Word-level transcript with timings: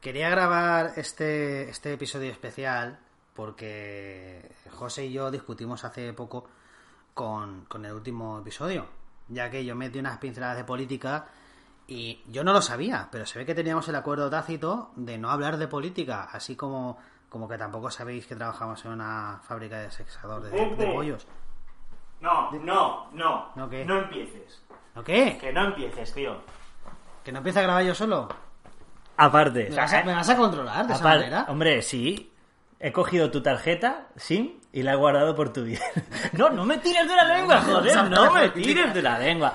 Quería 0.00 0.30
grabar 0.30 0.92
este, 0.96 1.68
este 1.68 1.92
episodio 1.92 2.30
especial 2.30 2.98
porque 3.34 4.50
José 4.70 5.04
y 5.04 5.12
yo 5.12 5.30
discutimos 5.30 5.84
hace 5.84 6.14
poco 6.14 6.48
con, 7.12 7.66
con 7.66 7.84
el 7.84 7.92
último 7.92 8.38
episodio, 8.38 8.86
ya 9.28 9.50
que 9.50 9.62
yo 9.62 9.76
metí 9.76 9.98
unas 9.98 10.16
pinceladas 10.16 10.56
de 10.56 10.64
política 10.64 11.26
y 11.86 12.22
yo 12.28 12.44
no 12.44 12.54
lo 12.54 12.62
sabía, 12.62 13.08
pero 13.12 13.26
se 13.26 13.38
ve 13.38 13.44
que 13.44 13.54
teníamos 13.54 13.88
el 13.88 13.94
acuerdo 13.94 14.30
tácito 14.30 14.90
de 14.96 15.18
no 15.18 15.28
hablar 15.28 15.58
de 15.58 15.68
política, 15.68 16.30
así 16.32 16.56
como, 16.56 16.96
como 17.28 17.46
que 17.46 17.58
tampoco 17.58 17.90
sabéis 17.90 18.26
que 18.26 18.36
trabajamos 18.36 18.82
en 18.86 18.92
una 18.92 19.40
fábrica 19.42 19.80
de 19.80 19.90
sexador 19.90 20.42
de, 20.42 20.50
de 20.50 20.92
pollos. 20.92 21.26
No, 22.22 22.50
no, 22.52 23.10
no. 23.12 23.50
¿No 23.54 23.68
qué? 23.68 23.84
No 23.84 23.98
empieces. 23.98 24.62
¿No 24.94 25.04
qué? 25.04 25.36
Que 25.38 25.52
no 25.52 25.66
empieces, 25.66 26.14
tío. 26.14 26.36
¿Que 27.22 27.32
no 27.32 27.38
empieza 27.38 27.60
a 27.60 27.64
grabar 27.64 27.84
yo 27.84 27.94
solo? 27.94 28.28
Aparte, 29.20 29.68
¿Me 29.70 29.76
vas 29.76 29.92
a, 29.92 30.04
me 30.04 30.14
vas 30.14 30.28
a 30.28 30.36
controlar 30.36 30.86
de 30.86 30.92
esa 30.94 31.02
aparte- 31.02 31.18
manera? 31.26 31.44
hombre, 31.48 31.82
sí. 31.82 32.32
He 32.82 32.92
cogido 32.92 33.30
tu 33.30 33.42
tarjeta, 33.42 34.06
SIM, 34.16 34.54
y 34.72 34.82
la 34.82 34.92
he 34.94 34.96
guardado 34.96 35.34
por 35.34 35.52
tu 35.52 35.64
bien. 35.64 35.80
No, 36.32 36.48
no 36.48 36.64
me 36.64 36.78
tires 36.78 37.06
de 37.06 37.14
la 37.14 37.24
lengua, 37.36 37.60
joder, 37.60 38.08
no 38.10 38.32
me 38.32 38.48
tires 38.50 38.94
de 38.94 39.02
la 39.02 39.18
lengua. 39.18 39.52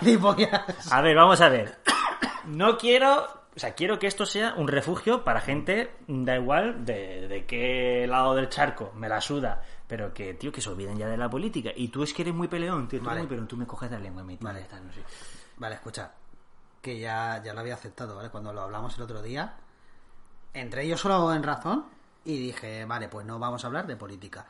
A 0.92 1.02
ver, 1.02 1.16
vamos 1.16 1.42
a 1.42 1.50
ver. 1.50 1.80
No 2.46 2.78
quiero, 2.78 3.26
o 3.56 3.60
sea, 3.60 3.74
quiero 3.74 3.98
que 3.98 4.06
esto 4.06 4.28
sea 4.28 4.54
un 4.56 4.68
refugio 4.68 5.24
para 5.24 5.42
gente, 5.42 5.96
da 6.08 6.36
igual 6.36 6.86
de, 6.86 7.28
de 7.28 7.46
qué 7.48 8.06
lado 8.08 8.36
del 8.36 8.50
charco, 8.50 8.92
me 8.96 9.10
la 9.10 9.20
suda, 9.20 9.64
pero 9.88 10.14
que, 10.14 10.36
tío, 10.36 10.52
que 10.52 10.62
se 10.62 10.70
olviden 10.70 10.96
ya 11.00 11.08
de 11.08 11.18
la 11.18 11.28
política. 11.28 11.72
Y 11.76 11.88
tú 11.88 12.04
es 12.04 12.14
que 12.14 12.22
eres 12.22 12.36
muy 12.36 12.48
peleón, 12.48 12.88
tío, 12.88 13.00
tú 13.00 13.06
Vale. 13.06 13.22
eres 13.22 13.24
muy 13.24 13.30
peleón, 13.30 13.48
tú 13.48 13.58
me 13.58 13.66
coges 13.66 13.90
de 13.90 13.96
la 13.98 14.04
lengua, 14.04 14.24
me 14.24 14.38
Vale. 14.40 14.62
tal, 14.70 14.86
no 14.86 14.94
sé. 14.94 15.02
Vale, 15.58 15.74
escucha. 15.76 16.12
Que 16.86 17.00
ya, 17.00 17.42
ya 17.44 17.54
lo 17.56 17.62
había 17.62 17.74
aceptado, 17.74 18.16
¿vale? 18.16 18.30
Cuando 18.30 18.54
lo 18.54 18.62
hablamos 18.62 18.96
el 18.98 19.02
otro 19.04 19.24
día, 19.24 19.56
entré 20.54 20.88
yo 20.88 20.98
solo 20.98 21.34
en 21.34 21.42
razón 21.42 21.86
y 22.24 22.38
dije, 22.38 22.86
vale, 22.86 23.08
pues 23.10 23.26
no 23.26 23.40
vamos 23.40 23.64
a 23.64 23.68
hablar 23.68 23.88
de 23.88 23.96
política. 23.96 24.46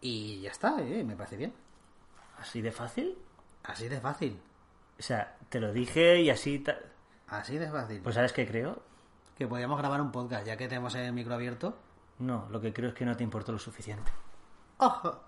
Y 0.00 0.40
ya 0.40 0.50
está, 0.50 0.80
eh, 0.80 1.04
me 1.04 1.14
parece 1.14 1.36
bien. 1.36 1.54
¿Así 2.40 2.60
de 2.60 2.72
fácil? 2.72 3.16
Así 3.62 3.88
de 3.88 4.00
fácil. 4.00 4.40
O 4.98 5.02
sea, 5.02 5.36
te 5.48 5.60
lo 5.60 5.72
dije 5.72 6.20
y 6.22 6.30
así... 6.30 6.58
ta- 6.58 6.78
Así 7.28 7.56
de 7.56 7.70
fácil. 7.70 8.00
Pues 8.02 8.14
¿sabes 8.16 8.32
qué 8.32 8.46
creo? 8.48 8.82
que 9.38 9.46
podíamos 9.46 9.78
grabar 9.78 10.00
un 10.00 10.10
podcast, 10.10 10.46
ya 10.46 10.56
que 10.56 10.66
tenemos 10.66 10.94
el 10.94 11.12
micro 11.12 11.34
abierto. 11.34 11.76
No, 12.18 12.48
lo 12.50 12.60
que 12.60 12.72
creo 12.72 12.88
es 12.88 12.94
que 12.94 13.04
no 13.04 13.16
te 13.16 13.22
importó 13.22 13.52
lo 13.52 13.58
suficiente. 13.58 14.10
¡Ojo! 14.78 15.20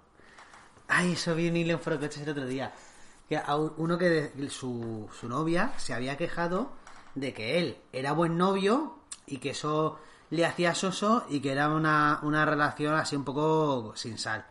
Ay, 0.88 1.12
eso 1.12 1.34
vi 1.34 1.48
un 1.50 1.56
hilo 1.56 1.78
en 1.86 2.02
el 2.22 2.30
otro 2.30 2.46
día. 2.46 2.72
Que 3.28 3.36
a 3.36 3.56
un- 3.56 3.74
uno 3.76 3.98
que 3.98 4.08
de- 4.08 4.50
su, 4.50 5.08
su 5.18 5.28
novia 5.28 5.72
se 5.76 5.94
había 5.94 6.16
quejado 6.16 6.72
de 7.14 7.34
que 7.34 7.58
él 7.58 7.78
era 7.92 8.12
buen 8.12 8.36
novio 8.38 8.98
y 9.26 9.38
que 9.38 9.50
eso 9.50 9.98
le 10.30 10.44
hacía 10.46 10.74
soso 10.74 11.24
y 11.28 11.40
que 11.40 11.52
era 11.52 11.68
una, 11.70 12.20
una 12.22 12.44
relación 12.44 12.94
así 12.94 13.16
un 13.16 13.24
poco 13.24 13.92
sin 13.96 14.18
sal. 14.18 14.46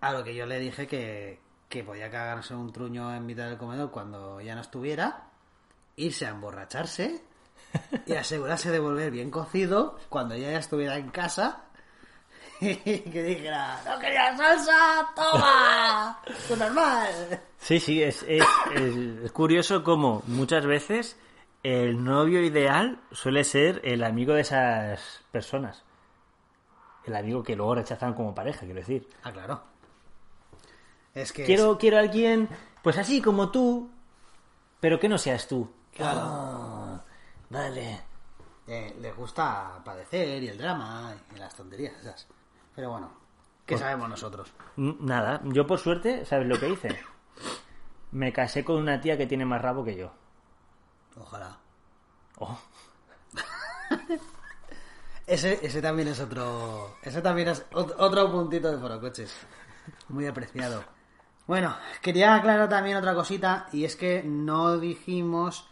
A 0.00 0.12
lo 0.12 0.24
que 0.24 0.34
yo 0.34 0.46
le 0.46 0.58
dije 0.58 0.86
que, 0.86 1.40
que 1.68 1.84
podía 1.84 2.10
cagarse 2.10 2.54
un 2.54 2.72
truño 2.72 3.14
en 3.14 3.26
mitad 3.26 3.46
del 3.48 3.58
comedor 3.58 3.90
cuando 3.90 4.40
ya 4.40 4.54
no 4.54 4.62
estuviera, 4.62 5.28
irse 5.96 6.26
a 6.26 6.30
emborracharse 6.30 7.22
y 8.06 8.14
asegurarse 8.14 8.70
de 8.70 8.78
volver 8.78 9.10
bien 9.10 9.30
cocido 9.30 9.98
cuando 10.08 10.36
ya 10.36 10.58
estuviera 10.58 10.96
en 10.96 11.10
casa 11.10 11.64
que 13.12 13.22
dijera, 13.22 13.80
no 13.86 13.98
quería 13.98 14.36
salsa, 14.36 15.06
toma, 15.16 16.20
es 16.26 16.58
normal. 16.58 17.40
Sí, 17.58 17.80
sí, 17.80 18.02
es, 18.02 18.22
es, 18.28 18.44
es- 18.74 18.96
es 19.24 19.32
curioso 19.32 19.82
como 19.82 20.22
muchas 20.26 20.66
veces 20.66 21.16
el 21.62 22.02
novio 22.04 22.42
ideal 22.42 23.00
suele 23.12 23.44
ser 23.44 23.80
el 23.84 24.02
amigo 24.04 24.34
de 24.34 24.42
esas 24.42 25.20
personas. 25.32 25.82
El 27.04 27.16
amigo 27.16 27.42
que 27.42 27.56
luego 27.56 27.74
rechazan 27.76 28.14
como 28.14 28.34
pareja, 28.34 28.60
quiero 28.60 28.74
decir. 28.80 29.08
Ah, 29.22 29.32
claro. 29.32 29.62
Es 31.14 31.32
que... 31.32 31.44
Quiero, 31.44 31.76
quiero 31.78 31.96
a 31.96 32.00
alguien, 32.00 32.48
pues 32.82 32.98
así 32.98 33.20
como 33.22 33.50
tú, 33.50 33.90
pero 34.80 35.00
que 35.00 35.08
no 35.08 35.18
seas 35.18 35.48
tú. 35.48 35.70
Claro. 35.94 36.20
Ah, 36.22 37.00
vale. 37.48 38.00
eh, 38.68 38.94
les 39.00 39.16
gusta 39.16 39.80
padecer 39.84 40.42
y 40.42 40.48
el 40.48 40.58
drama 40.58 41.14
y 41.34 41.38
las 41.38 41.54
tonterías 41.54 41.94
esas. 42.00 42.26
Pero 42.80 42.92
bueno, 42.92 43.10
¿qué 43.66 43.76
sabemos 43.76 44.08
nosotros? 44.08 44.50
Nada, 44.76 45.42
yo 45.44 45.66
por 45.66 45.78
suerte, 45.78 46.24
¿sabes 46.24 46.46
lo 46.46 46.58
que 46.58 46.70
hice? 46.70 46.98
Me 48.12 48.32
casé 48.32 48.64
con 48.64 48.76
una 48.76 48.98
tía 49.02 49.18
que 49.18 49.26
tiene 49.26 49.44
más 49.44 49.60
rabo 49.60 49.84
que 49.84 49.94
yo. 49.96 50.10
Ojalá. 51.18 51.58
Oh. 52.38 52.58
Ese, 55.26 55.58
ese 55.64 55.82
también 55.82 56.08
es 56.08 56.20
otro... 56.20 56.96
Ese 57.02 57.20
también 57.20 57.48
es 57.48 57.68
ot- 57.72 57.94
otro 57.98 58.32
puntito 58.32 58.72
de 58.72 58.78
forocoches. 58.78 59.36
Muy 60.08 60.26
apreciado. 60.26 60.82
Bueno, 61.46 61.76
quería 62.00 62.34
aclarar 62.34 62.70
también 62.70 62.96
otra 62.96 63.14
cosita 63.14 63.66
y 63.72 63.84
es 63.84 63.94
que 63.94 64.22
no 64.24 64.78
dijimos 64.78 65.68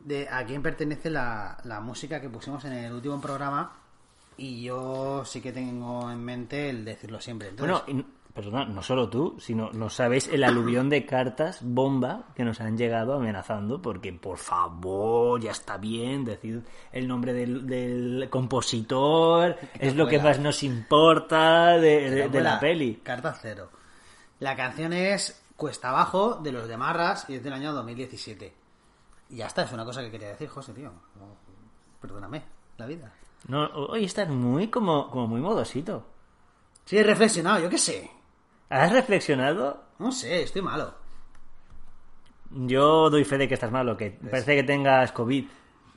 de 0.00 0.28
a 0.28 0.44
quién 0.44 0.62
pertenece 0.62 1.08
la, 1.08 1.56
la 1.64 1.80
música 1.80 2.20
que 2.20 2.28
pusimos 2.28 2.62
en 2.66 2.74
el 2.74 2.92
último 2.92 3.18
programa 3.22 3.72
y 4.44 4.62
yo 4.62 5.24
sí 5.24 5.40
que 5.40 5.52
tengo 5.52 6.10
en 6.10 6.22
mente 6.24 6.70
el 6.70 6.84
decirlo 6.84 7.20
siempre. 7.20 7.48
Entonces, 7.50 7.84
Bueno, 7.86 8.00
y- 8.00 8.32
perdona, 8.32 8.64
no 8.64 8.82
solo 8.82 9.08
tú, 9.10 9.36
sino 9.38 9.70
no 9.72 9.90
sabéis 9.90 10.26
el 10.28 10.42
aluvión 10.42 10.88
de 10.88 11.04
cartas 11.04 11.58
bomba 11.62 12.28
que 12.34 12.44
nos 12.44 12.60
han 12.62 12.76
llegado 12.78 13.14
amenazando, 13.14 13.80
porque 13.82 14.10
por 14.14 14.38
favor, 14.38 15.38
ya 15.40 15.50
está 15.50 15.76
bien, 15.76 16.24
decir 16.24 16.64
el 16.92 17.06
nombre 17.06 17.34
del, 17.34 17.66
del 17.66 18.28
compositor, 18.30 19.56
es 19.78 19.94
lo 19.94 20.06
que 20.08 20.18
más 20.18 20.38
nos 20.40 20.62
importa 20.62 21.78
de, 21.78 22.28
de- 22.28 22.40
la 22.40 22.58
peli. 22.58 22.96
Carta 23.02 23.34
cero. 23.40 23.68
La 24.40 24.56
canción 24.56 24.92
es 24.92 25.44
Cuesta 25.56 25.90
Abajo 25.90 26.36
de 26.42 26.50
los 26.52 26.66
de 26.66 26.76
Marras 26.78 27.26
y 27.28 27.34
es 27.34 27.44
del 27.44 27.52
año 27.52 27.72
2017. 27.74 28.52
Y 29.30 29.36
ya 29.36 29.46
está, 29.46 29.62
es 29.62 29.72
una 29.72 29.84
cosa 29.84 30.00
que 30.02 30.10
quería 30.10 30.28
decir, 30.30 30.48
José, 30.48 30.72
tío. 30.72 30.90
Perdóname, 32.00 32.42
la 32.78 32.86
vida. 32.86 33.12
No, 33.48 33.66
hoy 33.66 34.04
estás 34.04 34.28
muy 34.28 34.68
como, 34.68 35.10
como 35.10 35.26
muy 35.26 35.40
modosito. 35.40 36.06
Sí, 36.84 36.98
he 36.98 37.02
reflexionado, 37.02 37.60
yo 37.60 37.68
qué 37.68 37.78
sé. 37.78 38.10
¿Has 38.68 38.92
reflexionado? 38.92 39.84
No 39.98 40.12
sé, 40.12 40.42
estoy 40.42 40.62
malo. 40.62 40.94
Yo 42.50 43.10
doy 43.10 43.24
fe 43.24 43.38
de 43.38 43.48
que 43.48 43.54
estás 43.54 43.70
malo, 43.70 43.96
que 43.96 44.10
parece 44.10 44.56
que 44.56 44.62
tengas 44.62 45.12
COVID. 45.12 45.46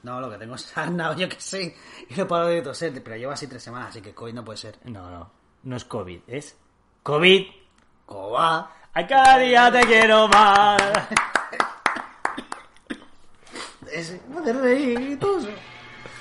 No, 0.04 0.22
lo 0.22 0.30
que 0.30 0.38
tengo 0.38 0.56
es 0.56 0.62
sarna, 0.62 1.16
yo 1.18 1.28
qué 1.28 1.40
sé. 1.40 1.76
Y 2.10 2.16
no 2.16 2.28
paro 2.28 2.48
de 2.48 2.62
toser, 2.62 3.04
pero 3.04 3.16
llevo 3.16 3.32
así 3.32 3.48
tres 3.48 3.64
semanas, 3.64 3.90
así 3.90 4.02
que 4.02 4.14
COVID 4.14 4.34
no 4.34 4.46
puede 4.46 4.58
ser. 4.58 4.78
No, 4.86 5.10
no, 5.10 5.30
no 5.64 5.76
es 5.76 5.86
COVID, 5.86 6.22
es 6.28 6.58
COVID. 7.04 7.48
Coba. 8.06 8.72
¡Ay, 8.94 9.08
cada 9.08 9.38
día 9.40 9.72
te 9.72 9.82
quiero 9.82 10.28
más! 10.28 10.82
Es 13.92 14.20
de 14.44 14.52
reír 14.52 15.00
y 15.00 15.16
todo 15.16 15.40
eso. 15.40 15.48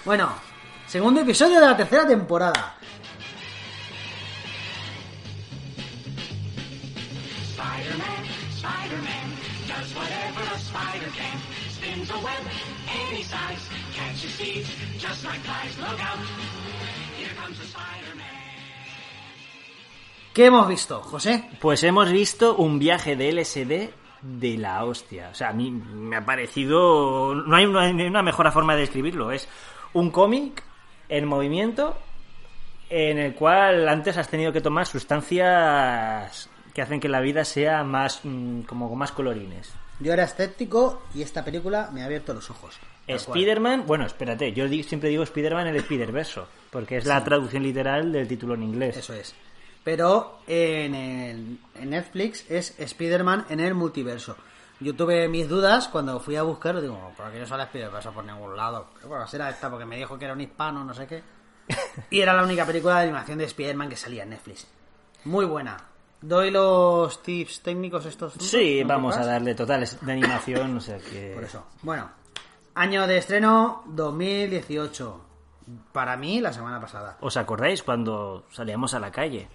Bueno, 0.04 0.32
segundo 0.94 1.22
episodio 1.22 1.59
de 1.59 1.66
la 1.66 1.77
tercera 1.77 2.06
temporada. 2.06 2.77
¿Qué 20.32 20.47
hemos 20.47 20.69
visto, 20.69 21.00
José? 21.00 21.50
Pues 21.61 21.82
hemos 21.82 22.12
visto 22.12 22.55
un 22.55 22.78
viaje 22.78 23.16
de 23.16 23.32
LSD 23.32 23.91
de 24.22 24.59
la 24.59 24.84
hostia. 24.84 25.31
O 25.32 25.34
sea, 25.34 25.49
a 25.49 25.53
mí 25.53 25.72
me 25.72 26.15
ha 26.15 26.25
parecido... 26.25 27.34
No 27.34 27.56
hay 27.56 27.66
una, 27.66 27.91
una 27.91 28.22
mejor 28.22 28.53
forma 28.53 28.75
de 28.76 28.82
describirlo. 28.82 29.32
Es 29.32 29.49
un 29.93 30.12
cómic 30.12 30.62
en 31.08 31.26
movimiento 31.26 31.96
en 32.90 33.18
el 33.18 33.34
cual 33.34 33.88
antes 33.88 34.16
has 34.16 34.28
tenido 34.28 34.52
que 34.52 34.60
tomar 34.60 34.86
sustancias 34.86 36.48
que 36.72 36.82
hacen 36.82 37.00
que 37.00 37.08
la 37.08 37.20
vida 37.20 37.44
sea 37.44 37.84
más 37.84 38.20
mm, 38.24 38.62
como 38.62 38.88
con 38.88 38.98
más 38.98 39.12
colorines. 39.12 39.72
Yo 40.00 40.12
era 40.12 40.24
escéptico 40.24 41.02
y 41.14 41.22
esta 41.22 41.44
película 41.44 41.90
me 41.92 42.02
ha 42.02 42.06
abierto 42.06 42.34
los 42.34 42.50
ojos. 42.50 42.76
Spider-Man, 43.06 43.84
bueno, 43.86 44.06
espérate, 44.06 44.52
yo 44.52 44.66
siempre 44.82 45.08
digo 45.10 45.22
Spider-Man 45.22 45.68
en 45.68 45.74
el 45.76 45.80
Spider-Verso, 45.82 46.48
porque 46.70 46.96
es 46.96 47.06
la 47.06 47.22
traducción 47.22 47.62
literal 47.62 48.10
del 48.10 48.26
título 48.26 48.54
en 48.54 48.62
inglés. 48.64 48.96
Eso 48.96 49.12
es. 49.14 49.34
Pero 49.84 50.40
en, 50.46 50.94
el- 50.94 51.58
en 51.78 51.90
Netflix 51.90 52.50
es 52.50 52.74
Spider-Man 52.78 53.46
en 53.50 53.60
el 53.60 53.74
multiverso. 53.74 54.36
Yo 54.84 54.94
tuve 54.94 55.26
mis 55.28 55.48
dudas 55.48 55.88
cuando 55.88 56.20
fui 56.20 56.36
a 56.36 56.42
buscarlo. 56.42 56.82
Digo, 56.82 57.12
¿por 57.16 57.32
qué 57.32 57.40
no 57.40 57.46
sale 57.46 57.62
Spider-Verse 57.64 58.10
por 58.10 58.22
ningún 58.22 58.54
lado? 58.54 58.88
¿Qué 59.00 59.06
bueno, 59.06 59.26
será 59.26 59.48
esta? 59.48 59.70
Porque 59.70 59.86
me 59.86 59.96
dijo 59.96 60.19
que 60.19 60.26
era 60.26 60.34
un 60.34 60.40
hispano, 60.42 60.84
no 60.84 60.92
sé 60.92 61.06
qué. 61.06 61.22
Y 62.10 62.20
era 62.20 62.34
la 62.34 62.42
única 62.42 62.66
película 62.66 62.96
de 62.96 63.04
animación 63.04 63.38
de 63.38 63.44
Spider-Man 63.44 63.88
que 63.88 63.96
salía 63.96 64.25
en 64.25 64.31
Netflix. 64.31 64.66
Muy 65.25 65.46
buena. 65.46 65.78
¿Doy 66.20 66.50
los 66.50 67.22
tips 67.22 67.62
técnicos 67.62 68.04
estos? 68.04 68.34
Sí, 68.34 68.82
¿No 68.82 68.88
vamos 68.88 69.16
a 69.16 69.25
darle 69.25 69.54
totales 69.54 69.98
de 70.04 70.12
animación, 70.12 70.76
o 70.76 70.81
sea 70.82 70.98
que... 70.98 71.32
Por 71.34 71.44
eso. 71.44 71.64
Bueno, 71.82 72.10
año 72.75 73.06
de 73.06 73.16
estreno 73.16 73.84
2018. 73.87 75.20
Para 75.92 76.16
mí, 76.19 76.40
la 76.42 76.52
semana 76.52 76.78
pasada. 76.78 77.16
¿Os 77.20 77.38
acordáis 77.38 77.82
cuando 77.82 78.44
salíamos 78.50 78.92
a 78.92 79.00
la 79.00 79.10
calle 79.10 79.48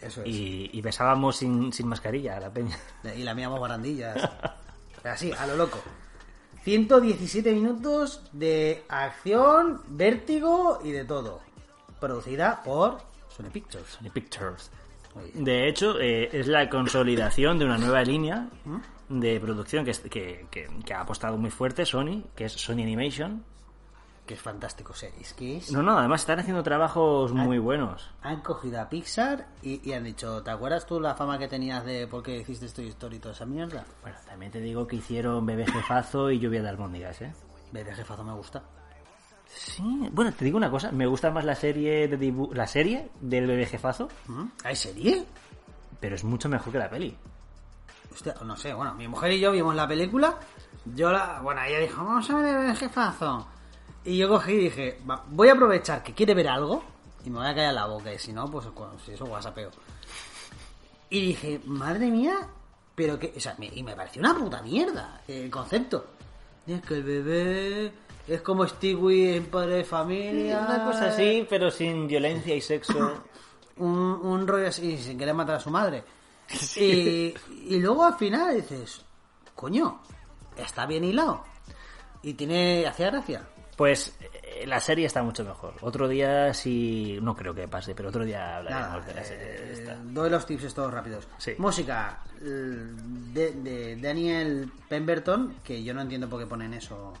Eso 0.00 0.20
es. 0.22 0.28
y, 0.28 0.70
y 0.72 0.80
besábamos 0.80 1.36
sin, 1.36 1.72
sin 1.72 1.88
mascarilla 1.88 2.36
a 2.36 2.40
la 2.40 2.50
peña? 2.50 2.76
Y 3.16 3.24
la 3.24 3.34
míamos 3.34 3.58
barandillas. 3.60 4.16
Así, 5.04 5.32
a 5.32 5.46
lo 5.46 5.56
loco. 5.56 5.78
117 6.64 7.52
minutos 7.54 8.22
de 8.32 8.84
acción, 8.88 9.80
vértigo 9.88 10.80
y 10.84 10.90
de 10.92 11.04
todo. 11.04 11.40
Producida 12.00 12.62
por 12.62 12.98
Sony 13.34 13.50
Pictures. 13.52 13.86
Sony 13.88 14.10
Pictures. 14.12 14.70
De 15.34 15.68
hecho, 15.68 15.98
eh, 16.00 16.28
es 16.32 16.46
la 16.46 16.68
consolidación 16.68 17.58
de 17.58 17.64
una 17.64 17.78
nueva 17.78 18.02
línea 18.02 18.48
de 19.08 19.40
producción 19.40 19.84
que, 19.84 19.90
es- 19.90 20.00
que, 20.00 20.46
que- 20.50 20.68
que 20.84 20.94
ha 20.94 21.00
apostado 21.00 21.36
muy 21.36 21.50
fuerte 21.50 21.84
Sony, 21.84 22.22
que 22.36 22.44
es 22.44 22.52
Sony 22.52 22.82
Animation. 22.82 23.44
Que 24.30 24.34
es 24.34 24.40
fantástico 24.42 24.94
series. 24.94 25.32
Que 25.34 25.56
es- 25.56 25.72
No, 25.72 25.82
no, 25.82 25.98
además 25.98 26.20
están 26.20 26.38
haciendo 26.38 26.62
trabajos 26.62 27.32
muy 27.32 27.58
buenos. 27.58 28.08
Han 28.22 28.42
cogido 28.42 28.80
a 28.80 28.88
Pixar 28.88 29.48
y, 29.60 29.80
y 29.90 29.92
han 29.92 30.04
dicho, 30.04 30.40
¿te 30.44 30.52
acuerdas 30.52 30.86
tú 30.86 31.00
la 31.00 31.16
fama 31.16 31.36
que 31.36 31.48
tenías 31.48 31.84
de 31.84 32.06
por 32.06 32.22
qué 32.22 32.36
hiciste 32.38 32.68
Toy 32.68 32.86
Story 32.90 33.16
y 33.16 33.18
toda 33.18 33.34
esa 33.34 33.44
mierda? 33.44 33.84
Bueno, 34.02 34.16
también 34.28 34.52
te 34.52 34.60
digo 34.60 34.86
que 34.86 34.94
hicieron 34.94 35.44
Bebé 35.44 35.66
Jefazo 35.66 36.30
y 36.30 36.38
Lluvia 36.38 36.62
de 36.62 36.68
Albóndigas, 36.68 37.20
¿eh? 37.22 37.32
Bebé 37.72 37.92
jefazo 37.92 38.22
me 38.22 38.32
gusta. 38.32 38.62
Sí, 39.48 40.08
bueno, 40.12 40.32
te 40.32 40.44
digo 40.44 40.58
una 40.58 40.70
cosa, 40.70 40.92
me 40.92 41.06
gusta 41.06 41.32
más 41.32 41.44
la 41.44 41.56
serie 41.56 42.06
de 42.06 42.16
dibu- 42.16 42.54
la 42.54 42.68
serie 42.68 43.10
del 43.20 43.48
Bebé 43.48 43.66
Jefazo. 43.66 44.08
¿Hay 44.62 44.76
serie? 44.76 45.24
pero 45.98 46.14
es 46.14 46.22
mucho 46.22 46.48
mejor 46.48 46.72
que 46.72 46.78
la 46.78 46.88
peli. 46.88 47.16
No 48.44 48.56
sé, 48.56 48.72
bueno, 48.74 48.94
mi 48.94 49.08
mujer 49.08 49.32
y 49.32 49.40
yo 49.40 49.50
vimos 49.50 49.74
la 49.74 49.88
película. 49.88 50.36
Yo 50.94 51.10
la. 51.10 51.40
Bueno, 51.42 51.62
ella 51.62 51.80
dijo, 51.80 52.04
vamos 52.04 52.30
a 52.30 52.36
ver 52.40 52.56
el 52.70 52.76
jefazo. 52.76 53.46
Y 54.04 54.16
yo 54.16 54.28
cogí 54.28 54.52
y 54.52 54.56
dije, 54.64 54.98
"Va, 55.08 55.22
voy 55.28 55.48
a 55.48 55.52
aprovechar 55.52 56.02
que 56.02 56.14
quiere 56.14 56.34
ver 56.34 56.48
algo 56.48 56.82
y 57.24 57.30
me 57.30 57.38
voy 57.38 57.46
a 57.48 57.54
callar 57.54 57.74
la 57.74 57.86
boca. 57.86 58.12
Y 58.12 58.18
si 58.18 58.32
no, 58.32 58.50
pues 58.50 58.66
si 59.04 59.12
eso 59.12 59.24
whatsappeo. 59.26 59.70
Y 61.10 61.20
dije, 61.26 61.60
madre 61.66 62.06
mía, 62.10 62.38
pero 62.94 63.18
que. 63.18 63.32
O 63.36 63.40
sea, 63.40 63.54
me- 63.58 63.66
y 63.74 63.82
me 63.82 63.94
pareció 63.96 64.20
una 64.20 64.36
puta 64.38 64.62
mierda 64.62 65.20
el 65.28 65.50
concepto. 65.50 66.06
Y 66.66 66.72
es 66.74 66.82
que 66.82 66.94
el 66.94 67.02
bebé 67.02 67.92
es 68.28 68.40
como 68.42 68.66
Stewie 68.66 69.36
en 69.36 69.46
padre 69.46 69.76
de 69.76 69.84
familia. 69.84 70.60
Una 70.66 70.84
cosa 70.84 71.08
así, 71.08 71.46
pero 71.50 71.70
sin 71.70 72.06
violencia 72.06 72.54
y 72.54 72.60
sexo. 72.60 73.24
un, 73.76 73.88
un 74.22 74.46
rollo 74.46 74.68
así 74.68 74.96
sin 74.98 75.18
querer 75.18 75.34
matar 75.34 75.56
a 75.56 75.60
su 75.60 75.70
madre. 75.70 76.04
Y, 76.76 77.34
y 77.68 77.78
luego 77.78 78.04
al 78.04 78.14
final 78.16 78.54
dices, 78.56 79.02
coño, 79.54 80.00
está 80.56 80.84
bien 80.86 81.04
hilado. 81.04 81.44
Y 82.22 82.34
tiene, 82.34 82.86
hacía 82.86 83.06
gracia. 83.10 83.48
Pues 83.80 84.14
eh, 84.20 84.66
la 84.66 84.78
serie 84.78 85.06
está 85.06 85.22
mucho 85.22 85.42
mejor. 85.42 85.72
Otro 85.80 86.06
día 86.06 86.52
sí, 86.52 87.18
no 87.22 87.34
creo 87.34 87.54
que 87.54 87.66
pase, 87.66 87.94
pero 87.94 88.10
otro 88.10 88.26
día 88.26 88.58
hablaremos 88.58 88.88
Nada, 88.90 89.06
de 89.06 89.14
la 89.14 89.24
serie. 89.24 89.46
eh, 89.46 89.70
esta. 89.72 89.96
doy 90.04 90.28
los 90.28 90.44
tips 90.44 90.64
estos 90.64 90.92
rápidos. 90.92 91.26
Sí. 91.38 91.52
Música 91.56 92.18
eh, 92.42 92.44
de, 92.44 93.52
de 93.52 93.96
Daniel 93.96 94.70
Pemberton, 94.86 95.54
que 95.64 95.82
yo 95.82 95.94
no 95.94 96.02
entiendo 96.02 96.28
por 96.28 96.38
qué 96.40 96.46
ponen 96.46 96.74
eso 96.74 97.14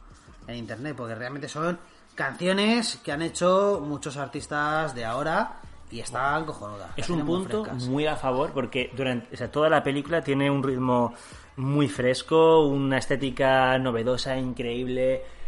en 0.46 0.56
internet, 0.56 0.94
porque 0.98 1.14
realmente 1.14 1.48
son 1.48 1.78
canciones 2.14 3.00
que 3.02 3.10
han 3.10 3.22
hecho 3.22 3.82
muchos 3.82 4.18
artistas 4.18 4.94
de 4.94 5.06
ahora 5.06 5.60
y 5.90 6.00
están 6.00 6.44
cojonudas. 6.44 6.90
Es 6.94 7.08
un 7.08 7.24
punto 7.24 7.64
muy 7.88 8.04
a 8.06 8.16
favor 8.16 8.50
porque 8.52 8.90
durante 8.94 9.34
o 9.34 9.38
sea, 9.38 9.50
toda 9.50 9.70
la 9.70 9.82
película 9.82 10.20
tiene 10.20 10.50
un 10.50 10.62
ritmo 10.62 11.14
muy 11.56 11.88
fresco, 11.88 12.66
una 12.66 12.98
estética 12.98 13.78
novedosa, 13.78 14.36
increíble 14.36 15.39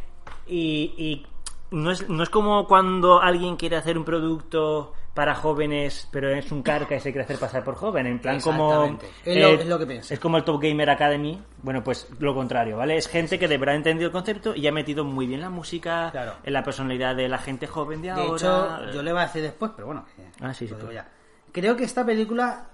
y, 0.47 0.95
y 0.97 1.27
no, 1.71 1.91
es, 1.91 2.09
no 2.09 2.23
es 2.23 2.29
como 2.31 2.67
cuando 2.67 3.21
alguien 3.21 3.57
quiere 3.57 3.77
hacer 3.77 3.97
un 3.99 4.05
producto 4.05 4.93
para 5.15 5.35
jóvenes 5.35 6.09
pero 6.11 6.31
es 6.31 6.51
un 6.53 6.63
carca 6.63 6.97
y 6.97 7.01
se 7.01 7.11
quiere 7.13 7.25
hacer 7.25 7.39
pasar 7.39 7.63
por 7.63 7.75
joven 7.75 8.07
en 8.07 8.19
plan 8.19 8.41
como 8.41 8.85
Exactamente. 8.85 9.07
Es 9.31 9.37
lo- 9.43 9.49
es 9.61 9.67
lo 9.67 9.79
que 9.79 9.87
pienso. 9.87 10.15
es 10.15 10.19
como 10.21 10.39
el 10.39 10.45
Top 10.45 10.63
Gamer 10.63 10.89
Academy 10.89 11.39
bueno 11.63 11.85
pues 11.85 12.09
lo 12.19 12.35
contrario 12.35 12.79
vale 12.79 12.97
es 12.97 13.09
gente 13.09 13.39
que 13.39 13.47
de 13.47 13.59
verdad 13.59 13.75
ha 13.75 13.77
entendido 13.77 14.07
el 14.07 14.13
concepto 14.13 14.57
y 14.57 14.67
ha 14.67 14.73
metido 14.73 15.05
muy 15.05 15.27
bien 15.27 15.43
la 15.43 15.51
música 15.51 16.09
Claro. 16.13 16.35
en 16.43 16.53
la 16.55 16.63
personalidad 16.63 17.15
de 17.15 17.29
la 17.29 17.37
gente 17.37 17.67
joven 17.67 18.01
de, 18.01 18.09
De 18.09 18.15
ahora 18.15 18.81
hecho, 18.87 18.93
yo 18.95 19.03
le 19.03 19.13
voy 19.13 19.21
a 19.21 19.27
decir 19.27 19.43
después, 19.43 19.73
pero 19.77 19.87
bueno. 19.89 20.07
que 20.17 20.23
Ah, 20.45 20.55
sí, 20.55 20.67
sí, 20.67 20.75
ya. 20.95 21.07
Creo 21.53 21.77
que 21.77 21.85
esta 21.85 22.07
película 22.07 22.65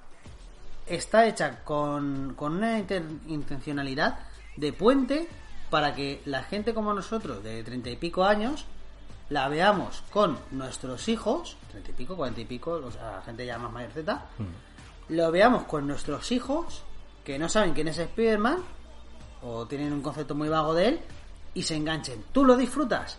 está 0.87 1.27
hecha 1.27 1.65
con, 1.65 2.35
con 2.37 2.57
una 2.57 2.79
inter- 2.79 3.03
intencionalidad 3.27 4.21
de 4.57 4.73
puente 4.73 5.29
para 5.71 5.95
que 5.95 6.23
la 6.25 6.43
gente 6.43 6.75
como 6.75 6.95
nosotros, 6.95 7.43
de 7.43 7.63
treinta 7.63 7.91
y 7.91 7.97
pico 7.97 8.25
años, 8.25 8.65
la 9.31 9.49
veamos 9.49 10.03
con 10.11 10.39
nuestros 10.51 11.09
hijos, 11.09 11.57
treinta 11.71 11.91
y 11.91 11.95
pico, 11.95 12.17
cuarenta 12.17 12.41
y 12.41 12.45
pico, 12.45 12.73
o 12.73 12.91
sea, 12.91 13.13
la 13.17 13.23
gente 13.23 13.45
ya 13.45 13.59
más 13.59 13.73
mayorceta, 13.73 14.27
lo 15.09 15.31
veamos 15.31 15.65
con 15.65 15.87
nuestros 15.87 16.33
hijos, 16.33 16.83
que 17.25 17.39
no 17.39 17.49
saben 17.49 17.75
quién 17.75 17.89
es 17.89 17.99
Spider-Man, 17.99 18.59
o 19.43 19.67
tienen 19.67 19.93
un 19.93 20.03
concepto 20.03 20.35
muy 20.35 20.49
vago 20.49 20.75
de 20.75 20.89
él, 20.89 21.01
y 21.55 21.63
se 21.63 21.77
enganchen. 21.77 22.25
Tú 22.33 22.45
lo 22.45 22.57
disfrutas 22.57 23.19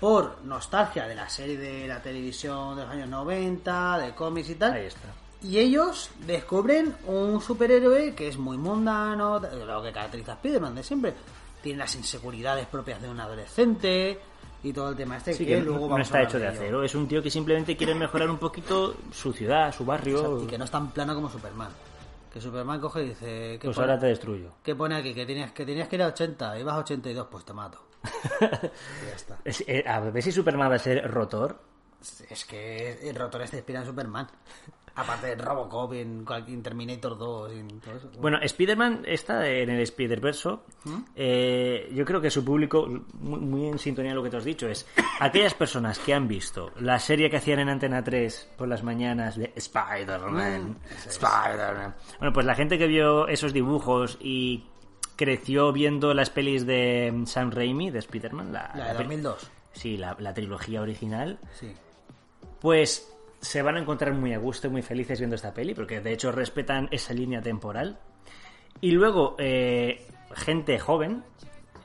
por 0.00 0.42
nostalgia 0.44 1.06
de 1.06 1.14
la 1.14 1.28
serie 1.28 1.56
de 1.56 1.88
la 1.88 2.02
televisión 2.02 2.76
de 2.76 2.82
los 2.82 2.92
años 2.92 3.08
90, 3.08 3.98
de 3.98 4.14
cómics 4.14 4.50
y 4.50 4.54
tal. 4.56 4.74
ahí 4.74 4.86
está 4.86 5.08
Y 5.42 5.58
ellos 5.58 6.10
descubren 6.26 6.94
un 7.06 7.40
superhéroe 7.40 8.14
que 8.14 8.28
es 8.28 8.36
muy 8.36 8.58
mundano, 8.58 9.38
lo 9.40 9.82
que 9.82 9.92
caracteriza 9.92 10.32
a 10.32 10.34
Spider-Man 10.34 10.74
de 10.74 10.82
siempre. 10.82 11.14
Tiene 11.66 11.80
las 11.80 11.96
inseguridades 11.96 12.64
propias 12.68 13.02
de 13.02 13.08
un 13.08 13.18
adolescente 13.18 14.20
y 14.62 14.72
todo 14.72 14.90
el 14.90 14.96
tema 14.96 15.16
este 15.16 15.32
Sí, 15.34 15.44
que, 15.44 15.56
que 15.56 15.60
luego 15.62 15.80
no 15.80 15.88
vamos 15.88 15.98
a 15.98 16.02
está 16.02 16.22
hecho 16.22 16.38
de 16.38 16.46
acero, 16.46 16.84
es 16.84 16.94
un 16.94 17.08
tío 17.08 17.20
que 17.20 17.28
simplemente 17.28 17.76
quiere 17.76 17.92
mejorar 17.92 18.30
un 18.30 18.38
poquito 18.38 18.94
su 19.10 19.32
ciudad, 19.32 19.74
su 19.74 19.84
barrio. 19.84 20.16
Exacto, 20.18 20.44
Y 20.44 20.46
que 20.46 20.58
no 20.58 20.64
es 20.64 20.70
tan 20.70 20.92
plano 20.92 21.12
como 21.16 21.28
Superman. 21.28 21.70
Que 22.32 22.40
Superman 22.40 22.80
coge 22.80 23.02
y 23.02 23.08
dice... 23.08 23.58
¿qué 23.60 23.64
Pues 23.64 23.74
pone, 23.74 23.88
ahora 23.88 23.98
te 24.00 24.06
destruyo. 24.06 24.52
qué 24.62 24.76
pone 24.76 24.94
aquí? 24.94 25.12
Que 25.12 25.26
tenías, 25.26 25.50
que 25.50 25.66
tenías 25.66 25.88
que 25.88 25.96
ir 25.96 26.02
a 26.02 26.06
80, 26.06 26.56
ibas 26.60 26.74
a 26.76 26.78
82, 26.78 27.26
pues 27.28 27.44
te 27.44 27.52
mato. 27.52 27.82
Y 28.40 29.06
ya 29.08 29.16
está. 29.16 29.38
Es- 29.44 29.64
eh, 29.66 29.82
a 29.88 29.98
ver 29.98 30.22
si 30.22 30.30
Superman 30.30 30.70
va 30.70 30.76
a 30.76 30.78
ser 30.78 31.10
rotor. 31.10 31.58
Es 32.30 32.44
que 32.44 33.08
el 33.08 33.16
rotor 33.16 33.42
este 33.42 33.56
inspira 33.56 33.80
en 33.80 33.86
Superman. 33.86 34.28
Aparte 34.98 35.26
de 35.26 35.34
Robocop 35.36 35.92
en, 35.92 36.24
en 36.48 36.62
Terminator 36.62 37.18
2 37.18 37.52
y 37.52 37.58
en 37.58 37.80
todo 37.80 37.96
eso. 37.96 38.10
Bueno, 38.18 38.38
Spider-Man 38.40 39.02
está 39.06 39.46
en 39.46 39.68
el 39.68 39.80
Spider-Verso. 39.80 40.62
¿Mm? 40.84 40.98
Eh, 41.14 41.90
yo 41.94 42.04
creo 42.06 42.20
que 42.20 42.30
su 42.30 42.42
público, 42.44 42.86
muy, 43.20 43.38
muy 43.40 43.66
en 43.66 43.78
sintonía 43.78 44.12
con 44.12 44.16
lo 44.18 44.22
que 44.24 44.30
te 44.30 44.38
has 44.38 44.44
dicho, 44.44 44.66
es 44.68 44.86
aquellas 45.20 45.52
personas 45.52 45.98
que 45.98 46.14
han 46.14 46.26
visto 46.26 46.72
la 46.80 46.98
serie 46.98 47.28
que 47.28 47.36
hacían 47.36 47.58
en 47.60 47.68
Antena 47.68 48.02
3 48.02 48.52
por 48.56 48.68
las 48.68 48.82
mañanas 48.82 49.36
de 49.36 49.52
Spider-Man. 49.54 50.70
Mm, 50.70 50.76
Spider-Man. 51.08 51.94
Bueno, 52.18 52.32
pues 52.32 52.46
la 52.46 52.54
gente 52.54 52.78
que 52.78 52.86
vio 52.86 53.28
esos 53.28 53.52
dibujos 53.52 54.16
y 54.20 54.64
creció 55.16 55.72
viendo 55.72 56.14
las 56.14 56.30
pelis 56.30 56.64
de 56.66 57.22
Sam 57.26 57.50
Raimi, 57.50 57.90
de 57.90 57.98
Spider-Man, 57.98 58.52
la, 58.52 58.70
La 58.74 58.84
de 58.86 58.92
la 58.92 58.96
pe- 58.98 59.04
2002. 59.04 59.50
Sí, 59.72 59.96
la, 59.98 60.16
la 60.20 60.32
trilogía 60.32 60.80
original. 60.80 61.38
Sí. 61.52 61.70
Pues 62.60 63.12
se 63.46 63.62
van 63.62 63.76
a 63.76 63.80
encontrar 63.80 64.12
muy 64.12 64.34
a 64.34 64.38
gusto 64.38 64.66
y 64.66 64.70
muy 64.70 64.82
felices 64.82 65.20
viendo 65.20 65.36
esta 65.36 65.54
peli, 65.54 65.72
porque 65.72 66.00
de 66.00 66.12
hecho 66.12 66.32
respetan 66.32 66.88
esa 66.90 67.14
línea 67.14 67.40
temporal. 67.40 67.98
Y 68.80 68.90
luego, 68.90 69.36
eh, 69.38 70.06
gente 70.34 70.78
joven, 70.80 71.22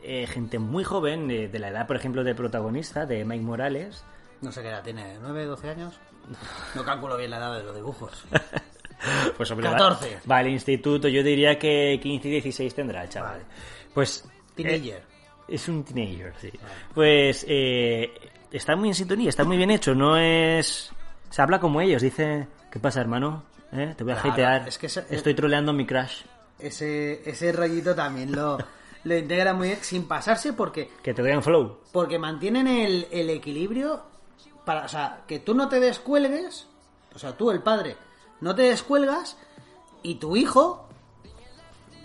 eh, 0.02 0.26
gente 0.28 0.58
muy 0.58 0.84
joven, 0.84 1.30
eh, 1.30 1.48
de 1.48 1.60
la 1.60 1.70
edad, 1.70 1.86
por 1.88 1.96
ejemplo, 1.96 2.24
del 2.24 2.36
protagonista, 2.36 3.06
de 3.06 3.24
Mike 3.24 3.44
Morales. 3.44 4.04
No 4.42 4.52
sé 4.52 4.64
qué 4.64 4.70
edad 4.70 4.84
tiene, 4.84 5.20
¿9, 5.20 5.46
12 5.46 5.70
años? 5.70 6.00
No 6.76 6.84
calculo 6.84 7.16
bien 7.18 7.30
la 7.30 7.38
edad 7.38 7.58
de 7.58 7.64
los 7.64 7.76
dibujos. 7.76 8.26
Pues 9.36 9.50
hombre, 9.50 9.68
va- 9.68 9.78
14. 9.78 10.20
Va, 10.30 10.38
al 10.38 10.48
instituto, 10.50 11.08
yo 11.08 11.24
diría 11.24 11.58
que 11.58 12.00
15 12.00 12.28
y 12.28 12.32
16 12.34 12.76
tendrá 12.76 13.02
el 13.02 13.10
chaval. 13.10 13.32
Vale. 13.32 13.44
Pues... 13.96 14.30
Teenager. 14.56 15.02
es 15.48 15.68
un 15.70 15.84
teenager, 15.84 16.32
sí. 16.40 16.52
Pues 16.94 17.44
está 18.52 18.76
muy 18.76 18.90
en 18.90 18.94
sintonía, 18.94 19.30
está 19.30 19.44
muy 19.44 19.58
bien 19.58 19.72
hecho, 19.72 19.96
no 19.96 20.18
es... 20.18 20.94
Se 21.32 21.42
habla 21.42 21.60
como 21.60 21.82
ellos, 21.82 22.02
dice, 22.02 22.48
¿qué 22.70 22.80
pasa, 22.80 23.02
hermano? 23.02 23.44
¿Eh? 23.72 23.94
Te 23.98 24.04
voy 24.04 24.14
a 24.14 24.18
Claro, 24.18 24.32
hatear. 24.34 24.68
es 24.68 24.78
que 24.78 24.86
ese- 24.88 25.06
Estoy 25.10 25.34
troleando 25.34 25.72
a 25.72 25.74
mi 25.74 25.86
crush. 25.88 26.22
Ese, 26.60 27.28
ese 27.28 27.52
rollito 27.54 27.96
también 27.96 28.34
lo, 28.36 28.58
lo 29.06 29.18
integra 29.18 29.54
muy 29.54 29.70
bien, 29.70 29.80
sin 29.82 30.08
pasarse 30.08 30.54
porque, 30.54 30.92
Que 31.02 31.14
te 31.14 31.22
vean 31.22 31.42
flow. 31.42 31.80
porque 31.92 32.20
mantienen 32.20 32.68
el, 32.68 33.08
el 33.12 33.30
equilibrio 33.32 34.04
para, 34.66 34.86
o 34.86 34.88
sea, 34.88 35.22
que 35.26 35.40
tú 35.40 35.56
no 35.56 35.68
te 35.70 35.80
descuelgues, 35.80 36.68
o 37.16 37.18
sea, 37.20 37.36
tú, 37.36 37.50
el 37.50 37.62
padre, 37.64 37.96
no 38.42 38.54
te 38.54 38.64
descuelgas 38.64 39.38
y 40.04 40.16
tu 40.16 40.36
hijo 40.36 40.88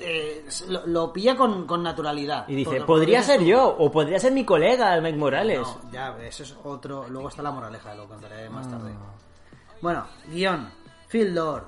eh, 0.01 0.47
lo, 0.69 0.87
lo 0.87 1.13
pilla 1.13 1.37
con, 1.37 1.67
con 1.67 1.83
naturalidad. 1.83 2.49
Y 2.49 2.55
dice, 2.55 2.81
podría 2.83 3.23
ser 3.23 3.41
tú, 3.41 3.47
yo, 3.47 3.67
o 3.79 3.91
podría 3.91 4.19
ser 4.19 4.33
mi 4.33 4.45
colega, 4.45 4.95
el 4.95 5.03
Mike 5.03 5.19
Morales. 5.19 5.61
No, 5.61 5.91
ya, 5.93 6.17
eso 6.23 6.43
es 6.43 6.55
otro. 6.65 7.07
Luego 7.09 7.29
está 7.29 7.43
la 7.43 7.51
moraleja, 7.51 7.95
lo 7.95 8.07
contaré 8.09 8.47
Ah. 8.47 8.51
más 8.51 8.69
tarde. 8.71 8.93
Bueno, 9.81 10.07
guion: 10.29 10.71
Phil 11.09 11.35
Lord, 11.35 11.65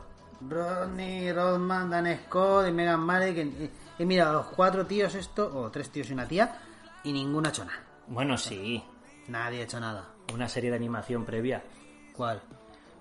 Rodney 0.49 1.33
Rodman, 1.33 1.91
Dan 1.91 2.19
Scott 2.27 2.69
y 2.69 2.73
Megan 2.73 3.01
Malik. 3.01 3.37
Y, 3.39 3.71
y 4.03 4.07
mira, 4.07 4.33
los 4.33 4.47
cuatro 4.47 4.87
tíos, 4.87 5.15
esto, 5.15 5.51
o 5.55 5.71
tres 5.71 5.91
tíos 5.91 6.09
y 6.11 6.13
una 6.13 6.27
tía, 6.27 6.61
y 7.05 7.13
ninguno 7.13 7.49
ha 7.49 7.51
hecho 7.51 7.65
nada. 7.65 7.83
Bueno, 8.07 8.37
sí. 8.39 8.83
Nadie 9.29 9.61
ha 9.61 9.65
hecho 9.65 9.79
nada. 9.81 10.05
una 10.33 10.49
serie 10.49 10.71
de 10.71 10.77
animación 10.77 11.25
previa. 11.25 11.63
¿Cuál? 12.15 12.41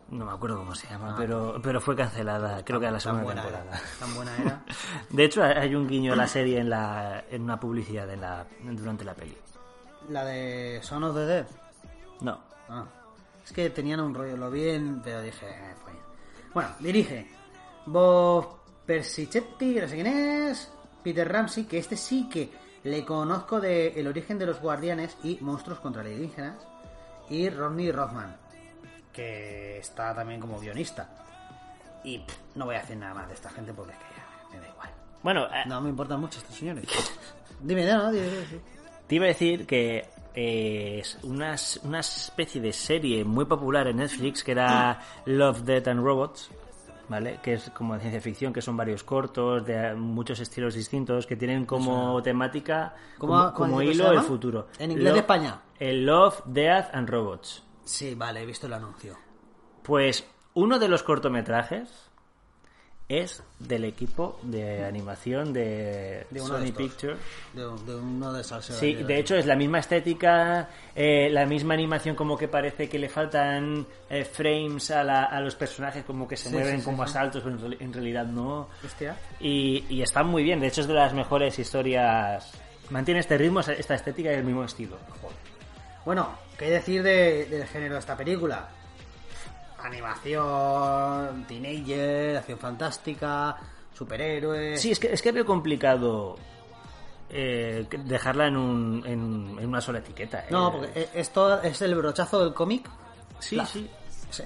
No 0.10 0.26
me 0.26 0.32
acuerdo 0.32 0.58
cómo 0.58 0.74
se 0.74 0.88
llama, 0.88 1.16
pero, 1.18 1.60
pero 1.62 1.82
fue 1.82 1.96
cancelada, 1.96 2.64
creo 2.64 2.80
que 2.80 2.88
a 2.88 2.92
la 2.92 3.00
segunda 3.00 3.34
temporada. 3.34 3.66
era. 3.68 3.82
Tan 4.00 4.16
buena 4.16 4.38
era. 4.38 4.64
De 5.10 5.26
hecho, 5.26 5.44
hay 5.44 5.76
un 5.76 5.88
guiño 5.88 6.14
a 6.14 6.16
la 6.16 6.28
serie 6.28 6.60
en, 6.60 6.70
la, 6.70 7.26
en 7.30 7.44
una 7.44 7.60
publicidad 7.60 8.10
en 8.10 8.22
la, 8.22 8.46
durante 8.64 9.04
la 9.04 9.14
peli. 9.14 9.38
La 10.10 10.24
de 10.24 10.80
Son 10.82 11.04
of 11.04 11.14
the 11.14 11.26
Dead. 11.26 11.48
No. 12.22 12.40
Ah. 12.70 12.86
Es 13.44 13.52
que 13.52 13.70
tenían 13.70 14.00
un 14.00 14.14
rollo, 14.14 14.38
lo 14.38 14.50
bien, 14.50 15.02
pero 15.04 15.22
dije, 15.22 15.46
eh, 15.46 15.76
pues. 15.84 15.96
Bueno, 16.54 16.70
dirige 16.80 17.30
Bob 17.86 18.60
Persichetti, 18.86 19.76
no 19.76 19.88
sé 19.88 19.96
quién 19.96 20.08
es, 20.08 20.72
Peter 21.04 21.30
Ramsey, 21.30 21.66
que 21.66 21.78
este 21.78 21.98
sí 21.98 22.30
que 22.30 22.50
le 22.84 23.04
conozco 23.04 23.60
de 23.60 24.00
El 24.00 24.08
origen 24.08 24.40
de 24.40 24.46
los 24.46 24.62
guardianes 24.62 25.18
y 25.24 25.38
Monstruos 25.42 25.80
contra 25.80 26.02
alienígenas, 26.02 26.56
y 27.30 27.50
Rodney 27.50 27.92
Rothman, 27.92 28.36
que 29.18 29.80
está 29.80 30.14
también 30.14 30.40
como 30.40 30.60
guionista. 30.60 31.10
Y 32.04 32.20
pff, 32.20 32.38
no 32.56 32.66
voy 32.66 32.76
a 32.76 32.82
decir 32.82 32.96
nada 32.98 33.14
más 33.16 33.28
de 33.28 33.34
esta 33.34 33.50
gente 33.50 33.74
porque 33.74 33.92
es 33.94 33.98
que 33.98 34.06
ya 34.16 34.50
me 34.56 34.60
da 34.64 34.72
igual. 34.72 34.90
Bueno, 35.24 35.46
eh, 35.48 35.64
No 35.66 35.82
me 35.82 35.90
importan 35.90 36.22
mucho 36.22 36.38
estos 36.40 36.56
señores. 36.56 36.86
Dime, 37.60 37.86
no, 37.86 37.98
no, 38.04 38.12
dime, 38.12 38.28
dime, 38.28 38.46
sí. 38.50 38.62
te 39.08 39.16
iba 39.16 39.26
a 39.26 39.30
decir 39.30 39.66
que 39.66 40.06
eh, 40.36 41.00
es 41.00 41.18
una, 41.24 41.56
una 41.84 42.00
especie 42.02 42.62
de 42.62 42.72
serie 42.72 43.26
muy 43.26 43.46
popular 43.46 43.88
en 43.88 43.98
Netflix 43.98 44.44
que 44.44 44.52
era 44.52 45.00
Love, 45.26 45.64
Death 45.64 45.88
and 45.88 46.04
Robots, 46.04 46.52
¿vale? 47.10 47.40
Que 47.42 47.54
es 47.54 47.72
como 47.72 47.96
de 47.96 48.02
ciencia 48.02 48.22
ficción, 48.22 48.54
que 48.54 48.62
son 48.62 48.78
varios 48.78 49.04
cortos 49.04 49.66
de 49.66 49.96
muchos 49.96 50.40
estilos 50.40 50.76
distintos, 50.76 51.26
que 51.26 51.36
tienen 51.36 51.66
como 51.66 52.22
temática, 52.22 52.94
¿Cómo- 53.18 53.34
como, 53.34 53.54
como 53.54 53.82
hilo 53.82 54.12
el 54.12 54.22
futuro. 54.22 54.68
En 54.78 54.92
inglés 54.92 55.14
de 55.14 55.20
España. 55.22 55.60
El 55.80 56.06
Love, 56.06 56.44
Death 56.46 56.94
and 56.94 57.10
Robots. 57.10 57.64
Sí, 57.88 58.14
vale, 58.16 58.42
he 58.42 58.46
visto 58.46 58.68
el 58.68 58.74
anuncio. 58.74 59.18
Pues 59.84 60.26
uno 60.54 60.78
de 60.80 60.88
los 60.90 61.04
cortometrajes 61.04 61.90
es 63.10 63.42
del 63.58 63.86
equipo 63.86 64.38
de 64.44 64.84
animación 64.84 65.54
de, 65.54 66.28
De 66.30 66.40
Sony 66.42 66.66
estos. 66.66 66.78
Pictures. 66.78 67.18
De, 67.54 67.62
de 67.62 67.96
uno 67.96 68.34
de. 68.34 68.44
Sí, 68.44 68.96
de 68.96 69.18
hecho 69.18 69.36
es 69.38 69.46
la 69.46 69.56
misma 69.56 69.80
estética, 69.80 70.68
eh, 70.94 71.30
la 71.32 71.46
misma 71.46 71.74
animación 71.76 72.18
como 72.18 72.38
que 72.38 72.50
parece 72.50 72.90
que 72.90 73.00
le 73.00 73.08
faltan 73.08 73.88
eh, 74.10 74.26
frames 74.26 74.92
a, 74.92 75.06
la- 75.06 75.24
a 75.24 75.40
los 75.40 75.56
personajes 75.56 76.04
como 76.04 76.28
que 76.28 76.36
se 76.36 76.50
Sí, 76.50 76.56
mueven 76.56 76.80
sí, 76.80 76.86
como 76.86 77.04
a 77.04 77.08
sí. 77.08 77.14
saltos, 77.14 77.42
pero 77.44 77.56
en, 77.56 77.62
reali- 77.62 77.78
en 77.82 77.94
realidad 77.94 78.26
no. 78.26 78.68
Hostia. 78.86 79.16
Y, 79.40 79.86
y 79.88 80.02
está 80.02 80.24
muy 80.24 80.44
bien, 80.44 80.60
de 80.60 80.68
hecho 80.68 80.82
es 80.82 80.88
de 80.88 80.94
las 80.94 81.14
mejores 81.14 81.58
historias. 81.58 82.52
Mantiene 82.90 83.22
este 83.22 83.38
ritmo, 83.38 83.62
esta 83.62 83.96
estética 83.96 84.32
y 84.32 84.36
el 84.36 84.44
mismo 84.44 84.66
estilo. 84.66 84.98
Bueno, 86.06 86.30
¿qué 86.58 86.70
decir 86.70 87.04
de- 87.04 87.46
del 87.46 87.66
género 87.68 87.94
de 87.96 88.00
esta 88.00 88.16
película? 88.18 88.68
Animación, 89.80 91.46
teenager, 91.48 92.38
acción 92.38 92.58
fantástica, 92.60 93.56
superhéroes. 93.94 94.82
Sí, 94.82 94.92
es 94.92 95.00
que, 95.00 95.14
es 95.14 95.22
que 95.22 95.32
veo 95.32 95.46
complicado 95.46 96.36
eh, 97.30 97.86
dejarla 98.06 98.48
en, 98.48 98.58
un, 98.58 99.04
en, 99.06 99.58
en 99.60 99.66
una 99.68 99.82
sola 99.82 100.00
etiqueta. 100.00 100.40
eh. 100.42 100.48
No, 100.50 100.72
porque 100.72 100.92
e- 101.00 101.10
esto 101.16 101.62
es 101.62 101.82
el 101.82 101.94
brochazo 101.96 102.44
del 102.44 102.54
cómic. 102.54 102.90
Sí, 103.40 103.60
sí. 103.72 103.90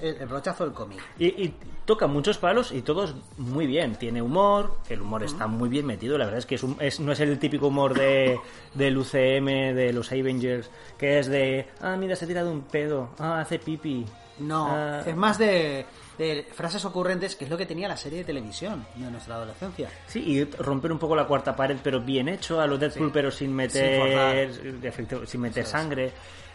El, 0.00 0.26
brochazo 0.26 0.64
del 0.64 0.72
cómic. 0.72 1.00
Y, 1.18 1.26
y 1.26 1.54
toca 1.84 2.06
muchos 2.06 2.38
palos 2.38 2.70
y 2.72 2.82
todos 2.82 3.14
muy 3.36 3.66
bien. 3.66 3.96
Tiene 3.96 4.22
humor, 4.22 4.78
el 4.88 5.00
humor 5.02 5.22
está 5.24 5.46
muy 5.46 5.68
bien 5.68 5.86
metido. 5.86 6.16
La 6.18 6.24
verdad 6.26 6.38
es 6.38 6.46
que 6.46 6.54
es 6.54 6.62
un- 6.62 6.76
es- 6.80 7.00
no 7.00 7.12
es 7.12 7.20
el 7.20 7.38
típico 7.38 7.66
humor 7.68 7.94
de, 7.94 8.38
del 8.74 8.96
UCM, 8.96 9.74
de 9.74 9.92
los 9.92 10.10
Avengers, 10.12 10.70
que 10.96 11.18
es 11.18 11.26
de, 11.26 11.68
ah, 11.80 11.96
mira, 11.96 12.14
se 12.16 12.24
ha 12.24 12.28
tirado 12.28 12.50
un 12.50 12.62
pedo, 12.62 13.10
ah, 13.18 13.40
hace 13.40 13.58
pipi. 13.58 14.04
No, 14.38 14.66
Ah, 14.70 15.02
es 15.06 15.14
más 15.14 15.36
de, 15.38 15.84
de 16.16 16.46
frases 16.54 16.84
ocurrentes, 16.86 17.36
que 17.36 17.44
es 17.44 17.50
lo 17.50 17.58
que 17.58 17.66
tenía 17.66 17.86
la 17.86 17.96
serie 17.98 18.18
de 18.20 18.24
televisión 18.24 18.84
de 18.96 19.10
nuestra 19.10 19.34
adolescencia. 19.34 19.90
Sí, 20.06 20.20
y 20.20 20.44
romper 20.44 20.90
un 20.90 20.98
poco 20.98 21.14
la 21.14 21.26
cuarta 21.26 21.54
pared, 21.54 21.76
pero 21.82 22.00
bien 22.00 22.28
hecho, 22.28 22.60
a 22.60 22.66
los 22.66 22.80
Deadpool, 22.80 23.12
pero 23.12 23.30
sin 23.30 23.52
meter, 23.54 24.50
efecto, 24.82 25.26
sin 25.26 25.40
meter 25.42 25.66
sangre. 25.66 26.12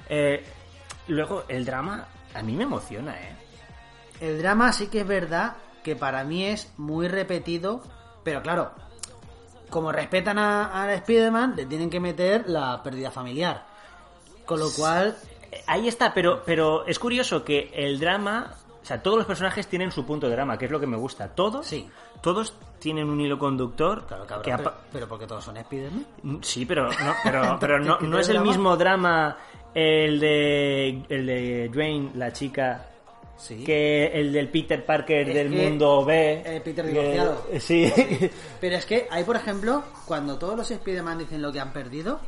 Eh, 0.10 0.44
luego, 1.10 1.44
el 1.48 1.64
drama 1.66 2.08
a 2.34 2.42
mí 2.42 2.54
me 2.54 2.64
emociona, 2.64 3.14
¿eh? 3.20 3.36
El 4.20 4.40
drama 4.40 4.72
sí 4.74 4.88
que 4.88 5.02
es 5.02 5.08
verdad 5.08 5.56
que 5.84 5.96
para 5.96 6.24
mí 6.24 6.46
es 6.46 6.72
muy 6.78 7.08
repetido, 7.08 7.82
pero 8.24 8.42
claro, 8.42 8.72
como 9.70 9.92
respetan 9.92 10.38
a, 10.40 10.84
a 10.84 10.94
Spider-Man, 10.94 11.54
le 11.56 11.66
tienen 11.66 11.90
que 11.90 12.00
meter 12.00 12.50
la 12.50 12.82
pérdida 12.84 13.12
familiar. 13.12 13.66
Con 14.46 14.60
lo 14.60 14.70
cual, 14.72 15.16
Ahí 15.66 15.88
está, 15.88 16.14
pero, 16.14 16.44
pero 16.46 16.86
es 16.86 17.00
curioso 17.00 17.44
que 17.44 17.72
el 17.74 18.00
drama, 18.00 18.54
o 18.82 18.86
sea, 18.86 19.02
todos 19.02 19.18
los 19.18 19.26
personajes 19.26 19.68
tienen 19.68 19.92
su 19.92 20.06
punto 20.06 20.28
de 20.28 20.34
drama, 20.34 20.58
que 20.58 20.66
es 20.66 20.72
lo 20.72 20.80
que 20.80 20.88
me 20.88 20.98
gusta. 20.98 21.30
Todos, 21.30 21.66
Sí. 21.68 21.90
todos 22.22 22.54
tienen 22.80 23.10
un 23.10 23.20
hilo 23.22 23.40
conductor. 23.40 24.06
claro, 24.08 24.26
cabrón, 24.28 24.44
que 24.64 24.70
pero, 24.92 25.08
porque 25.08 25.26
todos 25.26 25.44
son 25.46 25.58
Spider-Man. 25.58 26.06
Mm, 26.24 26.38
Sí, 26.42 26.66
pero 26.66 26.90
no, 26.90 27.14
pero, 27.24 27.58
pero 27.62 27.80
no, 27.80 27.98
¿Qué 27.98 28.08
no 28.08 28.20
es 28.20 28.28
el 28.30 28.42
mismo 28.42 28.76
drama 28.76 29.38
el 29.78 30.20
de 30.20 31.04
el 31.10 31.26
de 31.26 31.70
Dwayne, 31.72 32.12
la 32.16 32.34
chica, 32.34 32.88
Sí. 33.38 33.64
que 33.64 34.08
el 34.08 34.34
del 34.34 34.50
Peter 34.50 34.84
Parker 34.84 35.30
Es 35.30 35.36
del 35.36 35.50
mundo 35.52 36.04
B. 36.04 36.42
eh, 36.44 36.62
Peter 36.66 36.84
que- 36.86 36.92
divorciado. 36.92 37.46
sí. 37.60 37.94
Pero 38.60 38.76
es 38.78 38.86
que 38.88 39.08
hay, 39.12 39.24
por 39.24 39.36
ejemplo, 39.36 39.84
cuando 40.08 40.38
todos 40.40 40.58
los 40.58 40.72
Spider-Man 40.72 41.20
dicen 41.20 41.42
lo 41.44 41.52
que 41.52 41.60
han 41.60 41.72
perdido, 41.72 42.20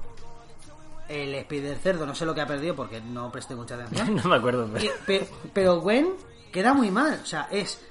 el 1.08 1.34
Spider 1.34 1.77
Cerdo 1.77 2.06
no 2.06 2.13
sé 2.13 2.25
lo 2.25 2.36
que 2.36 2.41
ha 2.41 2.46
perdido 2.48 2.75
porque 2.75 3.01
no 3.01 3.32
presté 3.32 3.56
mucha 3.56 3.74
atención. 3.75 4.15
no 4.24 4.24
me 4.29 4.36
acuerdo. 4.36 4.70
pero- 4.72 4.91
pe- 5.08 5.27
pero 5.53 5.82
Gwen 5.82 6.10
queda 6.51 6.74
muy 6.75 6.91
mal. 6.91 7.20
O 7.24 7.25
sea, 7.25 7.48
es 7.51 7.82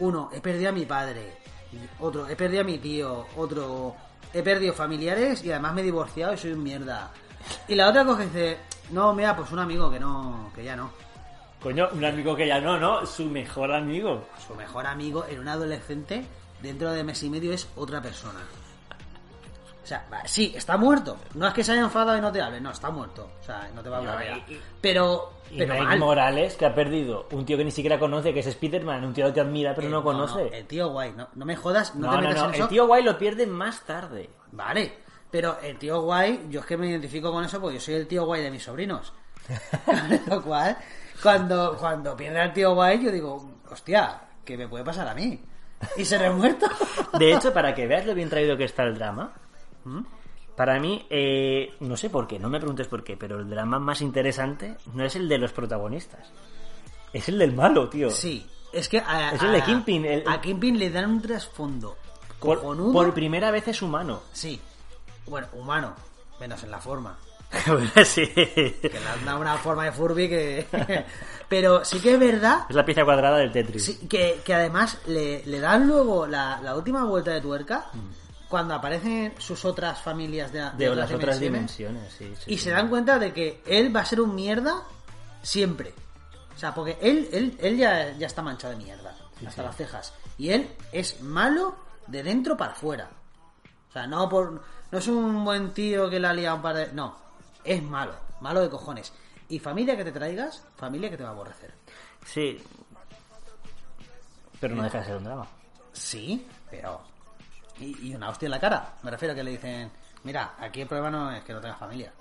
uno, 0.00 0.28
he 0.34 0.40
perdido 0.40 0.68
a 0.68 0.72
mi 0.72 0.84
padre. 0.84 1.38
Otro, 2.00 2.28
he 2.28 2.36
perdido 2.36 2.60
a 2.60 2.64
mi 2.64 2.76
tío. 2.78 3.26
Otro, 3.36 3.94
he 4.34 4.42
perdido 4.42 4.74
familiares 4.74 5.42
y 5.44 5.50
además 5.50 5.74
me 5.74 5.80
he 5.80 5.84
divorciado 5.84 6.34
y 6.34 6.36
soy 6.36 6.52
un 6.52 6.62
mierda. 6.62 7.10
Y 7.66 7.74
la 7.74 7.88
otra 7.88 8.04
coge 8.04 8.24
y 8.24 8.26
dice, 8.26 8.56
no, 8.90 9.14
mira, 9.14 9.34
pues 9.36 9.50
un 9.52 9.58
amigo 9.58 9.90
que 9.90 9.98
no, 10.00 10.50
que 10.54 10.64
ya 10.64 10.76
no. 10.76 10.90
Coño, 11.62 11.88
un 11.92 12.04
amigo 12.04 12.36
que 12.36 12.46
ya 12.46 12.60
no, 12.60 12.78
¿no? 12.78 13.04
Su 13.04 13.24
mejor 13.26 13.72
amigo. 13.72 14.24
Su 14.46 14.54
mejor 14.54 14.86
amigo 14.86 15.24
en 15.28 15.40
un 15.40 15.48
adolescente, 15.48 16.24
dentro 16.62 16.92
de 16.92 17.02
mes 17.02 17.22
y 17.22 17.30
medio, 17.30 17.52
es 17.52 17.68
otra 17.76 18.00
persona. 18.00 18.38
O 19.82 19.86
sea, 19.88 20.04
sí, 20.26 20.52
está 20.54 20.76
muerto. 20.76 21.16
No 21.34 21.48
es 21.48 21.54
que 21.54 21.64
se 21.64 21.72
haya 21.72 21.80
enfadado 21.80 22.18
y 22.18 22.20
no 22.20 22.30
te 22.30 22.42
hable, 22.42 22.60
no, 22.60 22.70
está 22.70 22.90
muerto. 22.90 23.30
O 23.40 23.42
sea, 23.42 23.70
no 23.74 23.82
te 23.82 23.88
va 23.88 23.96
a 23.96 24.00
hablar 24.00 24.18
No, 24.18 24.22
ya. 24.24 24.36
y- 24.46 24.52
y- 24.54 24.60
Pero, 24.82 25.32
Y 25.50 25.56
pero 25.58 25.82
mal. 25.82 25.98
Morales, 25.98 26.56
que 26.56 26.66
ha 26.66 26.74
perdido 26.74 27.26
un 27.32 27.46
tío 27.46 27.56
que 27.56 27.64
ni 27.64 27.70
siquiera 27.70 27.98
conoce, 27.98 28.34
que 28.34 28.40
es 28.40 28.46
Spider-Man, 28.46 29.02
un 29.06 29.14
tío 29.14 29.32
que 29.32 29.40
admira 29.40 29.74
pero 29.74 29.88
Eh, 29.88 29.90
no 29.90 30.02
conoce. 30.02 30.48
el 30.56 30.66
tío 30.66 30.88
guay, 30.90 31.12
no, 31.16 31.28
no 31.34 31.44
me 31.46 31.56
jodas, 31.56 31.94
no, 31.94 32.10
te 32.10 32.16
no, 32.16 32.20
metas 32.22 32.36
no, 32.36 32.48
en 32.50 32.54
eso. 32.54 32.62
el 32.64 32.68
tío 32.68 32.86
guay 32.86 33.02
lo 33.02 33.16
pierde 33.16 33.46
más 33.46 33.80
tarde. 33.86 34.28
Vale, 34.52 34.98
pero 35.30 35.58
el 35.62 35.78
tío 35.78 36.00
guay, 36.02 36.46
yo 36.50 36.60
es 36.60 36.66
que 36.66 36.76
me 36.76 36.88
identifico 36.88 37.30
con 37.32 37.44
eso 37.44 37.60
porque 37.60 37.76
yo 37.76 37.80
soy 37.80 37.94
el 37.94 38.06
tío 38.06 38.24
guay 38.24 38.42
de 38.42 38.50
mis 38.50 38.62
sobrinos. 38.62 39.12
Lo 40.28 40.42
cual, 40.42 40.76
cuando, 41.22 41.76
cuando 41.78 42.16
pierde 42.16 42.40
al 42.40 42.52
tío 42.52 42.74
guay, 42.74 43.02
yo 43.04 43.10
digo, 43.10 43.50
hostia, 43.70 44.20
¿qué 44.44 44.56
me 44.56 44.68
puede 44.68 44.84
pasar 44.84 45.08
a 45.08 45.14
mí? 45.14 45.40
Y 45.96 46.04
se 46.04 46.18
me 46.18 46.26
ha 46.26 46.32
muerto. 46.32 46.66
De 47.18 47.32
hecho, 47.32 47.52
para 47.52 47.74
que 47.74 47.86
veas 47.86 48.04
lo 48.04 48.14
bien 48.14 48.28
traído 48.28 48.56
que 48.56 48.64
está 48.64 48.82
el 48.84 48.94
drama, 48.96 49.32
para 50.56 50.80
mí, 50.80 51.06
eh, 51.08 51.74
no 51.80 51.96
sé 51.96 52.10
por 52.10 52.26
qué, 52.26 52.38
no 52.38 52.48
me 52.48 52.58
preguntes 52.58 52.88
por 52.88 53.04
qué, 53.04 53.16
pero 53.16 53.38
el 53.38 53.48
drama 53.48 53.78
más 53.78 54.00
interesante 54.00 54.76
no 54.92 55.04
es 55.04 55.14
el 55.16 55.28
de 55.28 55.38
los 55.38 55.52
protagonistas. 55.52 56.30
Es 57.12 57.28
el 57.28 57.38
del 57.38 57.54
malo, 57.54 57.88
tío. 57.88 58.10
Sí, 58.10 58.44
es 58.72 58.88
que 58.88 58.98
a, 58.98 59.32
Es 59.32 59.42
el 59.42 59.52
de 59.52 59.58
a- 59.62 59.64
Kingpin, 59.64 60.04
el- 60.04 60.24
a 60.26 60.40
Kingpin 60.40 60.78
le 60.78 60.90
dan 60.90 61.10
un 61.10 61.22
trasfondo 61.22 61.96
Por, 62.40 62.60
por 62.92 63.14
primera 63.14 63.50
vez 63.52 63.68
es 63.68 63.80
humano. 63.80 64.20
Sí, 64.32 64.60
bueno, 65.28 65.48
humano, 65.52 65.94
menos 66.40 66.62
en 66.64 66.70
la 66.70 66.80
forma. 66.80 67.18
sí. 68.04 68.26
Que 68.26 68.90
le 68.92 69.08
han 69.08 69.24
dado 69.24 69.40
una 69.40 69.56
forma 69.56 69.84
de 69.84 69.92
Furby 69.92 70.28
que... 70.28 70.66
pero 71.48 71.82
sí 71.82 71.98
que 71.98 72.12
es 72.12 72.20
verdad 72.20 72.66
Es 72.68 72.76
la 72.76 72.84
pieza 72.84 73.04
cuadrada 73.04 73.38
del 73.38 73.50
Tetris. 73.50 73.84
Sí, 73.84 74.06
que, 74.06 74.42
que 74.44 74.54
además 74.54 74.98
le, 75.06 75.42
le 75.46 75.60
dan 75.60 75.86
luego 75.86 76.26
la, 76.26 76.60
la 76.62 76.76
última 76.76 77.04
vuelta 77.04 77.30
de 77.30 77.40
tuerca 77.40 77.86
cuando 78.48 78.74
aparecen 78.74 79.34
sus 79.38 79.64
otras 79.64 80.00
familias 80.00 80.52
de, 80.52 80.70
de 80.76 80.94
las 80.94 81.10
otras 81.10 81.38
dimensiones, 81.38 82.18
dimensiones, 82.18 82.38
sí, 82.38 82.44
sí, 82.44 82.54
y 82.54 82.58
sí. 82.58 82.64
se 82.64 82.70
dan 82.70 82.88
cuenta 82.88 83.18
de 83.18 83.32
que 83.32 83.62
él 83.66 83.94
va 83.94 84.00
a 84.00 84.04
ser 84.04 84.20
un 84.20 84.34
mierda 84.34 84.82
siempre. 85.42 85.92
O 86.54 86.58
sea, 86.58 86.74
porque 86.74 86.98
él, 87.00 87.28
él, 87.32 87.56
él 87.60 87.76
ya, 87.76 88.16
ya 88.16 88.26
está 88.26 88.42
manchado 88.42 88.76
de 88.76 88.82
mierda, 88.82 89.14
hasta 89.46 89.62
las 89.62 89.76
cejas. 89.76 90.12
Y 90.38 90.50
él 90.50 90.74
es 90.92 91.20
malo 91.20 91.76
de 92.06 92.22
dentro 92.22 92.56
para 92.56 92.72
afuera. 92.72 93.10
O 93.88 93.92
sea, 93.92 94.06
no 94.06 94.28
por 94.28 94.62
no 94.90 94.98
es 94.98 95.08
un 95.08 95.44
buen 95.44 95.72
tío 95.72 96.08
que 96.08 96.20
la 96.20 96.30
ha 96.30 96.34
liado 96.34 96.56
un 96.56 96.62
par 96.62 96.76
de... 96.76 96.92
No, 96.92 97.16
es 97.64 97.82
malo, 97.82 98.14
malo 98.40 98.60
de 98.60 98.70
cojones. 98.70 99.12
Y 99.48 99.58
familia 99.58 99.96
que 99.96 100.04
te 100.04 100.12
traigas, 100.12 100.62
familia 100.76 101.10
que 101.10 101.16
te 101.16 101.22
va 101.22 101.30
a 101.30 101.32
aborrecer. 101.32 101.72
Sí. 102.24 102.62
Pero 104.60 104.74
no 104.74 104.82
deja 104.82 104.98
de 104.98 105.04
ser 105.04 105.16
un 105.16 105.24
drama. 105.24 105.46
Sí, 105.92 106.46
pero. 106.70 107.00
Y, 107.78 108.08
y 108.08 108.14
una 108.14 108.28
hostia 108.28 108.46
en 108.46 108.50
la 108.50 108.60
cara. 108.60 108.96
Me 109.02 109.10
refiero 109.10 109.32
a 109.32 109.34
que 109.34 109.42
le 109.42 109.52
dicen: 109.52 109.90
Mira, 110.24 110.54
aquí 110.58 110.82
el 110.82 110.88
problema 110.88 111.10
no 111.10 111.30
es 111.32 111.42
que 111.44 111.52
no 111.52 111.60
tengas 111.60 111.78
familia. 111.78 112.12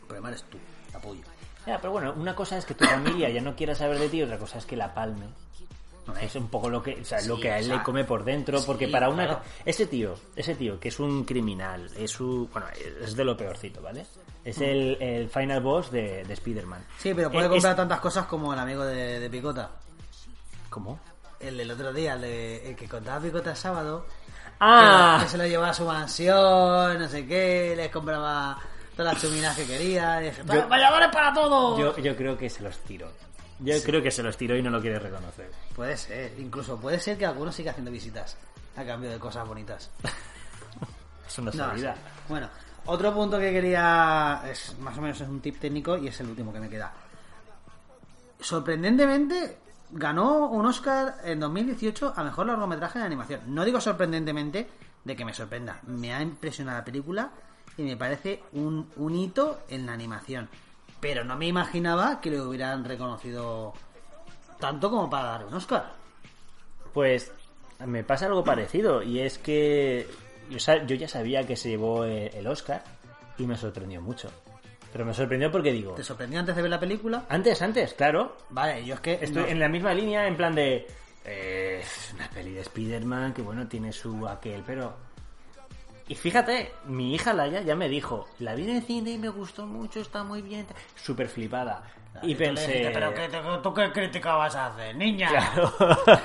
El 0.00 0.06
problema 0.06 0.28
eres 0.28 0.42
tú, 0.44 0.58
capullo. 0.92 1.22
Ya, 1.66 1.78
pero 1.78 1.92
bueno, 1.92 2.12
una 2.16 2.34
cosa 2.34 2.58
es 2.58 2.64
que 2.64 2.74
tu 2.74 2.84
familia 2.84 3.28
ya 3.30 3.40
no 3.40 3.56
quiera 3.56 3.74
saber 3.74 3.98
de 3.98 4.08
ti, 4.08 4.22
otra 4.22 4.38
cosa 4.38 4.58
es 4.58 4.66
que 4.66 4.76
la 4.76 4.92
palme. 4.92 5.26
Es 6.20 6.34
un 6.36 6.48
poco 6.48 6.68
lo 6.70 6.82
que, 6.82 7.00
o 7.00 7.04
sea, 7.04 7.20
lo 7.22 7.38
que 7.38 7.50
a 7.50 7.54
o 7.54 7.58
él 7.58 7.64
sea, 7.64 7.76
le 7.78 7.82
come 7.82 8.04
por 8.04 8.24
dentro, 8.24 8.58
sí, 8.58 8.64
porque 8.66 8.88
para 8.88 9.08
una 9.08 9.24
claro. 9.26 9.40
ese 9.64 9.86
tío, 9.86 10.14
ese 10.36 10.54
tío 10.54 10.78
que 10.78 10.88
es 10.88 11.00
un 11.00 11.24
criminal, 11.24 11.90
es 11.96 12.20
un, 12.20 12.48
bueno, 12.52 12.66
es 13.02 13.16
de 13.16 13.24
lo 13.24 13.36
peorcito, 13.36 13.82
¿vale? 13.82 14.06
Es 14.44 14.60
el, 14.60 14.96
el 15.00 15.28
final 15.28 15.60
boss 15.60 15.90
de, 15.90 16.22
de 16.24 16.32
Spider-Man. 16.34 16.84
Sí, 16.98 17.12
pero 17.14 17.30
puede 17.30 17.46
Eh, 17.46 17.50
comprar 17.50 17.72
es- 17.72 17.76
tantas 17.76 18.00
cosas 18.00 18.26
como 18.26 18.52
el 18.52 18.58
amigo 18.60 18.84
de, 18.84 19.18
de 19.18 19.28
Picota. 19.30 19.70
¿Cómo? 20.70 21.00
El 21.40 21.56
del 21.56 21.70
otro 21.70 21.92
día, 21.92 22.14
el, 22.14 22.20
de, 22.20 22.68
el 22.70 22.76
que 22.76 22.88
contaba 22.88 23.20
Picota 23.20 23.50
el 23.50 23.56
sábado. 23.56 24.06
Ah, 24.60 25.16
Que, 25.18 25.24
que 25.26 25.30
se 25.32 25.38
lo 25.38 25.46
llevaba 25.46 25.70
a 25.70 25.74
su 25.74 25.84
mansión, 25.84 26.98
no 26.98 27.08
sé 27.08 27.26
qué, 27.26 27.74
les 27.76 27.90
compraba 27.90 28.58
todas 28.96 29.12
las 29.14 29.22
chuminas 29.22 29.54
que 29.56 29.66
quería. 29.66 30.22
Y 30.22 30.26
dije, 30.26 30.42
Yo- 30.50 30.68
¡Valladores 30.68 31.08
para 31.12 31.32
todo! 31.34 31.78
yo, 31.78 31.96
yo 31.98 32.16
creo 32.16 32.38
que 32.38 32.48
se 32.48 32.62
los 32.62 32.78
tiró. 32.78 33.10
Yo 33.60 33.74
creo 33.82 34.02
que 34.02 34.10
se 34.10 34.22
los 34.22 34.36
tiró 34.36 34.56
y 34.56 34.62
no 34.62 34.70
lo 34.70 34.80
quiere 34.80 34.98
reconocer. 34.98 35.50
Puede 35.74 35.96
ser, 35.96 36.38
incluso 36.38 36.78
puede 36.78 36.98
ser 37.00 37.16
que 37.16 37.26
alguno 37.26 37.50
siga 37.50 37.70
haciendo 37.70 37.90
visitas 37.90 38.36
a 38.76 38.84
cambio 38.84 39.10
de 39.10 39.18
cosas 39.18 39.46
bonitas. 39.48 39.90
Eso 41.26 41.42
no 41.42 41.50
es 41.50 41.56
No, 41.56 41.76
sí. 41.76 41.86
Bueno, 42.28 42.48
otro 42.86 43.12
punto 43.14 43.38
que 43.38 43.52
quería, 43.52 44.42
es 44.50 44.78
más 44.78 44.96
o 44.96 45.00
menos 45.00 45.20
es 45.20 45.28
un 45.28 45.40
tip 45.40 45.58
técnico 45.58 45.96
y 45.96 46.08
es 46.08 46.20
el 46.20 46.28
último 46.28 46.52
que 46.52 46.60
me 46.60 46.68
queda. 46.68 46.92
Sorprendentemente 48.40 49.58
ganó 49.90 50.48
un 50.48 50.66
Oscar 50.66 51.16
en 51.24 51.40
2018 51.40 52.12
a 52.14 52.24
mejor 52.24 52.46
largometraje 52.46 52.98
de 52.98 53.06
animación. 53.06 53.40
No 53.46 53.64
digo 53.64 53.80
sorprendentemente 53.80 54.68
de 55.04 55.16
que 55.16 55.24
me 55.24 55.32
sorprenda, 55.32 55.80
me 55.86 56.12
ha 56.12 56.20
impresionado 56.20 56.78
la 56.78 56.84
película 56.84 57.30
y 57.76 57.82
me 57.82 57.96
parece 57.96 58.42
un, 58.52 58.90
un 58.96 59.14
hito 59.14 59.60
en 59.68 59.86
la 59.86 59.92
animación. 59.92 60.48
Pero 61.00 61.24
no 61.24 61.36
me 61.36 61.46
imaginaba 61.46 62.20
que 62.20 62.30
lo 62.30 62.48
hubieran 62.48 62.84
reconocido 62.84 63.72
tanto 64.58 64.90
como 64.90 65.08
para 65.10 65.24
dar 65.28 65.44
un 65.46 65.54
Oscar. 65.54 65.92
Pues 66.92 67.30
me 67.84 68.02
pasa 68.04 68.26
algo 68.26 68.42
parecido 68.42 69.02
y 69.02 69.20
es 69.20 69.38
que 69.38 70.06
yo, 70.48 70.58
ya 70.94 71.08
sabía 71.08 71.46
que 71.46 71.56
se 71.56 71.68
llevó 71.68 72.04
el, 72.04 72.34
el 72.34 72.46
Oscar 72.46 72.82
y 73.38 73.46
me 73.46 73.56
sorprendió 73.56 74.00
mucho. 74.00 74.30
Pero 74.92 75.04
me 75.04 75.12
sorprendió 75.12 75.50
porque 75.52 75.72
digo, 75.72 75.92
¿Te 75.92 76.02
sorprendió 76.02 76.40
antes 76.40 76.56
de 76.56 76.62
ver 76.62 76.70
la 76.70 76.80
película? 76.80 77.26
antes, 77.28 77.60
antes, 77.60 77.92
claro, 77.92 78.36
Vale, 78.48 78.82
yo 78.84 78.94
es 78.94 79.00
que 79.00 79.12
estoy 79.20 79.42
no- 79.42 79.48
en 79.48 79.60
la 79.60 79.68
misma 79.68 79.92
línea 79.92 80.26
en 80.26 80.36
plan 80.38 80.54
de 80.54 80.86
eh, 81.26 81.84
una 82.14 82.30
peli 82.30 82.52
de 82.52 82.60
Spider-Man 82.62 83.34
que 83.34 83.42
bueno, 83.42 83.66
tiene 83.68 83.92
su 83.92 84.26
aquel, 84.26 84.62
pero 84.66 84.96
y 86.08 86.14
fíjate, 86.14 86.72
mi 86.86 87.14
hija 87.14 87.32
Laia 87.32 87.62
ya 87.62 87.74
me 87.74 87.88
dijo, 87.88 88.26
la 88.38 88.54
vi 88.54 88.64
en 88.70 88.76
el 88.76 88.82
cine 88.82 89.10
y 89.12 89.18
me 89.18 89.28
gustó 89.28 89.66
mucho, 89.66 90.00
está 90.00 90.22
muy 90.22 90.42
bien, 90.42 90.66
súper 90.94 91.28
flipada. 91.28 91.82
Y 92.22 92.34
pensé, 92.34 92.66
dijiste, 92.72 92.90
¿Pero 92.92 93.12
qué, 93.12 93.28
tú 93.62 93.74
qué 93.74 93.92
crítica 93.92 94.36
vas 94.36 94.54
a 94.56 94.66
hacer, 94.68 94.96
niña? 94.96 95.28
Claro. 95.28 95.72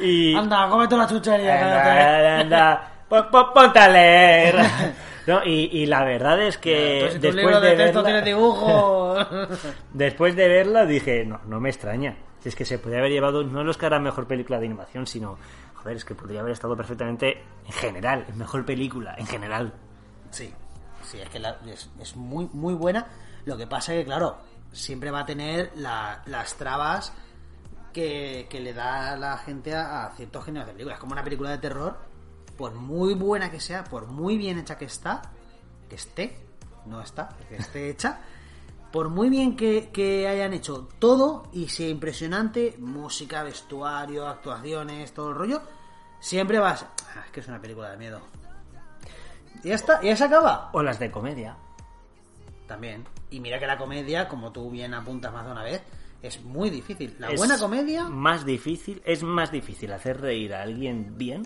y 0.00 0.34
Anda, 0.34 0.68
cómete 0.68 0.96
la 0.96 1.06
chuchería. 1.08 1.54
Anda, 1.54 2.40
anda. 2.40 2.92
Pon- 3.08 3.26
Ponte 3.52 3.78
a 3.78 3.88
leer. 3.88 4.56
No, 5.24 5.40
y, 5.44 5.68
y 5.70 5.86
la 5.86 6.02
verdad 6.02 6.42
es 6.42 6.58
que 6.58 7.04
Tú, 7.06 7.12
si 7.12 7.18
después 7.20 7.34
libro 7.36 7.60
de, 7.60 7.70
de 7.70 7.76
texto 7.76 8.02
tiene 8.02 8.22
verla, 8.22 8.36
dibujos. 8.36 9.28
después 9.92 10.34
de 10.34 10.48
verla 10.48 10.84
dije, 10.84 11.24
no, 11.24 11.40
no 11.46 11.60
me 11.60 11.68
extraña. 11.68 12.16
Si 12.40 12.48
Es 12.48 12.56
que 12.56 12.64
se 12.64 12.80
podría 12.80 12.98
haber 12.98 13.12
llevado 13.12 13.44
no 13.44 13.60
el 13.60 13.68
Oscar 13.68 13.94
a 13.94 14.00
mejor 14.00 14.26
película 14.26 14.58
de 14.58 14.66
animación, 14.66 15.06
sino, 15.06 15.38
es 15.90 16.04
que 16.04 16.14
podría 16.14 16.40
haber 16.40 16.52
estado 16.52 16.76
perfectamente 16.76 17.42
en 17.66 17.72
general, 17.72 18.24
en 18.28 18.38
mejor 18.38 18.64
película, 18.64 19.14
en 19.18 19.26
general. 19.26 19.72
sí, 20.30 20.52
sí, 21.02 21.18
es 21.18 21.28
que 21.28 21.42
es, 22.00 22.16
muy, 22.16 22.48
muy 22.52 22.74
buena. 22.74 23.06
Lo 23.44 23.56
que 23.56 23.66
pasa 23.66 23.92
es 23.94 24.00
que, 24.00 24.04
claro, 24.04 24.38
siempre 24.72 25.10
va 25.10 25.20
a 25.20 25.26
tener 25.26 25.72
la- 25.76 26.22
las 26.26 26.54
trabas 26.54 27.12
que, 27.92 28.46
que 28.48 28.60
le 28.60 28.72
da 28.72 29.16
la 29.16 29.36
gente 29.38 29.74
a, 29.74 30.06
a 30.06 30.10
ciertos 30.14 30.44
géneros 30.44 30.66
de 30.68 30.72
películas. 30.74 30.98
Como 30.98 31.12
una 31.12 31.24
película 31.24 31.50
de 31.50 31.58
terror, 31.58 31.98
por 32.56 32.74
muy 32.74 33.14
buena 33.14 33.50
que 33.50 33.60
sea, 33.60 33.84
por 33.84 34.06
muy 34.06 34.36
bien 34.36 34.58
hecha 34.58 34.78
que 34.78 34.84
está, 34.86 35.20
que 35.88 35.96
esté, 35.96 36.38
no 36.86 37.00
está, 37.02 37.28
que 37.48 37.56
esté 37.56 37.90
hecha, 37.90 38.20
por 38.92 39.08
muy 39.08 39.30
bien 39.30 39.56
que, 39.56 39.90
que 39.92 40.28
hayan 40.28 40.52
hecho 40.52 40.88
todo 40.98 41.48
y 41.52 41.68
sea 41.68 41.88
impresionante, 41.88 42.76
música, 42.78 43.42
vestuario, 43.42 44.26
actuaciones, 44.28 45.12
todo 45.12 45.30
el 45.30 45.34
rollo, 45.36 45.62
siempre 46.20 46.58
vas. 46.58 46.84
"Ah, 47.16 47.22
es 47.24 47.30
que 47.32 47.40
es 47.40 47.48
una 47.48 47.60
película 47.60 47.90
de 47.90 47.96
miedo. 47.96 48.20
Y 49.64 49.68
ya 49.68 49.74
está, 49.74 50.00
y 50.02 50.06
ya 50.08 50.16
se 50.16 50.24
acaba. 50.24 50.70
O 50.72 50.82
las 50.82 50.98
de 50.98 51.10
comedia. 51.10 51.56
También. 52.66 53.04
Y 53.30 53.40
mira 53.40 53.58
que 53.58 53.66
la 53.66 53.78
comedia, 53.78 54.28
como 54.28 54.52
tú 54.52 54.70
bien 54.70 54.92
apuntas 54.94 55.32
más 55.32 55.46
de 55.46 55.52
una 55.52 55.62
vez, 55.62 55.82
es 56.22 56.42
muy 56.44 56.70
difícil. 56.70 57.16
La 57.18 57.28
Es 57.30 57.38
buena 57.38 57.58
comedia, 57.58 58.04
Más 58.04 58.44
difícil, 58.44 59.02
es 59.04 59.22
más 59.22 59.50
difícil 59.50 59.92
hacer 59.92 60.20
reír 60.20 60.54
a 60.54 60.62
alguien 60.62 61.16
bien 61.18 61.42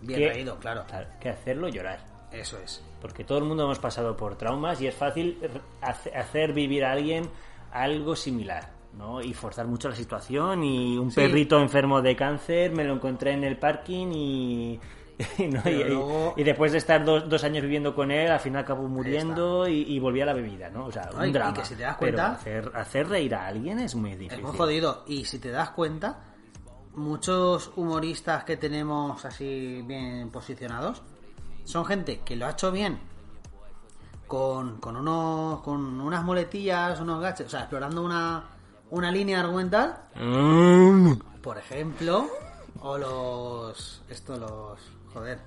bien 0.00 0.20
que- 0.20 0.28
reído, 0.28 0.58
claro. 0.58 0.84
que 1.20 1.28
hacerlo 1.30 1.68
llorar. 1.68 2.04
Eso 2.34 2.58
es. 2.58 2.82
Porque 3.00 3.24
todo 3.24 3.38
el 3.38 3.44
mundo 3.44 3.64
hemos 3.64 3.78
pasado 3.78 4.16
por 4.16 4.36
traumas 4.36 4.80
y 4.80 4.86
es 4.86 4.94
fácil 4.94 5.38
hacer 6.12 6.52
vivir 6.52 6.84
a 6.84 6.92
alguien 6.92 7.28
algo 7.72 8.16
similar, 8.16 8.70
¿no? 8.96 9.20
Y 9.22 9.34
forzar 9.34 9.66
mucho 9.66 9.88
la 9.88 9.96
situación 9.96 10.64
y 10.64 10.96
un 10.98 11.10
Sí. 11.10 11.16
perrito 11.16 11.60
enfermo 11.60 12.00
de 12.02 12.16
cáncer 12.16 12.72
me 12.72 12.84
lo 12.84 12.94
encontré 12.94 13.32
en 13.32 13.44
el 13.44 13.56
parking 13.58 14.08
y... 14.12 14.80
y 15.38 15.46
no, 15.46 15.60
Pero 15.62 15.78
y- 15.78 15.80
y- 15.82 15.84
luego- 15.84 16.34
y 16.36 16.42
después 16.42 16.72
de 16.72 16.78
estar 16.78 17.04
dos, 17.04 17.28
dos 17.28 17.44
años 17.44 17.62
viviendo 17.62 17.94
con 17.94 18.10
él, 18.10 18.30
al 18.32 18.40
final 18.40 18.62
acabó 18.62 18.88
muriendo 18.88 19.68
y, 19.68 19.82
y 19.82 19.98
volví 20.00 20.20
a 20.20 20.26
la 20.26 20.32
bebida, 20.32 20.70
¿no? 20.70 20.86
O 20.86 20.92
sea, 20.92 21.08
un 21.14 21.24
y- 21.26 21.28
y 21.28 21.32
drama. 21.32 21.54
que 21.54 21.64
si 21.64 21.76
te 21.76 21.82
das 21.84 21.96
Pero 22.00 22.16
cuenta- 22.16 22.32
hacer, 22.32 22.70
hacer 22.74 23.08
reír 23.08 23.34
a 23.36 23.46
alguien 23.46 23.78
es 23.78 23.94
muy 23.94 24.10
Es 24.12 24.18
difícil. 24.18 24.44
muy 24.44 24.56
jodido. 24.56 25.04
Y 25.06 25.24
si 25.24 25.38
te 25.38 25.50
das 25.50 25.70
cuenta, 25.70 26.18
muchos 26.94 27.70
humoristas 27.76 28.44
que 28.44 28.56
tenemos 28.56 29.24
así 29.24 29.82
bien 29.86 30.30
posicionados 30.30 31.02
son 31.64 31.84
gente 31.84 32.20
que 32.24 32.36
lo 32.36 32.46
ha 32.46 32.50
hecho 32.50 32.70
bien 32.70 32.98
con, 34.26 34.78
con, 34.78 34.96
unos, 34.96 35.60
con 35.60 36.00
unas 36.00 36.24
muletillas, 36.24 37.00
unos 37.00 37.20
gaches, 37.20 37.46
o 37.46 37.50
sea, 37.50 37.60
explorando 37.60 38.02
una, 38.02 38.44
una 38.90 39.10
línea 39.10 39.40
argumental, 39.40 39.96
Mm. 40.16 41.12
por 41.42 41.58
ejemplo, 41.58 42.26
o 42.80 42.98
los. 42.98 44.02
Esto, 44.08 44.36
los. 44.36 44.78
Joder. 45.12 45.38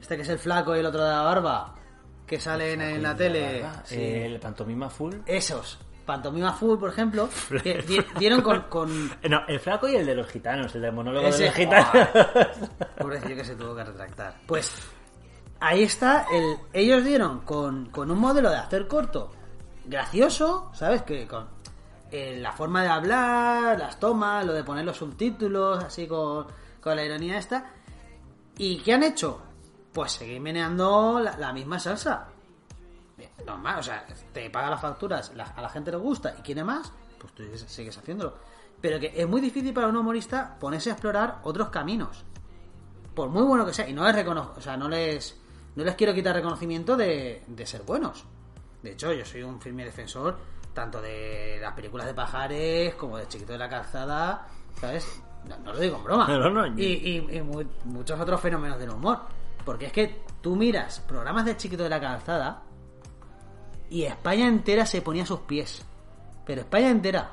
Este 0.00 0.16
que 0.16 0.22
es 0.22 0.28
el 0.28 0.38
flaco 0.38 0.74
y 0.76 0.78
el 0.80 0.86
otro 0.86 1.02
de 1.04 1.10
la 1.10 1.22
barba, 1.22 1.74
que 2.26 2.38
salen 2.40 2.80
en 2.80 3.02
la 3.02 3.14
tele. 3.16 3.64
Sí. 3.84 3.96
El 4.00 4.38
pantomima 4.40 4.88
full. 4.88 5.14
Esos. 5.26 5.78
Pantomima 6.06 6.54
Full, 6.54 6.78
por 6.78 6.88
ejemplo, 6.88 7.28
que 7.62 7.82
di- 7.82 8.02
dieron 8.18 8.40
con, 8.40 8.62
con, 8.70 9.08
No, 9.28 9.42
el 9.46 9.60
flaco 9.60 9.86
y 9.88 9.96
el 9.96 10.06
de 10.06 10.14
los 10.14 10.26
gitanos, 10.28 10.74
el 10.74 10.80
del 10.80 10.92
monólogo 10.92 11.26
Ese- 11.28 11.42
de 11.42 11.48
los 11.48 11.54
gitanos. 11.56 12.08
Pobrecillo 12.98 13.36
que 13.36 13.44
se 13.44 13.54
tuvo 13.56 13.76
que 13.76 13.84
retractar. 13.84 14.36
Pues 14.46 14.72
ahí 15.60 15.82
está, 15.82 16.26
el, 16.32 16.58
ellos 16.72 17.04
dieron 17.04 17.40
con, 17.40 17.90
un 17.94 18.18
modelo 18.18 18.50
de 18.50 18.56
hacer 18.56 18.86
corto 18.88 19.30
gracioso, 19.84 20.70
¿sabes? 20.74 21.02
Que 21.02 21.26
con 21.26 21.48
eh, 22.10 22.38
la 22.40 22.52
forma 22.52 22.82
de 22.82 22.88
hablar, 22.88 23.78
las 23.78 23.98
tomas, 23.98 24.44
lo 24.44 24.52
de 24.52 24.64
poner 24.64 24.84
los 24.84 24.96
subtítulos, 24.96 25.82
así 25.82 26.06
con, 26.06 26.46
la 26.84 27.04
ironía 27.04 27.38
esta. 27.38 27.70
¿Y 28.56 28.78
qué 28.78 28.94
han 28.94 29.02
hecho? 29.02 29.40
Pues 29.92 30.12
seguir 30.12 30.40
meneando 30.40 31.20
la, 31.20 31.52
misma 31.52 31.78
salsa. 31.78 32.28
Normal, 33.44 33.78
o 33.78 33.82
sea, 33.82 34.06
te 34.32 34.48
paga 34.50 34.70
las 34.70 34.80
facturas, 34.80 35.32
a 35.56 35.60
la 35.60 35.68
gente 35.68 35.90
le 35.90 35.96
gusta 35.96 36.34
y 36.38 36.42
quiere 36.42 36.64
más, 36.64 36.92
pues 37.18 37.32
tú 37.34 37.42
sigues 37.66 37.96
haciéndolo. 37.98 38.34
Pero 38.80 39.00
que 39.00 39.12
es 39.14 39.28
muy 39.28 39.40
difícil 39.40 39.74
para 39.74 39.88
un 39.88 39.96
humorista 39.96 40.56
ponerse 40.58 40.90
a 40.90 40.92
explorar 40.92 41.40
otros 41.42 41.68
caminos. 41.68 42.24
Por 43.14 43.28
muy 43.28 43.42
bueno 43.42 43.66
que 43.66 43.72
sea. 43.72 43.88
Y 43.88 43.92
no 43.92 44.04
les 44.04 44.14
recono- 44.14 44.52
o 44.56 44.60
sea, 44.60 44.76
no 44.76 44.88
les, 44.88 45.36
no 45.78 45.84
les 45.84 45.94
quiero 45.94 46.12
quitar 46.12 46.34
reconocimiento 46.34 46.96
de, 46.96 47.42
de 47.46 47.66
ser 47.66 47.82
buenos. 47.82 48.24
De 48.82 48.92
hecho, 48.92 49.12
yo 49.12 49.24
soy 49.24 49.42
un 49.42 49.60
firme 49.60 49.84
defensor 49.84 50.38
tanto 50.74 51.00
de 51.00 51.58
las 51.60 51.72
películas 51.74 52.06
de 52.06 52.14
Pajares 52.14 52.94
como 52.94 53.16
de 53.16 53.26
Chiquito 53.28 53.52
de 53.52 53.58
la 53.58 53.68
Calzada, 53.68 54.46
¿sabes? 54.80 55.20
No, 55.48 55.56
no 55.58 55.72
lo 55.72 55.78
digo 55.80 55.96
en 55.96 56.04
broma. 56.04 56.26
No, 56.38 56.50
no, 56.50 56.66
y 56.78 56.84
y- 56.84 57.36
y 57.36 57.42
mu- 57.42 57.64
muchos 57.84 58.18
otros 58.20 58.40
fenómenos 58.40 58.78
del 58.78 58.90
humor. 58.90 59.20
Porque 59.64 59.86
es 59.86 59.92
que 59.92 60.22
tú 60.40 60.56
miras 60.56 61.00
programas 61.00 61.44
de 61.44 61.56
Chiquito 61.56 61.82
de 61.82 61.88
la 61.90 62.00
Calzada 62.00 62.62
y 63.90 64.02
España 64.04 64.46
entera 64.46 64.84
se 64.86 65.02
ponía 65.02 65.22
a 65.22 65.26
sus 65.26 65.40
pies. 65.40 65.84
Pero 66.46 66.60
España 66.62 66.90
entera. 66.90 67.32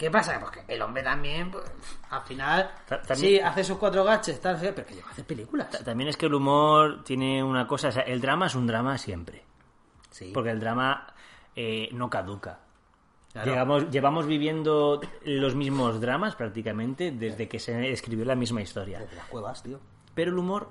¿Qué 0.00 0.10
pasa? 0.10 0.40
Pues 0.40 0.50
que 0.64 0.74
el 0.74 0.80
hombre 0.80 1.02
también, 1.02 1.50
pues, 1.50 1.62
al 2.08 2.22
final, 2.22 2.70
también- 2.88 3.16
sí, 3.18 3.38
hace 3.38 3.62
sus 3.62 3.76
cuatro 3.76 4.02
gaches, 4.02 4.40
tal, 4.40 4.56
pero 4.58 4.86
que 4.86 4.98
hacer 4.98 5.26
películas. 5.26 5.68
Ta- 5.68 5.84
También 5.84 6.08
es 6.08 6.16
que 6.16 6.24
el 6.24 6.32
humor 6.32 7.04
tiene 7.04 7.44
una 7.44 7.66
cosa, 7.66 7.88
o 7.88 7.92
sea, 7.92 8.04
el 8.04 8.18
drama 8.18 8.46
es 8.46 8.54
un 8.54 8.66
drama 8.66 8.96
siempre, 8.96 9.44
Sí, 10.08 10.30
porque 10.32 10.48
el 10.52 10.58
drama 10.58 11.06
eh, 11.54 11.90
no 11.92 12.08
caduca. 12.08 12.60
claro. 13.30 13.50
Llegamos- 13.50 13.90
llevamos 13.90 14.26
viviendo 14.26 15.02
los 15.24 15.54
mismos 15.54 16.00
dramas 16.00 16.34
prácticamente 16.34 17.10
desde 17.10 17.46
que 17.46 17.58
se 17.58 17.90
escribió 17.92 18.24
la 18.24 18.34
misma 18.36 18.62
historia. 18.62 19.00
Desde 19.00 19.16
las 19.16 19.26
cuevas, 19.26 19.62
tío. 19.62 19.80
Pero 20.14 20.30
el 20.30 20.38
humor, 20.38 20.70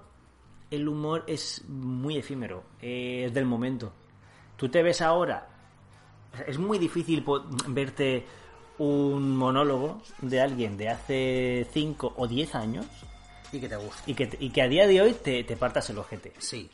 el 0.71 0.87
humor 0.87 1.23
es 1.27 1.63
muy 1.69 2.17
efímero, 2.17 2.63
eh, 2.81 3.25
es 3.27 3.33
del 3.35 3.45
momento. 3.45 3.93
Tú 4.55 4.69
te 4.69 4.81
ves 4.81 5.01
ahora 5.03 5.47
Es 6.47 6.57
muy 6.57 6.77
difícil 6.79 7.23
verte 7.67 8.25
un 8.79 9.35
monólogo 9.37 10.01
de 10.21 10.41
alguien 10.41 10.75
de 10.77 10.89
hace 10.89 11.67
5 11.71 12.13
o 12.17 12.27
10 12.27 12.55
años 12.55 12.85
Y 13.51 13.59
que 13.59 13.69
te 13.69 13.75
guste. 13.75 14.01
y 14.11 14.13
que, 14.15 14.29
y 14.39 14.49
que 14.49 14.61
a 14.61 14.67
día 14.67 14.87
de 14.87 15.01
hoy 15.01 15.13
te, 15.13 15.43
te 15.43 15.55
partas 15.55 15.89
el 15.89 15.97
ojete. 15.99 16.33
Sí. 16.39 16.69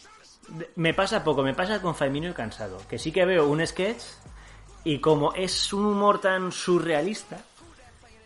Me 0.75 0.93
pasa 0.93 1.23
poco, 1.23 1.41
me 1.43 1.53
pasa 1.55 1.81
con 1.81 1.95
Faimino 1.95 2.29
y 2.29 2.33
Cansado, 2.33 2.77
que 2.87 2.99
sí 2.99 3.11
que 3.11 3.25
veo 3.25 3.47
un 3.47 3.65
sketch 3.65 4.01
y 4.83 4.99
como 4.99 5.33
es 5.33 5.73
un 5.73 5.85
humor 5.85 6.21
tan 6.21 6.51
surrealista, 6.51 7.39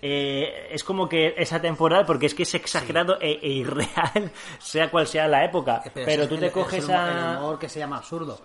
eh, 0.01 0.67
es 0.71 0.83
como 0.83 1.07
que 1.09 1.33
es 1.37 1.51
atemporal 1.53 2.05
porque 2.05 2.25
es 2.25 2.33
que 2.33 2.43
es 2.43 2.53
exagerado 2.55 3.17
e, 3.21 3.39
e 3.41 3.49
irreal, 3.49 4.31
sea 4.59 4.89
cual 4.91 5.07
sea 5.07 5.27
la 5.27 5.45
época. 5.45 5.81
Eh, 5.85 5.91
Pero, 6.05 6.27
tú 6.27 6.37
te 6.37 6.47
es 6.47 6.51
coges 6.53 6.83
el 6.83 6.89
humor, 6.89 6.99
a... 6.99 7.31
El 7.31 7.37
humor 7.37 7.59
que 7.59 7.69
se 7.69 7.79
llama 7.79 7.97
absurdo. 7.97 8.39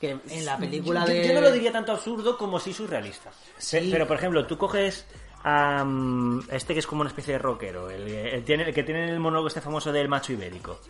Que 0.00 0.18
en 0.28 0.46
la 0.46 0.56
película 0.56 1.00
yo, 1.04 1.12
de... 1.12 1.28
yo 1.28 1.34
no 1.34 1.40
lo 1.42 1.52
diría 1.52 1.70
tanto 1.72 1.92
absurdo 1.92 2.38
como 2.38 2.58
sí 2.58 2.72
surrealista. 2.72 3.30
Sí. 3.58 3.88
Pero, 3.92 4.06
por 4.06 4.16
ejemplo, 4.16 4.46
tú 4.46 4.56
coges 4.56 5.06
a 5.44 5.84
mm, 5.84 6.48
este 6.50 6.72
que 6.72 6.80
es 6.80 6.86
como 6.86 7.02
una 7.02 7.10
especie 7.10 7.34
de 7.34 7.38
rockero, 7.38 7.90
el, 7.90 8.08
el 8.08 8.44
tiene- 8.44 8.64
el 8.68 8.74
que 8.74 8.82
tiene 8.82 9.10
el 9.10 9.20
monólogo 9.20 9.48
este 9.48 9.60
famoso 9.60 9.92
del 9.92 10.08
macho 10.08 10.32
ibérico. 10.32 10.80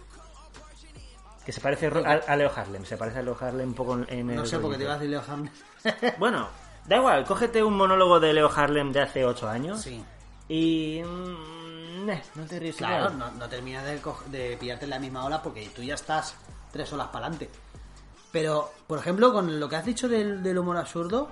Que 1.44 1.52
se 1.52 1.60
parece 1.60 1.86
a, 1.88 2.20
a 2.26 2.36
Leo 2.36 2.52
Harlem, 2.54 2.84
se 2.84 2.96
parece 2.96 3.18
a 3.18 3.22
Leo 3.22 3.36
Harlem 3.40 3.68
un 3.70 3.74
poco 3.74 3.94
en 3.94 4.06
en 4.10 4.34
No 4.34 4.42
el 4.42 4.48
sé, 4.48 4.58
porque 4.58 4.76
te 4.76 4.84
iba 4.84 4.92
a 4.92 4.98
decir 4.98 5.10
Leo 5.10 5.22
Harlem. 5.26 5.50
Bueno, 6.18 6.48
da 6.86 6.96
igual, 6.96 7.24
cógete 7.24 7.62
un 7.64 7.76
monólogo 7.76 8.20
de 8.20 8.32
Leo 8.32 8.50
Harlem 8.54 8.92
de 8.92 9.00
hace 9.00 9.24
8 9.24 9.48
años 9.48 9.80
Sí. 9.80 10.04
y... 10.48 11.02
mm, 11.02 12.10
eh, 12.10 12.22
no 12.34 12.44
te 12.44 12.58
ríes 12.60 12.76
Claro, 12.76 13.10
no, 13.10 13.30
no 13.32 13.48
terminas 13.48 13.84
de, 14.30 14.56
pillarte 14.58 14.84
en 14.84 14.90
la 14.90 14.98
misma 14.98 15.24
ola 15.24 15.42
porque 15.42 15.68
tú 15.74 15.82
ya 15.82 15.94
estás 15.94 16.34
tres 16.72 16.92
olas 16.92 17.08
para 17.08 17.26
adelante. 17.26 17.50
Pero, 18.32 18.72
por 18.86 18.98
ejemplo, 18.98 19.32
con 19.32 19.58
lo 19.58 19.68
que 19.68 19.76
has 19.76 19.84
dicho 19.84 20.08
del, 20.08 20.42
del 20.42 20.58
humor 20.58 20.76
absurdo, 20.76 21.30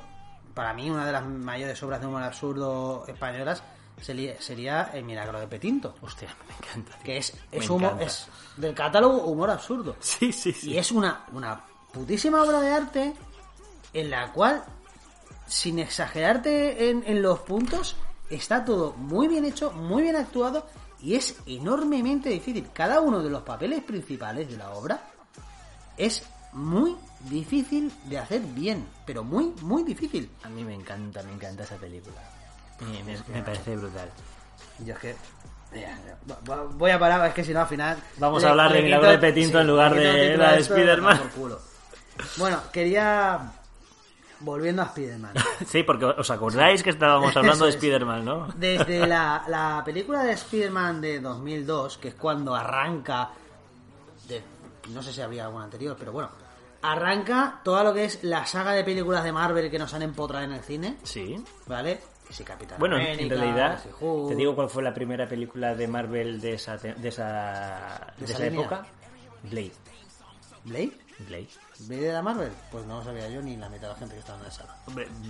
para 0.54 0.74
mí 0.74 0.90
una 0.90 1.06
de 1.06 1.12
las 1.12 1.24
mayores 1.24 1.80
obras 1.82 2.00
de 2.00 2.06
humor 2.06 2.22
absurdo 2.22 3.04
españolas 3.06 3.62
sería, 4.00 4.40
sería 4.40 4.90
El 4.92 5.04
Milagro 5.04 5.38
de 5.38 5.46
Petinto. 5.46 5.94
Hostia, 6.02 6.34
me 6.48 6.54
encanta. 6.54 6.92
tío. 6.96 7.04
Que 7.04 7.18
es, 7.18 7.32
es, 7.52 7.70
humor, 7.70 7.92
encanta. 7.92 8.04
es 8.04 8.26
del 8.56 8.74
catálogo 8.74 9.18
humor 9.24 9.50
absurdo. 9.50 9.96
Sí, 10.00 10.32
sí, 10.32 10.52
sí. 10.52 10.72
Y 10.72 10.78
es 10.78 10.90
una, 10.90 11.24
una 11.32 11.62
putísima 11.92 12.42
obra 12.42 12.60
de 12.60 12.70
arte 12.72 13.14
en 13.92 14.10
la 14.10 14.32
cual, 14.32 14.64
sin 15.46 15.78
exagerarte 15.78 16.90
en, 16.90 17.04
en 17.06 17.22
los 17.22 17.38
puntos, 17.40 17.96
está 18.28 18.64
todo 18.64 18.92
muy 18.94 19.28
bien 19.28 19.44
hecho, 19.44 19.70
muy 19.72 20.02
bien 20.02 20.16
actuado 20.16 20.66
y 21.00 21.14
es 21.14 21.36
enormemente 21.46 22.28
difícil. 22.28 22.68
Cada 22.72 23.00
uno 23.00 23.22
de 23.22 23.30
los 23.30 23.42
papeles 23.42 23.82
principales 23.84 24.50
de 24.50 24.56
la 24.56 24.70
obra 24.70 25.00
es 25.96 26.24
muy 26.52 26.96
difícil 27.20 27.92
de 28.04 28.18
hacer 28.18 28.40
bien, 28.40 28.86
pero 29.06 29.24
muy, 29.24 29.52
muy 29.62 29.82
difícil. 29.84 30.30
A 30.44 30.48
mí 30.48 30.64
me 30.64 30.74
encanta, 30.74 31.22
me 31.22 31.32
encanta 31.32 31.62
esa 31.64 31.76
película. 31.76 32.16
Me, 32.80 33.02
me- 33.02 33.18
me 33.34 33.42
parece 33.42 33.76
brutal. 33.76 34.08
Yo 34.84 34.94
es 34.94 34.98
que... 35.00 35.16
Voy 36.76 36.90
a 36.90 36.98
parar, 36.98 37.26
es 37.28 37.34
que 37.34 37.44
si 37.44 37.52
no 37.52 37.60
al 37.60 37.66
final... 37.66 37.98
Vamos 38.18 38.42
a 38.44 38.50
hablar 38.50 38.72
de 38.72 38.82
Milagro 38.82 39.10
de 39.10 39.18
Petinto 39.18 39.60
en 39.60 39.66
lugar 39.66 39.94
de 39.94 40.36
la 40.36 40.52
de 40.52 40.64
Spiderman. 40.64 41.20
Bueno, 42.36 42.58
quería... 42.72 43.52
Volviendo 44.40 44.82
a 44.82 44.84
Spider-Man. 44.86 45.32
Sí, 45.66 45.82
porque 45.82 46.04
os 46.04 46.30
acordáis 46.30 46.84
que 46.84 46.90
estábamos 46.90 47.36
hablando 47.36 47.64
de. 47.64 47.72
Spider-Man, 47.72 48.24
¿no? 48.24 48.46
Desde 48.54 49.04
la, 49.08 49.42
la 49.48 49.82
película 49.84 50.22
de 50.22 50.30
Spider-Man 50.34 51.00
de 51.00 51.18
2002, 51.20 51.98
que 51.98 52.08
es 52.08 52.14
cuando 52.14 52.54
arranca, 52.54 53.30
no 54.90 55.02
sé 55.02 55.12
si 55.12 55.20
habría 55.20 55.44
alguna 55.46 55.64
anterior, 55.64 55.96
pero 55.98 56.12
bueno, 56.12 56.30
arranca 56.82 57.60
toda 57.64 57.82
lo 57.84 57.92
que 57.92 58.04
es 58.04 58.22
la 58.24 58.46
saga 58.46 58.72
de 58.72 58.84
películas 58.84 59.24
de 59.24 59.32
Marvel 59.32 59.70
que 59.70 59.78
nos 59.78 59.92
han 59.94 60.02
empotrado 60.02 60.44
en 60.44 60.52
el 60.52 60.62
cine, 60.62 60.96
Sí. 61.02 61.42
¿vale? 61.66 62.00
Que 62.26 62.32
si 62.34 62.44
Capitán 62.44 62.78
Bueno, 62.78 62.96
en- 62.96 63.02
América, 63.14 63.34
en 63.34 63.40
realidad, 63.40 63.82
te 64.28 64.34
digo 64.34 64.54
cuál 64.54 64.68
fue 64.68 64.82
la 64.82 64.92
primera 64.94 65.26
película 65.26 65.74
de 65.74 65.88
Marvel 65.88 66.40
de 66.40 66.54
esa, 66.54 66.76
de 66.76 67.08
esa, 67.08 68.12
¿De 68.18 68.26
de 68.26 68.32
esa 68.32 68.46
época. 68.46 68.86
Blade. 69.44 69.72
¿Blade? 70.64 70.92
Blade. 71.20 71.48
¿Blade 71.80 72.02
de 72.02 72.12
la 72.12 72.22
Marvel? 72.22 72.52
Pues 72.70 72.84
no 72.86 72.98
lo 72.98 73.04
sabía 73.04 73.28
yo 73.28 73.40
ni 73.42 73.56
la 73.56 73.68
mitad 73.68 73.88
de 73.88 73.94
la 73.94 73.94
gente 73.96 74.14
que 74.14 74.20
estaba 74.20 74.38
en 74.38 74.44
la 74.44 74.50
sala. 74.50 74.76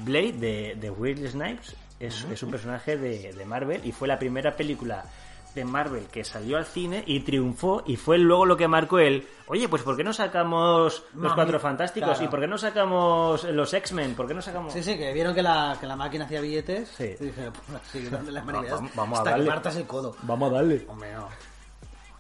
Blade 0.04 0.32
de, 0.32 0.74
de 0.78 0.90
Wesley 0.90 1.28
Snipes 1.30 1.76
es, 2.00 2.24
es 2.24 2.42
un 2.42 2.50
personaje 2.50 2.96
de, 2.96 3.32
de 3.32 3.44
Marvel 3.44 3.84
y 3.86 3.92
fue 3.92 4.08
la 4.08 4.18
primera 4.18 4.54
película 4.56 5.04
de 5.54 5.64
Marvel 5.64 6.06
que 6.06 6.24
salió 6.24 6.56
al 6.56 6.64
cine 6.66 7.02
y 7.06 7.20
triunfó 7.20 7.82
y 7.86 7.96
fue 7.96 8.18
luego 8.18 8.46
lo 8.46 8.56
que 8.56 8.68
marcó 8.68 8.98
el 8.98 9.26
oye 9.48 9.68
pues 9.68 9.82
¿por 9.82 9.96
qué 9.96 10.04
no 10.04 10.12
sacamos 10.12 11.02
los 11.14 11.22
Mami, 11.22 11.34
cuatro 11.34 11.58
fantásticos? 11.58 12.10
claro. 12.10 12.24
¿y 12.24 12.28
por 12.28 12.40
qué 12.40 12.46
no 12.46 12.58
sacamos 12.58 13.44
los 13.44 13.74
X-Men? 13.74 14.14
¿por 14.14 14.28
qué 14.28 14.34
no 14.34 14.42
sacamos...? 14.42 14.72
Sí, 14.72 14.82
sí, 14.82 14.96
que 14.96 15.12
vieron 15.12 15.34
que 15.34 15.42
la, 15.42 15.76
que 15.80 15.86
la 15.86 15.96
máquina 15.96 16.26
hacía 16.26 16.40
billetes. 16.40 16.88
Sí. 16.90 17.14
Y 17.18 17.24
dije, 17.24 17.50
pues 17.50 17.82
sí, 17.90 18.08
las 18.30 18.44
vamos- 18.46 19.18
a 19.18 19.20
hasta 19.20 19.30
darle. 19.30 19.50
que 19.62 19.78
el 19.78 19.86
codo. 19.86 20.16
Vamos 20.22 20.50
a 20.52 20.54
darle. 20.56 20.84
Hombre, 20.88 21.12
no. 21.14 21.28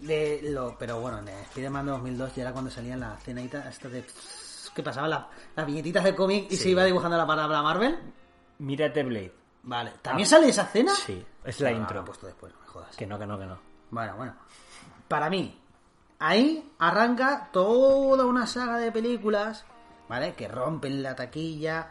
De 0.00 0.40
lo, 0.44 0.76
pero 0.78 1.00
bueno, 1.00 1.18
en 1.18 1.28
Spider-Man 1.28 1.86
de 1.86 1.92
2002 1.92 2.34
ya 2.36 2.42
era 2.42 2.52
cuando 2.52 2.70
salían 2.70 3.00
las 3.00 3.18
escenitas 3.18 3.66
estas 3.66 3.90
de... 3.92 4.04
que 4.74 4.82
pasaban 4.82 5.10
las, 5.10 5.24
las 5.56 5.66
viñetitas 5.66 6.04
del 6.04 6.14
cómic 6.14 6.46
y 6.50 6.56
se 6.56 6.68
iba 6.70 6.84
dibujando 6.84 7.16
la 7.16 7.26
palabra 7.26 7.62
Marvel. 7.62 7.98
Mírate 8.58 9.02
Blade. 9.02 9.34
Vale. 9.64 9.92
¿También 10.00 10.26
sale 10.26 10.48
esa 10.48 10.62
escena? 10.62 10.94
Sí, 10.94 11.22
es 11.44 11.60
la 11.60 11.70
Ah, 11.70 11.72
intro. 11.72 12.04
puesto 12.04 12.26
después, 12.26 12.52
no 12.54 12.60
me 12.60 12.66
jodas. 12.78 12.96
Que 12.96 13.06
no, 13.06 13.18
que 13.18 13.26
no, 13.26 13.38
que 13.38 13.46
no. 13.46 13.58
Bueno, 13.90 14.16
bueno. 14.16 14.34
Para 15.08 15.30
mí, 15.30 15.58
ahí 16.18 16.70
arranca 16.78 17.48
toda 17.52 18.24
una 18.26 18.46
saga 18.46 18.78
de 18.78 18.92
películas, 18.92 19.64
¿vale? 20.08 20.34
Que 20.34 20.48
rompen 20.48 21.02
la 21.02 21.14
taquilla 21.16 21.88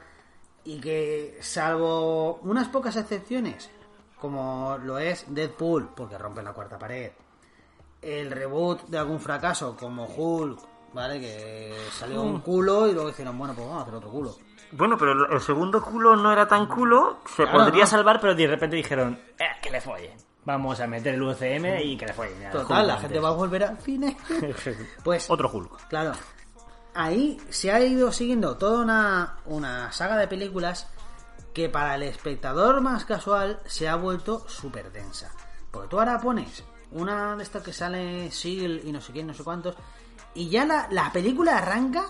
y 0.63 0.79
que, 0.79 1.37
salvo 1.41 2.35
unas 2.43 2.67
pocas 2.67 2.95
excepciones, 2.95 3.69
como 4.19 4.77
lo 4.83 4.99
es 4.99 5.25
Deadpool, 5.33 5.89
porque 5.95 6.17
rompen 6.17 6.45
la 6.45 6.53
cuarta 6.53 6.77
pared, 6.77 7.11
el 8.01 8.29
reboot 8.31 8.83
de 8.87 8.97
algún 8.99 9.19
fracaso, 9.19 9.75
como 9.75 10.05
Hulk, 10.05 10.59
¿vale? 10.93 11.19
Que 11.19 11.75
salió 11.91 12.21
un 12.21 12.41
culo 12.41 12.87
y 12.87 12.93
luego 12.93 13.09
dijeron, 13.09 13.37
bueno, 13.37 13.53
pues 13.55 13.65
vamos 13.65 13.79
a 13.81 13.83
hacer 13.83 13.95
otro 13.95 14.09
culo. 14.11 14.35
Bueno, 14.73 14.97
pero 14.97 15.31
el 15.33 15.41
segundo 15.41 15.81
culo 15.81 16.15
no 16.17 16.31
era 16.31 16.45
tan 16.47 16.67
culo, 16.67 17.19
se 17.25 17.43
Claro, 17.43 17.59
podría 17.59 17.85
no. 17.85 17.89
salvar, 17.89 18.19
pero 18.19 18.35
de 18.35 18.47
repente 18.47 18.75
dijeron, 18.75 19.17
eh, 19.39 19.45
que 19.61 19.71
le 19.71 19.79
follen. 19.81 20.17
Vamos 20.47 20.79
a 20.79 20.87
meter 20.87 21.15
el 21.15 21.21
UCM 21.21 21.81
y 21.83 21.97
que 21.97 22.05
le 22.05 22.13
follen. 22.13 22.39
ya, 22.39 22.51
Total, 22.51 22.63
Hulk 22.79 22.87
la 22.87 22.93
antes. 22.93 23.01
gente 23.01 23.19
va 23.19 23.27
a 23.27 23.31
volver 23.33 23.63
al 23.65 23.77
cine. 23.79 24.15
Pues 25.03 25.29
Otro 25.29 25.51
Hulk. 25.51 25.87
Claro. 25.89 26.13
Ahí 26.93 27.37
se 27.49 27.69
ha 27.69 27.81
ido 27.83 28.13
siguiendo 28.13 28.55
toda 28.55 28.81
una, 28.81 29.39
una 29.45 29.91
saga 29.91 30.15
de 30.17 30.27
películas 30.29 30.87
que 31.53 31.67
para 31.67 31.95
el 31.95 32.03
espectador 32.03 32.79
más 32.79 33.03
casual 33.03 33.59
se 33.65 33.89
ha 33.89 33.95
vuelto 33.97 34.47
súper 34.47 34.89
densa. 34.93 35.31
Porque 35.69 35.89
tú 35.89 35.99
ahora 35.99 36.17
pones 36.21 36.63
una 36.91 37.35
de 37.35 37.43
estas 37.43 37.61
que 37.61 37.73
sale 37.73 38.31
Seal 38.31 38.81
y 38.85 38.91
no 38.93 39.01
sé 39.01 39.11
quién, 39.11 39.27
no 39.27 39.33
sé 39.33 39.43
cuántos, 39.43 39.75
y 40.33 40.47
ya 40.49 40.65
la, 40.65 40.87
la 40.91 41.11
película 41.11 41.57
arranca 41.57 42.05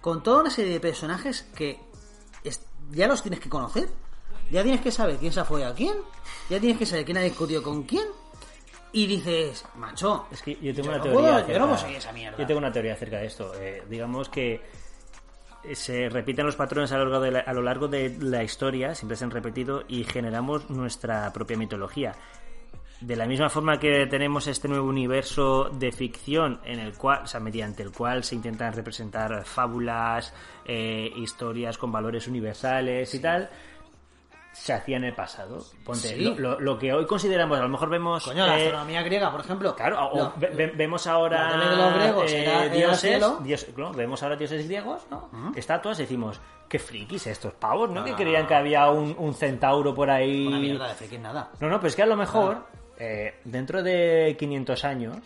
con 0.00 0.22
toda 0.22 0.42
una 0.42 0.50
serie 0.50 0.72
de 0.74 0.80
personajes 0.80 1.48
que 1.54 1.80
es- 2.44 2.64
ya 2.92 3.08
los 3.08 3.22
tienes 3.22 3.40
que 3.40 3.48
conocer. 3.48 3.88
Ya 4.52 4.62
tienes 4.62 4.80
que 4.82 4.90
saber 4.90 5.16
quién 5.16 5.32
se 5.32 5.40
ha 5.40 5.44
follado 5.44 5.72
a 5.72 5.74
quién. 5.74 5.94
Ya 6.50 6.60
tienes 6.60 6.78
que 6.78 6.86
saber 6.86 7.04
quién 7.04 7.16
ha 7.18 7.22
discutido 7.22 7.62
con 7.62 7.82
quién. 7.84 8.04
Y 8.92 9.06
dices, 9.06 9.64
macho, 9.76 10.26
Es 10.30 10.42
que 10.42 10.54
yo 10.60 10.74
tengo 10.74 10.82
Yo 10.82 10.88
una 10.90 10.96
no 10.98 11.02
teoría. 11.02 11.20
puedo- 11.20 11.30
yo 11.32 11.36
acerca- 11.44 11.58
no 11.58 11.64
puedo 11.66 11.78
seguir 11.78 11.96
esa 11.96 12.12
mierda. 12.12 12.38
Yo 12.38 12.46
tengo 12.46 12.58
una 12.58 12.70
teoría 12.72 12.92
acerca 12.92 13.16
de 13.18 13.26
esto. 13.26 13.52
Eh, 13.58 13.82
digamos 13.88 14.28
que 14.28 14.60
eh, 15.64 15.74
se 15.74 16.08
repiten 16.10 16.44
los 16.44 16.56
patrones 16.56 16.92
a 16.92 16.98
lo, 16.98 17.04
largo 17.06 17.20
de 17.24 17.30
la, 17.30 17.38
a 17.40 17.52
lo 17.54 17.62
largo 17.62 17.88
de 17.88 18.16
la 18.20 18.42
historia, 18.42 18.94
siempre 18.94 19.16
se 19.16 19.24
han 19.24 19.30
repetido, 19.30 19.84
y 19.88 20.04
generamos 20.04 20.68
nuestra 20.68 21.32
propia 21.32 21.56
mitología. 21.56 22.14
De 23.00 23.16
la 23.16 23.26
misma 23.26 23.48
forma 23.48 23.78
que 23.78 24.06
tenemos 24.06 24.46
este 24.46 24.68
nuevo 24.68 24.86
universo 24.88 25.70
de 25.70 25.90
ficción 25.90 26.60
en 26.64 26.78
el 26.80 26.92
cual, 26.94 27.22
o 27.22 27.26
sea, 27.26 27.40
mediante 27.40 27.82
el 27.82 27.90
cual 27.92 28.22
se 28.24 28.34
intentan 28.34 28.72
representar 28.74 29.44
fábulas, 29.44 30.34
eh, 30.66 31.10
historias 31.16 31.78
con 31.78 31.90
valores 31.90 32.28
universales 32.28 33.12
y 33.14 33.20
tal, 33.20 33.48
se 34.62 34.72
hacía 34.72 34.96
en 34.96 35.02
el 35.02 35.12
pasado. 35.14 35.58
Ponte, 35.84 36.08
Sí. 36.10 36.20
lo, 36.24 36.36
lo- 36.38 36.60
lo 36.60 36.78
que 36.78 36.92
hoy 36.92 37.04
consideramos, 37.04 37.58
a 37.58 37.62
lo 37.62 37.68
mejor 37.68 37.88
vemos... 37.90 38.22
coño, 38.22 38.46
la 38.46 38.56
eh, 38.60 38.66
astronomía 38.66 39.02
griega, 39.02 39.32
por 39.32 39.40
ejemplo. 39.40 39.74
Claro, 39.74 40.08
o 40.12 40.32
ve- 40.36 40.50
ve- 40.54 40.72
vemos 40.76 41.04
ahora 41.08 41.56
de 41.56 41.76
los 41.76 41.94
griegos 41.94 42.32
eh, 42.32 42.44
era- 42.44 42.68
dioses, 42.68 43.20
dios- 43.42 43.66
vemos 43.96 44.22
ahora 44.22 44.36
dioses 44.36 44.64
griegos, 44.64 45.02
¿no? 45.10 45.28
Estatuas, 45.56 45.98
decimos, 45.98 46.40
qué 46.68 46.78
frikis 46.78 47.26
estos 47.26 47.54
pavos, 47.54 47.90
¿no? 47.90 47.96
No, 48.00 48.04
que 48.04 48.12
no, 48.12 48.16
creían 48.18 48.46
que 48.46 48.54
había 48.54 48.88
un, 48.88 49.16
un 49.18 49.34
centauro 49.34 49.92
por 49.92 50.08
ahí. 50.08 50.46
Una 50.46 50.58
mierda 50.60 50.86
de 50.86 50.94
friki 50.94 51.18
nada. 51.18 51.50
No, 51.58 51.68
no, 51.68 51.78
pero 51.78 51.88
es 51.88 51.96
que 51.96 52.02
a 52.02 52.06
lo 52.06 52.16
mejor, 52.16 52.64
eh, 52.98 53.40
dentro 53.44 53.82
de 53.82 54.36
500 54.38 54.84
años, 54.84 55.16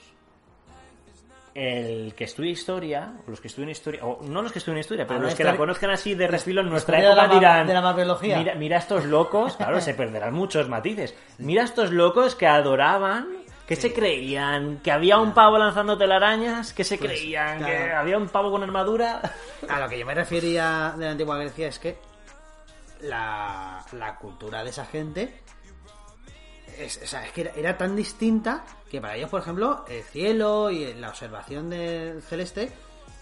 el 1.57 2.15
que 2.15 2.25
estudie 2.25 2.51
historia, 2.51 3.15
o 3.27 3.31
los 3.31 3.41
que 3.41 3.49
estudien 3.49 3.71
historia, 3.71 4.05
o 4.05 4.23
no 4.23 4.43
los 4.43 4.53
que 4.53 4.59
estudien 4.59 4.79
historia, 4.81 5.07
pero 5.07 5.21
Ah, 5.21 5.23
los 5.23 5.35
que 5.35 5.43
la 5.45 5.57
conozcan 5.57 5.91
así 5.91 6.15
de 6.15 6.27
refilo 6.29 6.61
en 6.61 6.69
nuestra 6.69 6.99
de 6.99 7.07
época 7.07 7.27
la 7.27 7.35
dirán... 7.35 7.67
de 7.67 7.73
la. 7.75 7.81
Mira, 8.39 8.55
mira 8.55 8.77
estos 8.79 9.05
locos, 9.07 9.57
claro, 9.57 9.81
se 9.81 9.95
perderán 9.95 10.35
muchos 10.35 10.69
matices. 10.69 11.15
Mira 11.39 11.65
estos 11.65 11.91
locos 11.93 12.35
que 12.35 12.47
adoraban... 12.47 13.27
que 13.67 13.75
se 13.77 13.93
creían? 13.93 14.79
¿Que 14.79 14.93
había 14.93 15.19
un 15.19 15.33
pavo 15.33 15.57
lanzando 15.59 15.97
telarañas? 15.99 16.73
¿Que 16.73 16.85
se 16.85 16.99
creían? 16.99 17.59
¿Que 17.65 17.65
Pues, 17.65 17.95
había 17.95 18.19
un 18.19 18.29
pavo 18.29 18.51
con 18.51 18.63
armadura? 18.63 19.21
A 19.69 19.81
lo 19.81 19.89
que 19.89 19.99
yo 19.99 20.05
me 20.07 20.15
refería 20.15 20.95
de 20.97 21.05
la 21.07 21.11
antigua 21.13 21.39
Grecia 21.39 21.69
es 21.69 21.79
que 21.79 21.97
la, 23.03 23.85
la 23.93 24.17
cultura 24.17 24.63
de 24.63 24.71
esa 24.71 24.85
gente 24.85 25.41
es, 26.79 27.01
o 27.03 27.07
sea, 27.07 27.27
es 27.27 27.33
que 27.33 27.43
era, 27.43 27.53
era 27.57 27.79
tan 27.79 27.97
distinta 27.97 28.65
que 28.91 29.01
para 29.01 29.17
ellos, 29.17 29.31
por 29.31 29.41
ejemplo, 29.41 29.85
el 29.89 30.03
cielo 30.03 30.71
y 30.71 30.95
la 30.95 31.09
observación 31.09 31.71
del 31.71 32.23
celeste 32.23 32.73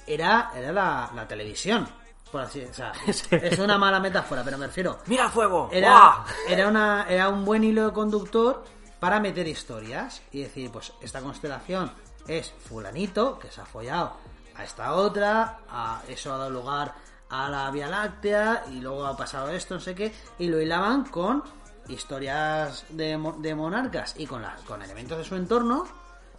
era, 0.07 0.53
era 0.55 0.73
la, 0.73 1.11
la 1.15 1.27
televisión. 1.27 1.89
Por 2.31 2.43
así, 2.43 2.63
o 2.63 2.75
sea, 2.75 2.93
es 3.07 3.59
una 3.59 3.79
mala 3.79 4.01
metáfora, 4.01 4.43
pero 4.43 4.59
me 4.59 4.67
refiero. 4.67 4.99
¡Mira 5.07 5.29
fuego! 5.29 5.69
Era, 5.73 6.25
era, 6.49 6.69
una, 6.69 7.07
era 7.09 7.29
un 7.29 7.45
buen 7.45 7.63
hilo 7.63 7.93
conductor 7.93 8.65
para 8.99 9.21
meter 9.21 9.47
historias 9.47 10.23
y 10.33 10.43
decir, 10.43 10.71
pues 10.71 10.93
esta 11.01 11.21
constelación 11.21 11.93
es 12.27 12.53
fulanito 12.69 13.39
que 13.39 13.51
se 13.51 13.61
ha 13.61 13.67
follado 13.67 14.17
a 14.57 14.65
esta 14.65 14.95
otra, 14.95 15.59
a, 15.69 16.03
eso 16.09 16.33
ha 16.33 16.39
dado 16.39 16.51
lugar 16.51 16.95
a 17.31 17.49
la 17.49 17.71
Vía 17.71 17.89
Láctea 17.89 18.65
y 18.71 18.81
luego 18.81 19.07
ha 19.07 19.17
pasado 19.17 19.51
esto, 19.51 19.75
no 19.75 19.81
sé 19.81 19.95
qué, 19.95 20.13
y 20.39 20.49
lo 20.49 20.61
hilaban 20.61 21.05
con 21.05 21.43
historias 21.89 22.85
de, 22.91 23.19
de 23.39 23.55
monarcas 23.55 24.15
y 24.19 24.27
con, 24.27 24.43
la- 24.43 24.57
con 24.67 24.83
elementos 24.83 25.19
de 25.19 25.25
su 25.25 25.37
entorno 25.37 25.87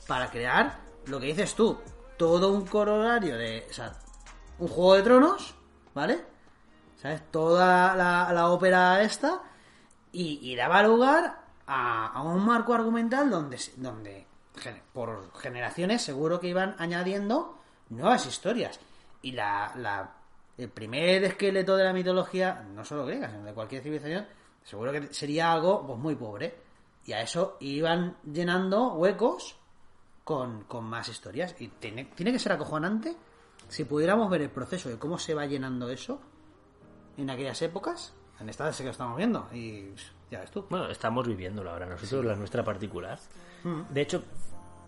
para 0.08 0.30
crear 0.30 0.78
lo 1.08 1.20
que 1.20 1.28
dices 1.28 1.56
tú, 1.56 1.80
todo 2.18 2.52
un 2.52 2.66
corolario 2.66 3.38
de, 3.38 3.68
un 4.60 4.68
juego 4.68 4.96
de 4.96 5.04
tronos, 5.04 5.56
¿vale? 5.94 6.24
¿Sabes? 7.02 7.22
Toda 7.32 7.96
la, 7.96 8.50
ópera 8.50 9.02
esta 9.02 9.42
y, 10.12 10.56
daba 10.56 10.82
lugar 10.84 11.40
a, 11.68 12.22
un 12.24 12.44
marco 12.46 12.74
argumental 12.74 13.30
donde, 13.30 13.60
donde 13.76 14.26
por 14.94 15.32
generaciones 15.38 16.02
seguro 16.02 16.40
que 16.40 16.48
iban 16.48 16.76
añadiendo 16.80 17.60
nuevas 17.90 18.26
historias. 18.26 18.80
Y 19.22 19.34
la, 19.34 19.72
la- 19.76 20.12
el 20.58 20.70
primer 20.70 21.24
esqueleto 21.26 21.76
de 21.76 21.84
la 21.84 21.92
mitología, 21.94 22.66
no 22.74 22.86
solo 22.86 23.06
griega, 23.06 23.30
sino 23.30 23.44
de 23.44 23.54
cualquier 23.54 23.84
civilización, 23.84 24.26
seguro 24.66 24.92
que 24.92 25.14
sería 25.14 25.54
algo 25.54 25.86
pues, 25.88 25.98
muy 25.98 26.16
pobre. 26.16 26.66
Y 27.06 27.14
a 27.14 27.22
eso 27.22 27.56
iban 27.60 28.18
llenando 28.24 28.94
huecos 28.96 29.56
con, 30.24 30.64
con 30.64 30.84
más 30.86 31.08
historias. 31.08 31.56
Y 31.60 31.70
tiene, 31.70 32.06
tiene 32.16 32.32
que 32.32 32.40
ser 32.40 32.52
acojonante 32.52 33.16
si 33.70 33.86
pudiéramos 33.86 34.30
ver 34.30 34.42
el 34.42 34.50
proceso 34.50 34.90
de 34.90 34.98
cómo 34.98 35.18
se 35.18 35.34
va 35.34 35.46
llenando 35.46 35.90
eso 35.90 36.20
en 37.16 37.30
aquellas 37.30 37.62
épocas. 37.62 38.14
En 38.40 38.50
esta 38.50 38.74
sí 38.74 38.80
que 38.80 38.88
lo 38.88 38.92
estamos 38.92 39.18
viendo. 39.18 39.48
Y 39.54 39.94
ya 40.32 40.42
ves 40.42 40.52
tú. 40.52 40.66
Bueno, 40.70 40.90
estamos 40.90 41.28
viviéndolo 41.28 41.72
ahora 41.72 41.86
nosotros, 41.86 42.26
la 42.26 42.36
nuestra 42.36 42.64
particular. 42.64 43.20
De 43.90 44.02
hecho, 44.02 44.24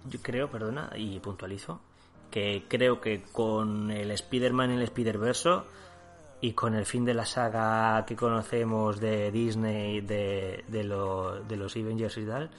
yo 0.06 0.20
creo, 0.22 0.52
perdona, 0.52 0.92
y 0.96 1.20
puntualizo, 1.20 1.82
que 2.30 2.66
creo 2.68 3.00
que 3.02 3.24
con 3.24 3.90
el 3.90 4.12
Spider-Man 4.12 4.72
y 4.72 4.76
el 4.76 4.82
Spider-Verso 4.84 5.66
y 6.42 6.54
con 6.54 6.76
el 6.76 6.86
fin 6.86 7.04
de 7.06 7.14
la 7.14 7.26
saga 7.26 8.06
que 8.06 8.16
conocemos 8.16 9.00
de 9.00 9.32
Disney, 9.32 10.02
de, 10.02 10.64
de, 10.68 10.84
lo- 10.84 11.40
de 11.44 11.56
los 11.58 11.76
Avengers 11.76 12.18
y 12.18 12.26
tal, 12.26 12.50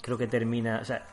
creo 0.00 0.16
que 0.16 0.26
termina... 0.28 0.78
O 0.80 0.84
sea, 0.84 1.04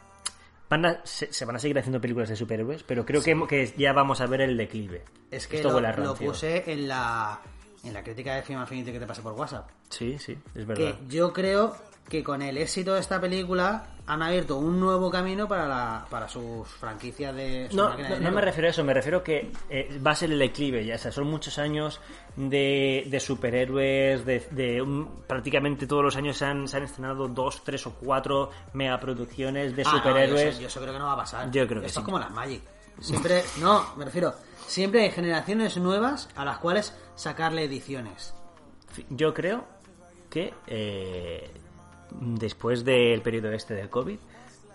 van 0.70 0.86
a- 0.86 1.02
se, 1.04 1.34
se 1.34 1.46
van 1.46 1.56
a 1.56 1.60
seguir 1.60 1.78
haciendo 1.80 2.00
películas 2.00 2.30
de 2.30 2.36
superhéroes, 2.36 2.84
pero 2.84 3.06
creo 3.06 3.22
que, 3.24 3.36
que 3.48 3.74
ya 3.78 3.92
vamos 3.94 4.22
a 4.22 4.28
ver 4.28 4.42
el 4.42 4.56
declive. 4.58 5.04
Es 5.32 5.48
que 5.48 5.58
Esto 5.58 5.70
lo, 5.80 5.80
lo 6.04 6.16
puse 6.16 6.72
en 6.72 6.88
la, 6.88 7.40
en 7.84 7.94
la 7.94 8.04
crítica 8.04 8.36
de 8.36 8.44
Film 8.44 8.60
Affinity 8.60 8.92
que 8.92 9.00
te 9.00 9.08
pasé 9.08 9.22
por 9.22 9.34
WhatsApp. 9.34 9.68
Sí, 9.90 10.18
sí, 10.20 10.34
es 10.34 10.38
Que 10.54 10.66
verdad. 10.66 10.96
yo 11.08 11.34
creo 11.34 11.76
que 12.08 12.24
con 12.24 12.44
el 12.44 12.58
éxito 12.60 12.94
de 12.94 13.00
esta 13.00 13.20
película 13.20 13.88
han 14.08 14.22
abierto 14.22 14.58
un 14.58 14.80
nuevo 14.80 15.10
camino 15.10 15.48
para, 15.48 15.68
la, 15.68 16.06
para 16.10 16.28
sus 16.28 16.68
franquicias 16.68 17.36
de... 17.36 17.68
su 17.72 17.76
No, 17.78 17.90
no, 17.90 17.98
de 17.98 18.20
no 18.20 18.32
me 18.32 18.42
refiero 18.42 18.68
a 18.68 18.72
eso, 18.72 18.84
me 18.84 18.94
refiero 18.94 19.24
que 19.24 19.52
eh, 19.70 20.00
va 20.06 20.12
a 20.12 20.16
ser 20.16 20.32
el 20.32 20.38
declive, 20.40 20.86
ya 20.86 20.96
o 20.96 20.98
sea, 20.98 21.12
son 21.12 21.26
muchos 21.28 21.58
años 21.58 22.00
de, 22.36 23.06
de 23.08 23.20
superhéroes, 23.20 24.24
de, 24.26 24.40
de 24.52 25.06
prácticamente 25.26 25.88
todos 25.88 26.04
los 26.04 26.16
años 26.16 26.38
se 26.38 26.46
han, 26.46 26.68
se 26.68 26.78
han 26.78 26.84
estrenado 26.84 27.28
dos, 27.28 27.64
tres 27.64 27.86
o 27.88 27.94
cuatro 27.96 28.52
megaproducciones 28.74 29.76
de 29.76 29.82
Ah, 29.86 29.92
no, 29.92 29.98
superhéroes. 29.98 30.44
yo, 30.44 30.50
eso, 30.50 30.62
yo 30.62 30.68
eso 30.68 30.82
creo 30.82 30.94
que 30.94 31.00
no 31.00 31.06
va 31.06 31.14
a 31.14 31.18
pasar. 31.18 31.50
Yo 31.52 31.68
creo 31.68 31.82
que 31.82 31.88
Esto 31.88 32.00
sí. 32.00 32.04
es 32.04 32.06
como 32.06 32.20
las 32.20 32.32
Magic. 32.32 32.62
Siempre, 33.00 33.44
no, 33.60 33.84
me 33.98 34.06
refiero, 34.06 34.34
siempre 34.68 35.02
hay 35.04 35.12
generaciones 35.12 35.76
nuevas 35.78 36.30
a 36.36 36.46
las 36.46 36.60
cuales 36.60 36.96
sacarle 37.16 37.64
ediciones. 37.66 38.34
Yo 39.10 39.34
creo 39.34 39.66
que 40.30 40.54
eh, 40.68 41.52
después 42.12 42.84
del 42.86 43.22
periodo 43.22 43.52
este 43.52 43.74
del 43.74 43.90
COVID 43.90 44.18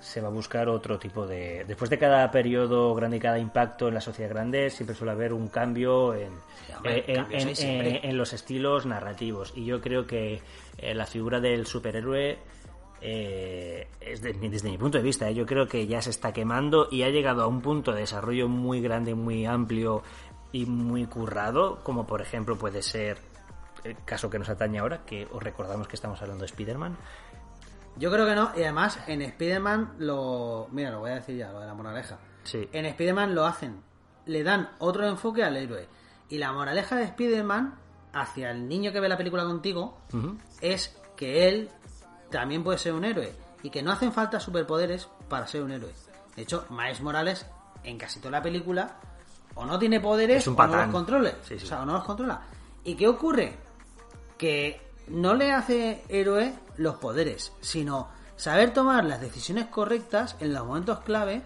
se 0.00 0.20
va 0.22 0.28
a 0.28 0.30
buscar 0.30 0.68
otro 0.70 0.98
tipo 0.98 1.26
de... 1.26 1.64
Después 1.68 1.90
de 1.90 1.98
cada 1.98 2.30
periodo 2.30 2.94
grande 2.94 3.18
y 3.18 3.20
cada 3.20 3.38
impacto 3.38 3.88
en 3.88 3.94
la 3.94 4.00
sociedad 4.00 4.30
grande, 4.30 4.70
siempre 4.70 4.96
suele 4.96 5.12
haber 5.12 5.34
un 5.34 5.48
cambio 5.48 6.14
en, 6.14 6.30
hombre, 6.78 7.98
en- 8.08 8.16
los 8.16 8.32
estilos 8.32 8.86
narrativos. 8.86 9.52
Y 9.54 9.66
yo 9.66 9.80
creo 9.82 10.06
que 10.06 10.40
eh, 10.78 10.94
la 10.94 11.04
figura 11.04 11.38
del 11.38 11.66
superhéroe, 11.66 12.38
eh, 13.02 13.88
es 14.00 14.22
de- 14.22 14.32
desde 14.32 14.70
mi 14.70 14.78
punto 14.78 14.98
de 14.98 15.04
vista, 15.04 15.28
eh, 15.28 15.34
yo 15.34 15.44
creo 15.46 15.66
que 15.68 15.86
ya 15.86 16.00
se 16.02 16.10
está 16.10 16.32
quemando 16.32 16.88
y 16.90 17.02
ha 17.02 17.10
llegado 17.10 17.42
a 17.42 17.46
un 17.46 17.60
punto 17.60 17.92
de 17.92 18.00
desarrollo 18.00 18.48
muy 18.48 18.80
grande, 18.80 19.14
muy 19.14 19.44
amplio 19.46 20.02
y 20.52 20.66
muy 20.66 21.04
currado, 21.06 21.80
como 21.82 22.06
por 22.06 22.20
ejemplo 22.22 22.56
puede 22.56 22.82
ser 22.82 23.18
el 23.84 23.96
caso 24.04 24.30
que 24.30 24.38
nos 24.38 24.48
atañe 24.48 24.78
ahora, 24.78 25.04
que 25.04 25.26
os 25.32 25.42
recordamos 25.42 25.88
que 25.88 25.96
estamos 25.96 26.20
hablando 26.22 26.42
de 26.42 26.46
Spider-Man. 26.46 26.96
Yo 27.96 28.10
creo 28.10 28.26
que 28.26 28.34
no, 28.34 28.52
y 28.56 28.62
además 28.62 28.98
en 29.06 29.22
Spider-Man 29.22 29.94
lo... 29.98 30.68
Mira, 30.70 30.90
lo 30.90 31.00
voy 31.00 31.10
a 31.10 31.14
decir 31.16 31.36
ya, 31.36 31.52
lo 31.52 31.60
de 31.60 31.66
la 31.66 31.74
moraleja. 31.74 32.18
Sí. 32.44 32.68
En 32.72 32.86
Spider-Man 32.86 33.34
lo 33.34 33.44
hacen, 33.46 33.82
le 34.26 34.42
dan 34.42 34.70
otro 34.78 35.06
enfoque 35.06 35.44
al 35.44 35.56
héroe. 35.56 35.88
Y 36.28 36.38
la 36.38 36.52
moraleja 36.52 36.96
de 36.96 37.04
Spider-Man 37.04 37.74
hacia 38.12 38.50
el 38.50 38.68
niño 38.68 38.92
que 38.92 39.00
ve 39.00 39.08
la 39.08 39.16
película 39.16 39.44
contigo 39.44 39.98
es 40.60 40.96
que 41.16 41.48
él 41.48 41.70
también 42.30 42.62
puede 42.62 42.78
ser 42.78 42.92
un 42.92 43.04
héroe 43.04 43.32
y 43.62 43.70
que 43.70 43.82
no 43.82 43.92
hacen 43.92 44.12
falta 44.12 44.40
superpoderes 44.40 45.08
para 45.28 45.46
ser 45.46 45.62
un 45.62 45.72
héroe. 45.72 45.92
De 46.36 46.42
hecho, 46.42 46.64
Miles 46.70 47.00
Morales 47.00 47.46
en 47.82 47.98
casi 47.98 48.20
toda 48.20 48.32
la 48.32 48.42
película 48.42 48.96
o 49.54 49.64
no 49.64 49.78
tiene 49.78 50.00
poderes 50.00 50.46
un 50.46 50.58
o 50.58 50.66
no 50.66 50.76
los 50.76 50.86
controla. 50.86 51.30
Sí, 51.42 51.58
sí. 51.58 51.64
O 51.64 51.68
sea, 51.68 51.82
o 51.82 51.86
no 51.86 51.94
los 51.94 52.04
controla. 52.04 52.40
¿Y 52.84 52.94
qué 52.94 53.08
ocurre? 53.08 53.58
Que 54.40 54.80
no 55.08 55.34
le 55.34 55.52
hace 55.52 56.02
héroe 56.08 56.54
los 56.78 56.96
poderes, 56.96 57.52
sino 57.60 58.08
saber 58.36 58.72
tomar 58.72 59.04
las 59.04 59.20
decisiones 59.20 59.66
correctas 59.66 60.34
en 60.40 60.54
los 60.54 60.64
momentos 60.64 61.00
clave 61.00 61.42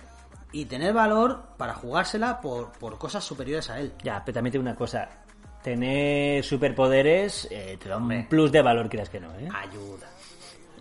y 0.53 0.67
tener 0.67 0.95
valor 0.95 1.43
para 1.57 1.75
jugársela 1.75 2.41
por, 2.41 2.71
por 2.79 2.97
cosas 2.97 3.25
superiores 3.25 3.69
a 3.71 3.81
él. 3.81 3.93
Ya, 4.05 4.23
pero 4.25 4.35
también 4.35 4.53
digo 4.53 4.63
una 4.63 4.77
cosa. 4.77 5.09
Tener 5.61 6.45
superpoderes 6.45 7.49
eh, 7.51 7.77
te 7.83 7.89
da 7.89 7.97
un 7.97 8.29
plus 8.29 8.53
de 8.53 8.63
valor, 8.63 8.89
quieras 8.89 9.09
que 9.09 9.19
no, 9.19 9.35
¿eh? 9.41 9.49
Ayuda. 9.53 10.07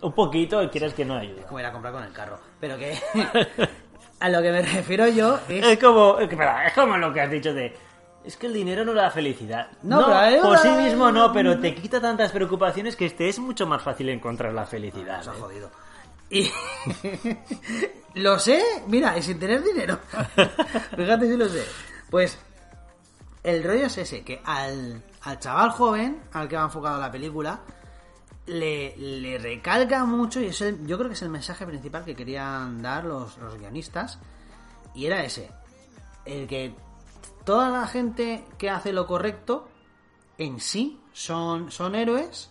Un 0.00 0.12
poquito, 0.12 0.70
quieras 0.70 0.94
que 0.94 1.04
no 1.04 1.16
ayuda. 1.16 1.42
Como 1.48 1.58
ir 1.58 1.66
a 1.66 1.72
comprar 1.72 1.92
con 1.92 2.04
el 2.04 2.12
carro. 2.12 2.38
Pero 2.60 2.78
que 2.78 2.96
a 4.20 4.28
lo 4.28 4.40
que 4.40 4.52
me 4.52 4.62
refiero 4.62 5.08
yo 5.08 5.40
es... 5.48 5.66
Es 5.66 5.78
como, 5.80 6.20
es 6.20 6.30
es 6.30 6.72
como 6.74 6.96
lo 6.96 7.12
que 7.12 7.20
has 7.22 7.30
dicho 7.30 7.52
de... 7.52 7.74
Es 8.24 8.36
que 8.36 8.46
el 8.46 8.54
dinero 8.54 8.84
no 8.84 8.94
da 8.94 9.10
felicidad. 9.10 9.68
No, 9.82 10.00
No, 10.00 10.06
pero 10.06 10.42
por 10.42 10.58
sí 10.58 10.70
mismo 10.70 11.12
no, 11.12 11.32
pero 11.32 11.58
te 11.58 11.74
quita 11.74 12.00
tantas 12.00 12.32
preocupaciones 12.32 12.96
que 12.96 13.10
te 13.10 13.28
es 13.28 13.38
mucho 13.38 13.66
más 13.66 13.82
fácil 13.82 14.08
encontrar 14.08 14.52
la 14.54 14.64
felicidad. 14.64 15.18
Nos 15.18 15.28
ha 15.28 15.32
¿eh? 15.32 15.40
jodido. 15.40 15.70
Y 16.30 16.50
lo 18.14 18.38
sé, 18.38 18.62
mira, 18.86 19.16
y 19.18 19.22
sin 19.22 19.38
tener 19.38 19.62
dinero. 19.62 19.98
Fíjate 20.96 21.28
si 21.28 21.36
lo 21.36 21.48
sé. 21.48 21.64
Pues 22.10 22.38
el 23.42 23.62
rollo 23.62 23.86
es 23.86 23.98
ese, 23.98 24.24
que 24.24 24.40
al, 24.44 25.02
al 25.22 25.38
chaval 25.38 25.70
joven, 25.70 26.22
al 26.32 26.48
que 26.48 26.56
va 26.56 26.64
enfocado 26.64 26.98
la 26.98 27.12
película, 27.12 27.60
le, 28.46 28.96
le 28.96 29.38
recalca 29.38 30.04
mucho, 30.04 30.40
y 30.40 30.46
es 30.46 30.60
el, 30.62 30.86
yo 30.86 30.96
creo 30.96 31.08
que 31.08 31.14
es 31.14 31.22
el 31.22 31.28
mensaje 31.28 31.66
principal 31.66 32.04
que 32.04 32.16
querían 32.16 32.80
dar 32.80 33.04
los, 33.04 33.36
los 33.38 33.58
guionistas, 33.58 34.18
y 34.94 35.06
era 35.06 35.22
ese, 35.22 35.50
el 36.24 36.46
que 36.46 36.74
toda 37.44 37.70
la 37.70 37.86
gente 37.86 38.44
que 38.58 38.70
hace 38.70 38.92
lo 38.92 39.06
correcto 39.06 39.68
en 40.38 40.60
sí 40.60 41.00
son, 41.12 41.70
son 41.70 41.94
héroes 41.94 42.50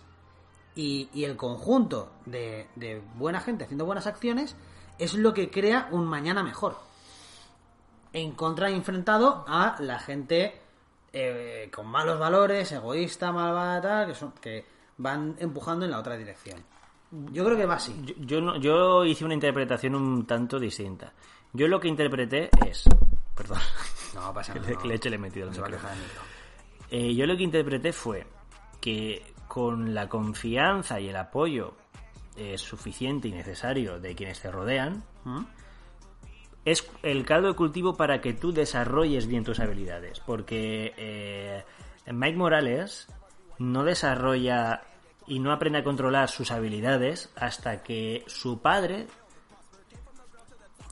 y, 0.75 1.09
el 1.23 1.35
conjunto 1.37 2.11
de, 2.25 2.67
de 2.75 3.01
buena 3.15 3.39
gente 3.41 3.63
haciendo 3.65 3.85
buenas 3.85 4.07
acciones 4.07 4.55
es 4.99 5.13
lo 5.15 5.33
que 5.33 5.49
crea 5.51 5.87
un 5.91 6.05
mañana 6.05 6.43
mejor. 6.43 6.77
En 8.13 8.31
contra 8.33 8.69
enfrentado 8.69 9.43
a 9.47 9.75
la 9.79 9.99
gente 9.99 10.61
eh, 11.11 11.69
con 11.73 11.87
malos 11.87 12.19
valores, 12.19 12.71
egoísta, 12.71 13.31
malvada, 13.31 13.81
tal, 13.81 14.07
que, 14.07 14.15
son, 14.15 14.31
que 14.33 14.65
van 14.97 15.35
empujando 15.39 15.85
en 15.85 15.91
la 15.91 15.99
otra 15.99 16.15
dirección. 16.17 16.63
Yo 17.31 17.43
creo 17.45 17.57
que 17.57 17.65
va 17.65 17.75
así. 17.75 17.95
Yo, 18.05 18.13
yo, 18.19 18.41
no- 18.41 18.55
yo 18.57 19.05
hice 19.05 19.25
una 19.25 19.33
interpretación 19.35 19.93
un 19.95 20.25
tanto 20.25 20.59
distinta. 20.59 21.13
Yo 21.53 21.67
lo 21.67 21.79
que 21.79 21.87
interpreté 21.87 22.49
es... 22.65 22.85
Perdón. 23.35 23.59
No 24.13 24.33
pasa 24.33 24.53
Que 24.53 24.59
le, 24.59 24.77
que 24.77 24.87
leche 24.87 25.09
le 25.09 25.15
he 25.15 25.19
metido 25.19 25.51
se 25.53 25.61
va 25.61 25.67
a 25.67 25.71
quejar 25.71 25.93
el 25.93 25.99
micro. 25.99 26.21
Eh, 26.89 27.15
yo 27.15 27.25
lo 27.25 27.35
que 27.35 27.43
interpreté 27.43 27.91
fue 27.91 28.27
que 28.79 29.33
con 29.47 29.93
la 29.93 30.09
confianza 30.09 30.99
y 30.99 31.09
el 31.09 31.15
apoyo 31.15 31.75
eh, 32.35 32.57
suficiente 32.57 33.27
y 33.27 33.31
necesario 33.31 33.99
de 33.99 34.15
quienes 34.15 34.41
te 34.41 34.51
rodean, 34.51 35.03
¿Mm? 35.23 35.43
es 36.65 36.89
el 37.03 37.25
caldo 37.25 37.49
de 37.49 37.53
cultivo 37.55 37.95
para 37.95 38.21
que 38.21 38.33
tú 38.33 38.51
desarrolles 38.51 39.27
bien 39.27 39.43
tus 39.43 39.59
habilidades. 39.59 40.19
Porque 40.19 40.93
eh, 40.97 41.63
Mike 42.11 42.37
Morales 42.37 43.07
no 43.59 43.83
desarrolla 43.83 44.81
y 45.27 45.39
no 45.39 45.51
aprende 45.51 45.79
a 45.79 45.83
controlar 45.83 46.29
sus 46.29 46.51
habilidades 46.51 47.31
hasta 47.35 47.83
que 47.83 48.23
su 48.27 48.59
padre 48.61 49.07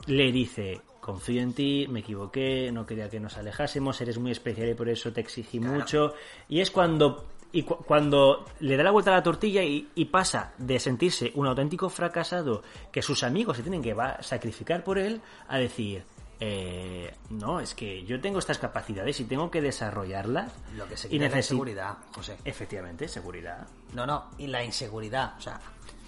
le 0.06 0.32
dice, 0.32 0.80
confío 1.02 1.42
en 1.42 1.52
ti, 1.52 1.86
me 1.90 1.98
equivoqué, 2.00 2.70
no 2.72 2.86
quería 2.86 3.10
que 3.10 3.18
nos 3.18 3.36
alejásemos, 3.36 4.00
eres 4.00 4.18
muy 4.18 4.30
especial 4.30 4.68
y 4.70 4.74
por 4.74 4.88
eso 4.88 5.12
te 5.12 5.20
exigí 5.20 5.58
mucho. 5.58 6.14
Y 6.48 6.60
es 6.60 6.70
cuando, 6.70 7.26
y 7.50 7.64
cu- 7.64 7.78
cuando 7.84 8.46
le 8.60 8.76
da 8.76 8.84
la 8.84 8.92
vuelta 8.92 9.10
a 9.10 9.14
la 9.16 9.22
tortilla 9.24 9.64
y, 9.64 9.90
y 9.96 10.04
pasa 10.04 10.52
de 10.58 10.78
sentirse 10.78 11.32
un 11.34 11.48
auténtico 11.48 11.90
fracasado 11.90 12.62
que 12.92 13.02
sus 13.02 13.24
amigos 13.24 13.56
se 13.56 13.64
tienen 13.64 13.82
que 13.82 13.94
va- 13.94 14.22
sacrificar 14.22 14.84
por 14.84 14.96
él 14.96 15.20
a 15.48 15.58
decir, 15.58 16.04
eh, 16.38 17.12
no, 17.30 17.58
es 17.58 17.74
que 17.74 18.04
yo 18.04 18.20
tengo 18.20 18.38
estas 18.38 18.58
capacidades 18.58 19.18
y 19.18 19.24
tengo 19.24 19.50
que 19.50 19.60
desarrollarlas. 19.60 20.52
Lo 20.76 20.86
que 20.88 20.96
se 20.96 21.08
y 21.08 21.16
es 21.16 21.20
la 21.20 21.26
necesito... 21.26 21.54
inseguridad, 21.54 21.98
José. 22.14 22.36
Efectivamente, 22.44 23.08
seguridad. 23.08 23.66
No, 23.92 24.06
no, 24.06 24.30
y 24.38 24.46
la 24.46 24.62
inseguridad. 24.64 25.34
O 25.36 25.40
sea, 25.40 25.60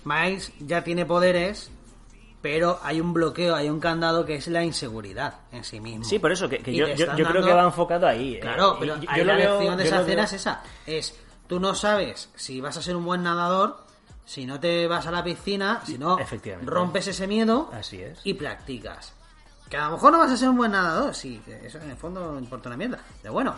Miles 0.04 0.52
ya 0.60 0.84
tiene 0.84 1.04
poderes, 1.06 1.70
pero 2.44 2.78
hay 2.82 3.00
un 3.00 3.14
bloqueo, 3.14 3.54
hay 3.56 3.70
un 3.70 3.80
candado 3.80 4.26
que 4.26 4.34
es 4.34 4.48
la 4.48 4.62
inseguridad 4.62 5.32
en 5.50 5.64
sí 5.64 5.80
mismo. 5.80 6.04
Sí, 6.04 6.18
por 6.18 6.30
eso, 6.30 6.46
que, 6.46 6.58
yo, 6.74 6.84
creo 6.94 7.42
que 7.42 7.54
va 7.54 7.62
enfocado 7.64 8.06
ahí. 8.06 8.34
eh. 8.34 8.40
Claro, 8.40 8.76
pero 8.78 9.00
yo- 9.00 9.08
yo 9.16 9.24
la 9.24 9.34
veo- 9.34 9.54
lección 9.54 9.76
de 9.78 9.84
esa 9.84 10.02
veo- 10.02 10.20
es 10.20 10.32
esa. 10.34 10.62
Es, 10.84 11.14
tú 11.46 11.58
no 11.58 11.74
sabes 11.74 12.28
si 12.36 12.60
vas 12.60 12.76
a 12.76 12.82
ser 12.82 12.96
un 12.96 13.04
buen 13.06 13.22
nadador, 13.22 13.78
si 14.26 14.44
no 14.44 14.60
te 14.60 14.86
vas 14.86 15.06
a 15.06 15.10
la 15.10 15.24
piscina, 15.24 15.80
si 15.86 15.96
no 15.96 16.18
rompes 16.66 17.06
ese 17.06 17.26
miedo 17.26 17.70
Así 17.72 18.02
es. 18.02 18.20
y 18.24 18.34
practicas. 18.34 19.14
Que 19.70 19.78
a 19.78 19.86
lo 19.86 19.92
mejor 19.92 20.12
no 20.12 20.18
vas 20.18 20.30
a 20.30 20.36
ser 20.36 20.50
un 20.50 20.58
buen 20.58 20.72
nadador, 20.72 21.14
sí, 21.14 21.40
que 21.46 21.66
eso 21.66 21.78
en 21.78 21.92
el 21.92 21.96
fondo 21.96 22.30
no 22.30 22.38
importa 22.38 22.68
una 22.68 22.76
mierda. 22.76 22.98
Pero 23.22 23.32
bueno, 23.32 23.54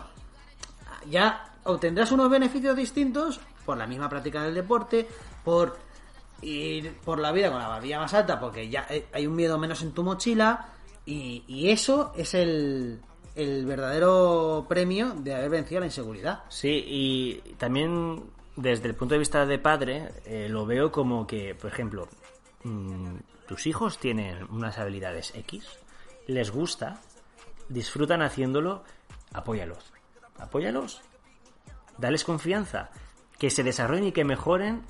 ya 1.09 1.49
obtendrás 1.65 2.13
unos 2.13 2.29
beneficios 2.29 2.73
distintos 2.77 3.41
por 3.65 3.77
la 3.77 3.85
misma 3.85 4.07
práctica 4.07 4.43
del 4.43 4.53
deporte, 4.53 5.05
por 5.43 5.77
ir 6.41 6.97
por 7.03 7.19
la 7.19 7.31
vida 7.31 7.49
con 7.49 7.59
la 7.59 7.67
barbilla 7.67 7.99
más 7.99 8.13
alta, 8.13 8.39
porque 8.39 8.69
ya 8.69 8.87
hay 9.11 9.27
un 9.27 9.35
miedo 9.35 9.57
menos 9.57 9.81
en 9.81 9.91
tu 9.91 10.03
mochila, 10.03 10.69
y, 11.05 11.43
y 11.47 11.69
eso 11.69 12.13
es 12.15 12.33
el, 12.33 12.99
el 13.35 13.65
verdadero 13.65 14.65
premio 14.67 15.11
de 15.11 15.35
haber 15.35 15.49
vencido 15.49 15.79
la 15.79 15.85
inseguridad. 15.85 16.43
Sí, 16.49 16.83
y 16.85 17.53
también 17.57 18.23
desde 18.57 18.87
el 18.87 18.95
punto 18.95 19.13
de 19.13 19.19
vista 19.19 19.45
de 19.45 19.59
padre, 19.59 20.09
eh, 20.25 20.47
lo 20.49 20.65
veo 20.65 20.91
como 20.91 21.27
que, 21.27 21.53
por 21.53 21.71
ejemplo, 21.71 22.07
mm, 22.63 23.17
tus 23.47 23.67
hijos 23.67 23.99
tienen 23.99 24.43
unas 24.49 24.79
habilidades 24.79 25.33
X, 25.35 25.65
les 26.25 26.51
gusta, 26.51 26.99
disfrutan 27.69 28.23
haciéndolo, 28.23 28.83
apóyalos. 29.31 29.93
Apóyalos, 30.39 31.01
dales 31.97 32.23
confianza, 32.23 32.89
que 33.37 33.51
se 33.51 33.63
desarrollen 33.63 34.07
y 34.07 34.11
que 34.11 34.25
mejoren, 34.25 34.83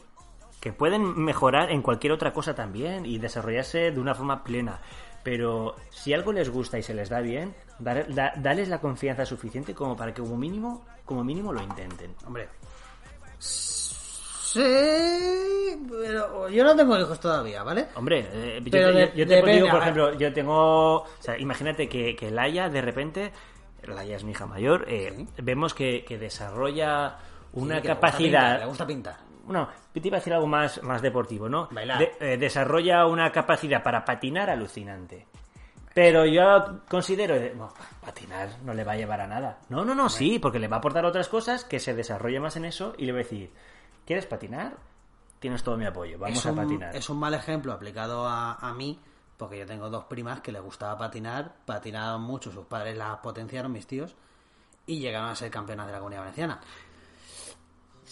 que 0.68 0.74
pueden 0.74 1.18
mejorar 1.24 1.72
en 1.72 1.82
cualquier 1.82 2.12
otra 2.12 2.34
cosa 2.34 2.54
también 2.54 3.06
y 3.06 3.20
desarrollarse 3.20 3.92
de 3.92 4.00
una 4.02 4.14
forma 4.14 4.44
plena. 4.44 4.80
Pero 5.24 5.76
si 5.92 6.14
algo 6.14 6.34
les 6.34 6.50
gusta 6.50 6.78
y 6.78 6.84
se 6.84 6.94
les 6.94 7.08
da 7.10 7.22
bien, 7.22 7.54
dar- 7.80 8.14
da- 8.14 8.34
dales 8.36 8.68
la 8.68 8.80
confianza 8.82 9.26
suficiente 9.26 9.74
como 9.74 9.96
para 9.96 10.14
que 10.14 10.22
como 10.22 10.36
mínimo, 10.36 10.86
como 11.06 11.24
mínimo 11.24 11.54
lo 11.54 11.62
intenten. 11.62 12.14
Hombre. 12.26 12.50
Sí, 13.40 14.60
pero 15.90 16.50
yo 16.50 16.64
no 16.64 16.76
tengo 16.76 16.98
hijos 17.00 17.20
todavía, 17.20 17.64
¿vale? 17.64 17.88
Hombre, 17.96 18.28
eh, 18.32 18.62
yo, 18.64 18.72
te- 18.72 18.78
de- 18.80 18.94
yo- 19.08 19.14
yo 19.14 19.28
te 19.28 19.36
depende, 19.36 19.54
digo, 19.56 19.70
por 19.70 19.82
ejemplo, 19.82 20.14
yo 20.18 20.34
tengo... 20.34 20.96
O 20.98 21.08
sea, 21.20 21.38
imagínate 21.38 21.88
que, 21.88 22.16
que 22.16 22.30
Laia, 22.32 22.70
de 22.70 22.82
repente, 22.82 23.32
Laia 23.84 24.16
es 24.18 24.24
mi 24.24 24.32
hija 24.32 24.46
mayor, 24.46 24.86
eh, 24.88 25.26
vemos 25.42 25.74
que, 25.74 26.04
que 26.06 26.18
desarrolla 26.18 27.18
una 27.54 27.76
Sí, 27.76 27.82
que 27.82 27.88
capacidad... 27.90 28.60
Le 28.60 28.66
gusta 28.66 28.86
pintar. 28.88 29.27
Bueno, 29.48 29.68
te 29.94 30.08
iba 30.08 30.18
a 30.18 30.20
decir 30.20 30.34
algo 30.34 30.46
más, 30.46 30.84
más 30.84 31.02
deportivo, 31.02 31.50
¿no? 31.50 31.68
Bailar. 31.72 31.98
De- 32.00 32.12
eh, 32.20 32.38
desarrolla 32.38 33.06
una 33.08 33.32
capacidad 33.32 33.82
para 33.82 34.06
patinar 34.06 34.50
alucinante. 34.50 35.26
Pero 35.94 36.26
yo 36.26 36.82
considero, 36.88 37.34
eh, 37.36 37.54
no, 37.58 37.74
patinar 38.02 38.50
no 38.64 38.74
le 38.74 38.84
va 38.84 38.92
a 38.92 38.98
llevar 38.98 39.22
a 39.22 39.26
nada. 39.28 39.58
No, 39.70 39.84
no, 39.84 39.96
no, 39.96 40.10
sí, 40.10 40.38
porque 40.38 40.60
le 40.60 40.68
va 40.68 40.76
a 40.76 40.80
aportar 40.80 41.06
otras 41.06 41.28
cosas 41.28 41.64
que 41.66 41.80
se 41.80 41.96
desarrolle 41.96 42.40
más 42.40 42.56
en 42.56 42.66
eso 42.66 42.94
y 43.00 43.06
le 43.06 43.14
va 43.14 43.20
a 43.20 43.24
decir, 43.24 43.52
¿quieres 44.06 44.28
patinar? 44.28 44.76
Tienes 45.40 45.64
todo 45.64 45.76
mi 45.78 45.86
apoyo, 45.86 46.20
vamos 46.20 46.38
es 46.38 46.46
a 46.46 46.50
un, 46.52 46.56
patinar. 46.58 46.96
Es 46.96 47.10
un 47.10 47.18
mal 47.18 47.34
ejemplo 47.34 47.72
aplicado 47.74 48.28
a, 48.28 48.54
a 48.56 48.74
mí, 48.74 49.00
porque 49.38 49.58
yo 49.60 49.66
tengo 49.66 49.90
dos 49.90 50.04
primas 50.06 50.42
que 50.42 50.52
les 50.52 50.62
gustaba 50.62 50.98
patinar, 50.98 51.54
patinaban 51.66 52.22
mucho, 52.22 52.52
sus 52.52 52.66
padres 52.66 52.96
las 52.98 53.18
potenciaron, 53.18 53.72
mis 53.72 53.88
tíos, 53.88 54.16
y 54.86 55.00
llegaron 55.00 55.30
a 55.30 55.36
ser 55.36 55.50
campeonas 55.50 55.88
de 55.88 55.94
la 55.94 55.98
comunidad 56.00 56.22
valenciana. 56.22 56.60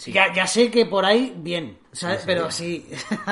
Ya, 0.08 0.34
ya 0.34 0.46
sé 0.48 0.70
que 0.70 0.86
por 0.86 1.06
ahí, 1.06 1.34
bien, 1.38 1.78
¿sabes? 1.92 2.24
pero 2.26 2.52
sí. 2.52 2.88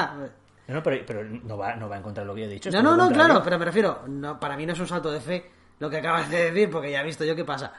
No, 0.66 0.76
no, 0.76 0.82
pero, 0.84 1.04
pero 1.06 1.24
no, 1.26 1.58
va, 1.58 1.76
no 1.76 1.90
va 1.90 1.98
a 1.98 2.00
encontrar 2.00 2.26
lo 2.26 2.34
que 2.34 2.40
yo 2.42 2.48
he 2.48 2.50
dicho. 2.50 2.72
no, 2.72 2.82
no, 2.82 2.96
no, 2.96 3.12
claro, 3.12 3.42
pero 3.44 3.60
me 3.60 3.66
refiero, 3.66 4.04
no, 4.08 4.40
para 4.40 4.56
mí 4.56 4.66
no 4.66 4.72
es 4.72 4.80
un 4.80 4.88
salto 4.88 5.12
de 5.12 5.20
fe 5.20 5.52
lo 5.80 5.90
que 5.90 5.98
acabas 5.98 6.30
de 6.30 6.52
decir, 6.52 6.70
porque 6.70 6.90
ya 6.90 7.02
he 7.02 7.04
visto 7.04 7.26
yo 7.26 7.36
qué 7.36 7.44
pasa. 7.44 7.74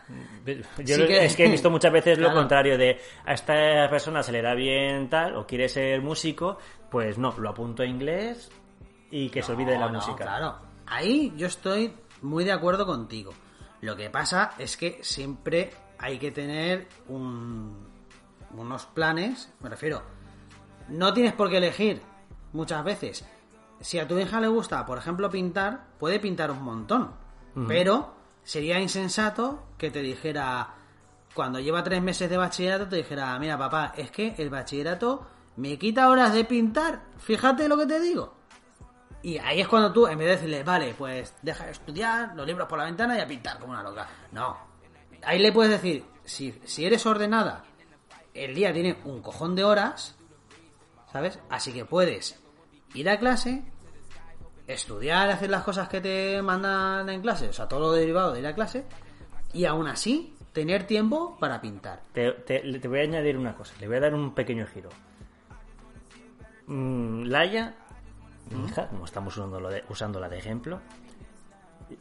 Yo 0.44 0.94
Sí 0.97 1.01
lo- 1.01 1.07
que- 1.07 1.25
es 1.25 1.35
que 1.35 1.47
he 1.47 1.49
visto 1.49 1.70
muchas 1.70 1.90
veces 1.90 2.18
lo 2.18 2.29
contrario 2.35 2.77
de 2.77 3.01
a 3.25 3.33
esta 3.33 3.88
persona 3.88 4.23
se 4.23 4.33
le 4.33 4.42
da 4.42 4.55
bien 4.55 5.09
tal 5.09 5.35
o 5.37 5.47
quiere 5.47 5.70
ser 5.70 6.03
músico, 6.03 6.59
pues 6.90 7.16
no, 7.16 7.35
lo 7.38 7.49
apunto 7.49 7.83
a 7.83 7.87
inglés 7.87 8.51
y 9.11 9.31
que 9.31 9.42
se 9.42 9.53
olvide 9.53 9.73
de 9.73 9.79
la 9.79 9.88
música. 9.88 10.16
Claro, 10.25 10.59
ahí 10.87 11.33
yo 11.38 11.47
estoy 11.47 11.94
muy 12.20 12.44
de 12.44 12.53
acuerdo 12.53 12.85
contigo. 12.85 13.33
Lo 13.81 13.97
que 13.97 14.11
pasa 14.11 14.51
es 14.59 14.77
que 14.77 14.99
siempre 15.03 15.70
hay 15.99 16.18
que 16.18 16.31
tener 16.33 16.87
un- 17.09 17.84
unos 18.59 18.87
planes, 18.87 19.53
me 19.61 19.69
refiero. 19.69 20.03
No 20.88 21.12
tienes 21.14 21.33
por 21.33 21.51
qué 21.51 21.59
elegir 21.59 22.03
muchas 22.53 22.85
veces. 22.85 23.25
Si 23.81 23.99
a 23.99 24.09
tu 24.09 24.19
hija 24.19 24.40
le 24.40 24.49
gusta, 24.49 24.85
por 24.87 24.99
ejemplo, 24.99 25.31
pintar, 25.31 25.87
puede 25.99 26.21
pintar 26.21 26.51
un 26.51 26.62
montón. 26.62 27.12
Pero 27.69 28.14
sería 28.43 28.81
insensato 28.81 29.62
que 29.79 29.90
te 29.90 30.01
dijera, 30.01 30.75
cuando 31.35 31.61
lleva 31.61 31.85
tres 31.85 32.03
meses 32.03 32.29
de 32.29 32.37
bachillerato, 32.37 32.88
te 32.88 32.97
dijera, 32.97 33.38
mira 33.38 33.57
papá, 33.57 33.93
es 33.97 34.11
que 34.11 34.35
el 34.38 34.51
bachillerato 34.51 35.27
me 35.57 35.79
quita 35.79 36.09
horas 36.09 36.33
de 36.33 36.45
pintar. 36.45 37.03
Fíjate 37.19 37.69
lo 37.69 37.77
que 37.77 37.87
te 37.87 38.01
digo. 38.01 38.35
Y 39.23 39.38
ahí 39.38 39.61
es 39.61 39.69
cuando 39.69 39.93
tú, 39.93 40.07
en 40.07 40.19
vez 40.19 40.27
de 40.27 40.35
decirle, 40.35 40.62
vale, 40.62 40.95
pues 40.99 41.35
deja 41.43 41.64
de 41.64 41.73
estudiar, 41.73 42.35
los 42.37 42.47
libros 42.47 42.69
por 42.69 42.79
la 42.79 42.85
ventana 42.85 43.17
y 43.17 43.21
a 43.21 43.27
pintar 43.27 43.59
como 43.59 43.73
una 43.73 43.83
loca. 43.83 44.07
No. 44.33 44.57
Ahí 45.23 45.38
le 45.38 45.51
puedes 45.51 45.73
decir, 45.73 46.05
si, 46.25 46.53
si 46.64 46.85
eres 46.85 47.07
ordenada, 47.07 47.64
el 48.35 48.55
día 48.55 48.73
tiene 48.73 48.99
un 49.05 49.23
cojón 49.23 49.55
de 49.55 49.64
horas, 49.64 50.16
¿sabes? 51.12 51.38
Así 51.49 51.73
que 51.73 51.85
puedes 51.85 52.38
ir 52.94 53.09
a 53.09 53.18
clase, 53.18 53.64
estudiar, 54.66 55.31
hacer 55.31 55.51
las 55.51 55.62
cosas 55.64 55.88
que 55.88 56.01
te 56.01 56.42
mandan 56.42 57.09
en 57.09 57.20
clase, 57.23 57.49
o 57.49 57.53
sea, 57.53 57.68
todo 57.68 57.81
lo 57.81 57.92
derivado 57.92 58.33
de 58.33 58.40
ir 58.40 58.47
a 58.47 58.55
clase, 58.55 58.85
y 59.53 59.64
aún 59.64 59.87
así 59.87 60.35
tener 60.53 60.87
tiempo 60.87 61.37
para 61.38 61.61
pintar. 61.61 62.03
Te, 62.12 62.33
te- 62.33 62.79
te 62.79 62.88
voy 62.88 63.01
a 63.01 63.03
añadir 63.03 63.37
una 63.37 63.55
cosa, 63.55 63.75
le 63.81 63.87
voy 63.88 63.97
a 63.97 64.01
dar 64.01 64.14
un 64.14 64.35
pequeño 64.35 64.66
giro. 64.66 64.88
Mm, 66.66 67.25
Laia, 67.25 67.75
mi 68.51 68.64
hija, 68.66 68.88
como 68.88 69.05
estamos 69.05 69.37
usándola 69.37 69.68
de, 69.70 69.85
usándola 69.88 70.29
de 70.29 70.38
ejemplo, 70.38 70.81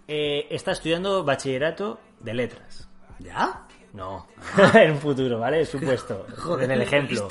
eh, 0.08 0.48
está 0.50 0.72
estudiando 0.72 1.24
bachillerato 1.24 2.00
de 2.19 2.34
letras. 2.34 2.88
¿Ya? 3.19 3.67
No, 3.93 4.27
en 4.73 4.91
un 4.91 4.97
futuro, 4.97 5.39
¿vale? 5.39 5.65
Supuesto, 5.65 6.25
en 6.60 6.71
el 6.71 6.82
ejemplo. 6.82 7.27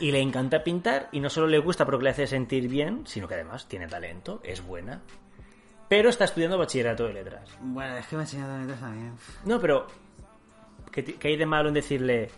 Y 0.00 0.10
le 0.12 0.20
encanta 0.20 0.62
pintar 0.62 1.08
y 1.12 1.20
no 1.20 1.30
solo 1.30 1.46
le 1.46 1.58
gusta 1.58 1.84
porque 1.86 2.04
le 2.04 2.10
hace 2.10 2.26
sentir 2.26 2.68
bien, 2.68 3.06
sino 3.06 3.26
que 3.26 3.34
además 3.34 3.66
tiene 3.68 3.86
talento, 3.88 4.40
es 4.44 4.64
buena. 4.64 5.00
Pero 5.88 6.10
está 6.10 6.24
estudiando 6.24 6.58
bachillerato 6.58 7.04
de 7.06 7.14
letras. 7.14 7.50
Bueno, 7.60 7.96
es 7.96 8.06
que 8.06 8.16
ha 8.16 8.20
enseñado 8.20 8.58
letras 8.58 8.80
también. 8.80 9.14
No, 9.44 9.60
pero 9.60 9.86
¿qué, 10.90 11.02
ti- 11.02 11.14
qué 11.14 11.28
hay 11.28 11.36
de 11.36 11.46
malo 11.46 11.68
en 11.68 11.74
decirle 11.74 12.30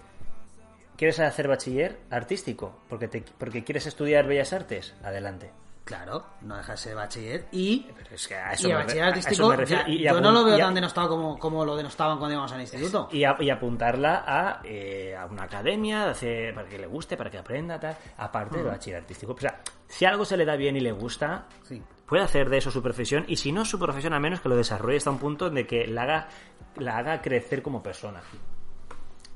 ¿Quieres 0.97 1.19
hacer 1.19 1.49
bachiller 1.49 1.99
artístico? 2.11 2.79
Porque, 2.89 3.09
te, 3.09 3.25
porque 3.39 3.65
quieres 3.65 3.87
estudiar 3.87 4.27
bellas 4.29 4.53
artes. 4.53 4.95
Adelante. 5.03 5.51
Claro, 5.85 6.25
no 6.41 6.57
deja 6.57 6.73
de 6.73 6.79
ser 6.79 6.95
bachiller 6.95 7.47
y... 7.53 7.81
Pero 7.95 8.15
es 8.17 8.27
que 8.27 8.35
a 8.35 8.55
Y 8.59 8.65
el 8.71 8.75
bachiller 8.75 9.05
a 9.05 9.07
artístico, 9.09 9.35
eso 9.35 9.49
me 9.51 9.57
refiero. 9.57 9.83
ya- 9.83 9.89
Y- 9.91 9.97
y 9.97 10.05
yo 10.05 10.19
no 10.19 10.33
lo 10.33 10.43
veo 10.43 10.55
a- 10.55 10.59
tan 10.59 10.75
denostado 10.75 11.11
como, 11.11 11.39
como 11.39 11.63
lo 11.63 11.77
denostaban 11.77 12.17
cuando 12.17 12.33
íbamos 12.33 12.53
al 12.53 12.63
instituto. 12.63 13.09
y, 13.13 13.23
a- 13.25 13.37
y 13.39 13.51
apuntarla 13.51 14.25
a, 14.27 14.61
eh, 14.65 15.15
a 15.15 15.27
una 15.27 15.43
academia 15.43 16.09
hacer, 16.09 16.55
para 16.55 16.67
que 16.71 16.79
le 16.79 16.87
guste, 16.87 17.19
para 17.19 17.31
que 17.31 17.37
aprenda, 17.37 17.79
tal, 17.79 17.99
aparte 18.17 18.57
del 18.57 18.67
bachiller 18.67 19.01
artístico. 19.01 19.33
O 19.35 19.39
sea, 19.39 19.61
si 19.87 20.07
algo 20.07 20.25
se 20.25 20.39
le 20.39 20.47
da 20.47 20.57
bien 20.57 20.75
y 20.77 20.81
le 20.81 20.93
gusta, 20.93 21.49
Sí. 21.65 21.83
puede 22.07 22.23
hacer 22.23 22.49
de 22.49 22.57
eso 22.57 22.71
su 22.71 22.83
profesión, 22.83 23.27
y 23.29 23.37
si 23.37 23.53
no 23.53 23.67
su 23.67 23.79
profesión, 23.79 24.15
al 24.15 24.21
menos 24.21 24.41
que 24.41 24.49
lo 24.49 24.57
desarrolle 24.57 24.97
hasta 24.97 25.11
un 25.11 25.19
punto 25.19 25.51
de 25.51 25.67
que 25.67 25.87
la 25.87 26.05
haga, 26.05 26.29
la 26.77 26.97
haga 26.97 27.21
crecer 27.21 27.61
como 27.61 27.83
persona. 27.83 28.23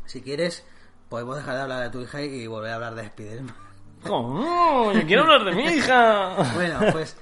Si 0.06 0.22
quieres, 0.22 0.66
podemos 1.10 1.36
dejar 1.36 1.56
de 1.56 1.60
hablar 1.60 1.82
de 1.82 1.90
tu 1.90 2.00
hija 2.00 2.22
y 2.22 2.46
volver 2.46 2.70
a 2.70 2.74
hablar 2.76 2.94
de 2.94 3.04
Spiderman. 3.06 3.67
¡Oh, 4.08 4.92
yo 4.92 5.06
quiero 5.06 5.22
hablar 5.22 5.44
de 5.44 5.52
mi 5.52 5.64
hija! 5.64 6.34
Bueno, 6.54 6.80
pues 6.92 7.16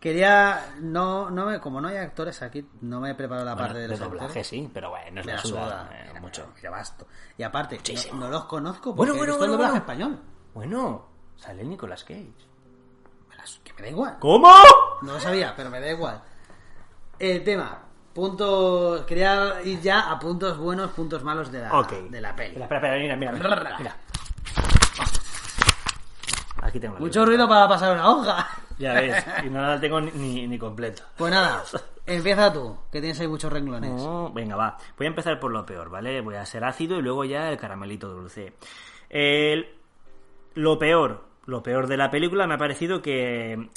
Quería, 0.00 0.74
no, 0.80 1.28
no 1.28 1.46
me, 1.46 1.58
como 1.58 1.80
no 1.80 1.88
hay 1.88 1.96
actores 1.96 2.40
aquí, 2.42 2.64
no 2.82 3.00
me 3.00 3.10
he 3.10 3.14
preparado 3.16 3.44
la 3.44 3.56
parte 3.56 3.78
de 3.78 3.82
de 3.82 3.88
los 3.88 3.98
doblaje 3.98 4.26
actores. 4.26 4.46
sí, 4.46 4.70
pero 4.72 4.90
bueno, 4.90 5.20
es 5.20 5.26
la 5.26 5.38
suda, 5.38 5.90
eh, 5.92 6.04
Mira, 6.08 6.20
mucho. 6.20 6.54
Qué 6.60 6.68
basto. 6.68 7.08
Y 7.36 7.42
aparte, 7.42 7.80
no, 8.12 8.18
no 8.20 8.28
los 8.28 8.44
conozco 8.44 8.92
Bueno, 8.94 9.14
porque 9.14 9.18
bueno, 9.18 9.22
he 9.22 9.26
visto 9.26 9.38
bueno, 9.38 9.44
el 9.44 9.58
doblaje 9.58 9.70
bueno. 9.72 10.12
español. 10.14 10.20
Bueno, 10.54 11.08
sale 11.36 11.64
Nicolas 11.64 12.04
Cage. 12.04 12.32
Que 13.64 13.72
me 13.72 13.82
da 13.82 13.88
igual. 13.88 14.16
¿Cómo? 14.20 14.52
No 15.02 15.14
lo 15.14 15.20
sabía, 15.20 15.54
pero 15.56 15.68
me 15.70 15.80
da 15.80 15.90
igual. 15.90 16.22
El 17.18 17.42
tema, 17.42 17.78
puntos. 18.12 19.02
Quería 19.02 19.60
ir 19.64 19.80
ya 19.80 20.10
a 20.12 20.18
puntos 20.18 20.58
buenos, 20.58 20.90
puntos 20.92 21.24
malos 21.24 21.50
de 21.50 21.60
la, 21.62 21.76
Ok. 21.76 21.90
de 22.08 22.20
la 22.20 22.36
peli. 22.36 22.60
Espera, 22.60 22.76
espera, 22.76 22.96
espera, 22.98 23.16
mira, 23.16 23.32
mira, 23.32 23.48
mira. 23.48 23.76
mira. 23.78 23.96
Aquí 26.68 26.78
tengo 26.80 26.94
la 26.94 27.00
Mucho 27.00 27.24
ruido 27.24 27.48
para 27.48 27.66
pasar 27.68 27.92
una 27.94 28.10
hoja. 28.10 28.48
Ya 28.78 28.94
ves, 28.94 29.24
y 29.44 29.50
no 29.50 29.60
la 29.60 29.80
tengo 29.80 30.00
ni, 30.00 30.10
ni, 30.12 30.46
ni 30.46 30.58
completa. 30.58 31.04
Pues 31.16 31.32
nada, 31.32 31.64
empieza 32.06 32.52
tú, 32.52 32.76
que 32.92 33.00
tienes 33.00 33.18
ahí 33.20 33.26
muchos 33.26 33.52
renglones. 33.52 33.90
No, 33.90 34.30
venga, 34.32 34.54
va. 34.56 34.76
Voy 34.96 35.06
a 35.06 35.10
empezar 35.10 35.40
por 35.40 35.50
lo 35.50 35.66
peor, 35.66 35.90
¿vale? 35.90 36.20
Voy 36.20 36.36
a 36.36 36.46
ser 36.46 36.62
ácido 36.64 36.98
y 36.98 37.02
luego 37.02 37.24
ya 37.24 37.50
el 37.50 37.56
caramelito 37.58 38.08
dulce. 38.08 38.52
El- 39.10 39.66
lo 40.54 40.78
peor, 40.78 41.24
lo 41.46 41.62
peor 41.62 41.86
de 41.86 41.96
la 41.96 42.10
película 42.10 42.46
me 42.46 42.54
ha 42.54 42.58
parecido 42.58 43.00
que 43.02 43.68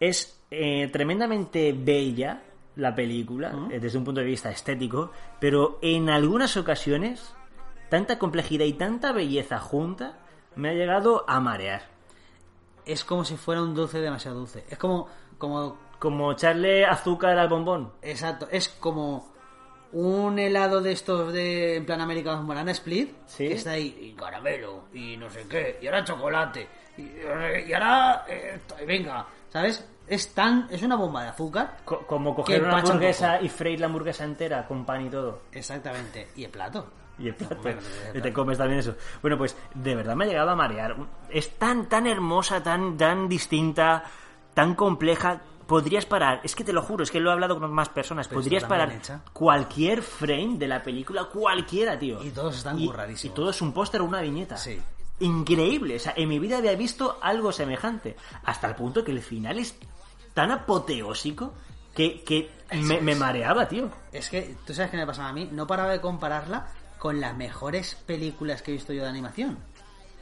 es 0.00 0.40
eh, 0.50 0.88
tremendamente 0.92 1.72
bella 1.76 2.42
la 2.76 2.94
película 2.94 3.52
eh, 3.70 3.78
desde 3.80 3.98
un 3.98 4.04
punto 4.04 4.20
de 4.20 4.26
vista 4.26 4.50
estético, 4.50 5.10
pero 5.40 5.78
en 5.82 6.10
algunas 6.10 6.56
ocasiones 6.56 7.34
tanta 7.88 8.18
complejidad 8.18 8.64
y 8.64 8.72
tanta 8.72 9.12
belleza 9.12 9.58
junta 9.60 10.18
me 10.56 10.70
ha 10.70 10.72
llegado 10.72 11.24
a 11.28 11.40
marear. 11.40 11.93
Es 12.86 13.04
como 13.04 13.24
si 13.24 13.36
fuera 13.36 13.62
un 13.62 13.74
dulce 13.74 14.00
demasiado 14.00 14.38
dulce. 14.38 14.64
Es 14.68 14.78
como, 14.78 15.08
como, 15.38 15.78
Como 15.98 16.32
echarle 16.32 16.84
azúcar 16.84 17.38
al 17.38 17.48
bombón. 17.48 17.92
exacto, 18.02 18.46
es 18.50 18.68
como 18.68 19.32
un 19.92 20.38
helado 20.38 20.80
de 20.80 20.92
estos 20.92 21.32
de 21.32 21.76
en 21.76 21.86
plan 21.86 22.00
American 22.00 22.46
Banana 22.46 22.72
Split, 22.72 23.14
Sí. 23.26 23.46
que 23.48 23.54
está 23.54 23.70
ahí, 23.72 23.96
y 24.00 24.12
caramelo, 24.14 24.84
y 24.92 25.16
no 25.16 25.30
sé 25.30 25.46
qué, 25.48 25.78
y 25.80 25.86
ahora 25.86 26.02
chocolate, 26.04 26.66
y, 26.98 27.02
y 27.68 27.72
ahora, 27.72 28.24
eh, 28.28 28.58
venga, 28.86 29.24
¿sabes? 29.50 29.88
Es 30.06 30.34
tan, 30.34 30.66
es 30.70 30.82
una 30.82 30.96
bomba 30.96 31.22
de 31.22 31.28
azúcar. 31.30 31.76
Co- 31.84 32.06
como 32.06 32.34
coger 32.34 32.62
una 32.62 32.78
hamburguesa 32.78 33.40
y 33.40 33.48
freír 33.48 33.80
la 33.80 33.86
hamburguesa 33.86 34.24
entera 34.24 34.66
con 34.66 34.84
pan 34.84 35.06
y 35.06 35.10
todo. 35.10 35.42
Exactamente, 35.52 36.28
y 36.36 36.44
el 36.44 36.50
plato. 36.50 36.86
Y 37.18 37.28
el 37.28 37.34
plato. 37.34 37.56
Bueno, 37.62 37.80
Y 38.12 38.20
te 38.20 38.32
comes 38.32 38.58
también 38.58 38.80
eso. 38.80 38.94
Bueno, 39.22 39.38
pues 39.38 39.56
de 39.74 39.94
verdad 39.94 40.16
me 40.16 40.24
ha 40.24 40.28
llegado 40.28 40.50
a 40.50 40.56
marear. 40.56 40.96
Es 41.30 41.56
tan, 41.58 41.88
tan 41.88 42.06
hermosa, 42.06 42.62
tan, 42.62 42.96
tan 42.96 43.28
distinta, 43.28 44.02
tan 44.52 44.74
compleja. 44.74 45.40
Podrías 45.66 46.04
parar, 46.04 46.40
es 46.44 46.54
que 46.54 46.62
te 46.64 46.72
lo 46.74 46.82
juro, 46.82 47.04
es 47.04 47.10
que 47.10 47.20
lo 47.20 47.30
he 47.30 47.32
hablado 47.32 47.58
con 47.58 47.72
más 47.72 47.88
personas. 47.88 48.28
Pero 48.28 48.40
Podrías 48.42 48.64
parar 48.64 48.92
hecha. 48.92 49.20
cualquier 49.32 50.02
frame 50.02 50.58
de 50.58 50.68
la 50.68 50.82
película, 50.82 51.24
cualquiera, 51.24 51.98
tío. 51.98 52.22
Y 52.22 52.30
todos 52.30 52.56
están 52.58 52.78
Y- 52.78 52.86
curradísimos. 52.86 53.32
Y 53.32 53.34
todo 53.34 53.48
es 53.50 53.62
un 53.62 53.72
póster 53.72 54.00
o 54.02 54.04
una 54.04 54.20
viñeta. 54.20 54.56
Sí. 54.58 54.78
Increíble. 55.20 55.96
O 55.96 55.98
sea, 55.98 56.12
en 56.16 56.28
mi 56.28 56.38
vida 56.38 56.58
había 56.58 56.74
visto 56.74 57.18
algo 57.22 57.52
semejante. 57.52 58.16
Hasta 58.44 58.66
el 58.68 58.74
punto 58.74 59.02
que 59.04 59.12
el 59.12 59.22
final 59.22 59.58
es 59.58 59.78
tan 60.34 60.50
apoteósico 60.50 61.54
que, 61.94 62.22
que 62.24 62.50
me, 62.82 63.00
me 63.00 63.14
mareaba, 63.14 63.66
tío. 63.68 63.88
Es 64.12 64.28
que, 64.28 64.56
¿tú 64.66 64.74
sabes 64.74 64.90
qué 64.90 64.96
me 64.96 65.06
pasaba 65.06 65.28
a 65.28 65.32
mí? 65.32 65.48
No 65.50 65.66
paraba 65.66 65.92
de 65.92 66.00
compararla 66.00 66.66
con 67.04 67.20
las 67.20 67.36
mejores 67.36 67.96
películas 68.06 68.62
que 68.62 68.70
he 68.70 68.74
visto 68.76 68.94
yo 68.94 69.02
de 69.02 69.10
animación. 69.10 69.58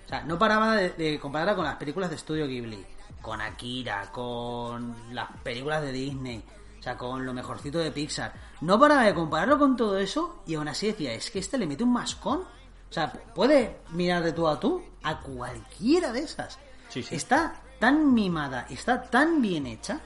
O 0.05 0.09
sea, 0.09 0.25
no 0.25 0.37
paraba 0.37 0.75
de, 0.75 0.91
de 0.91 1.21
compararla 1.21 1.55
con 1.55 1.65
las 1.65 1.77
películas 1.77 2.11
de 2.11 2.17
Estudio 2.17 2.49
Ghibli, 2.49 2.85
con 3.21 3.41
Akira, 3.41 4.11
con 4.11 5.15
las 5.15 5.29
películas 5.45 5.81
de 5.81 5.93
Disney, 5.93 6.43
o 6.81 6.83
sea, 6.83 6.97
con 6.99 7.25
lo 7.25 7.33
mejorcito 7.33 7.79
de 7.79 7.93
Pixar. 7.93 8.33
No 8.63 8.81
paraba 8.81 9.05
de 9.05 9.15
compararlo 9.15 9.61
con 9.61 9.77
todo 9.77 9.97
eso 9.97 10.43
y 10.45 10.57
aún 10.57 10.67
así 10.67 10.89
decía, 10.89 11.13
es 11.13 11.31
que 11.31 11.39
este 11.39 11.57
le 11.57 11.69
mete 11.69 11.85
un 11.85 11.93
mascón. 11.93 12.41
O 12.41 12.93
sea, 12.93 13.13
puede 13.13 13.79
mirar 13.91 14.25
de 14.25 14.33
tú 14.33 14.49
a 14.49 14.59
tú 14.59 14.83
a 15.05 15.21
cualquiera 15.21 16.11
de 16.11 16.23
esas. 16.23 16.59
Sí, 16.89 17.05
sí. 17.05 17.15
Está 17.15 17.61
tan 17.79 18.13
mimada, 18.13 18.67
está 18.69 19.03
tan 19.03 19.41
bien 19.41 19.69
hecha. 19.69 20.01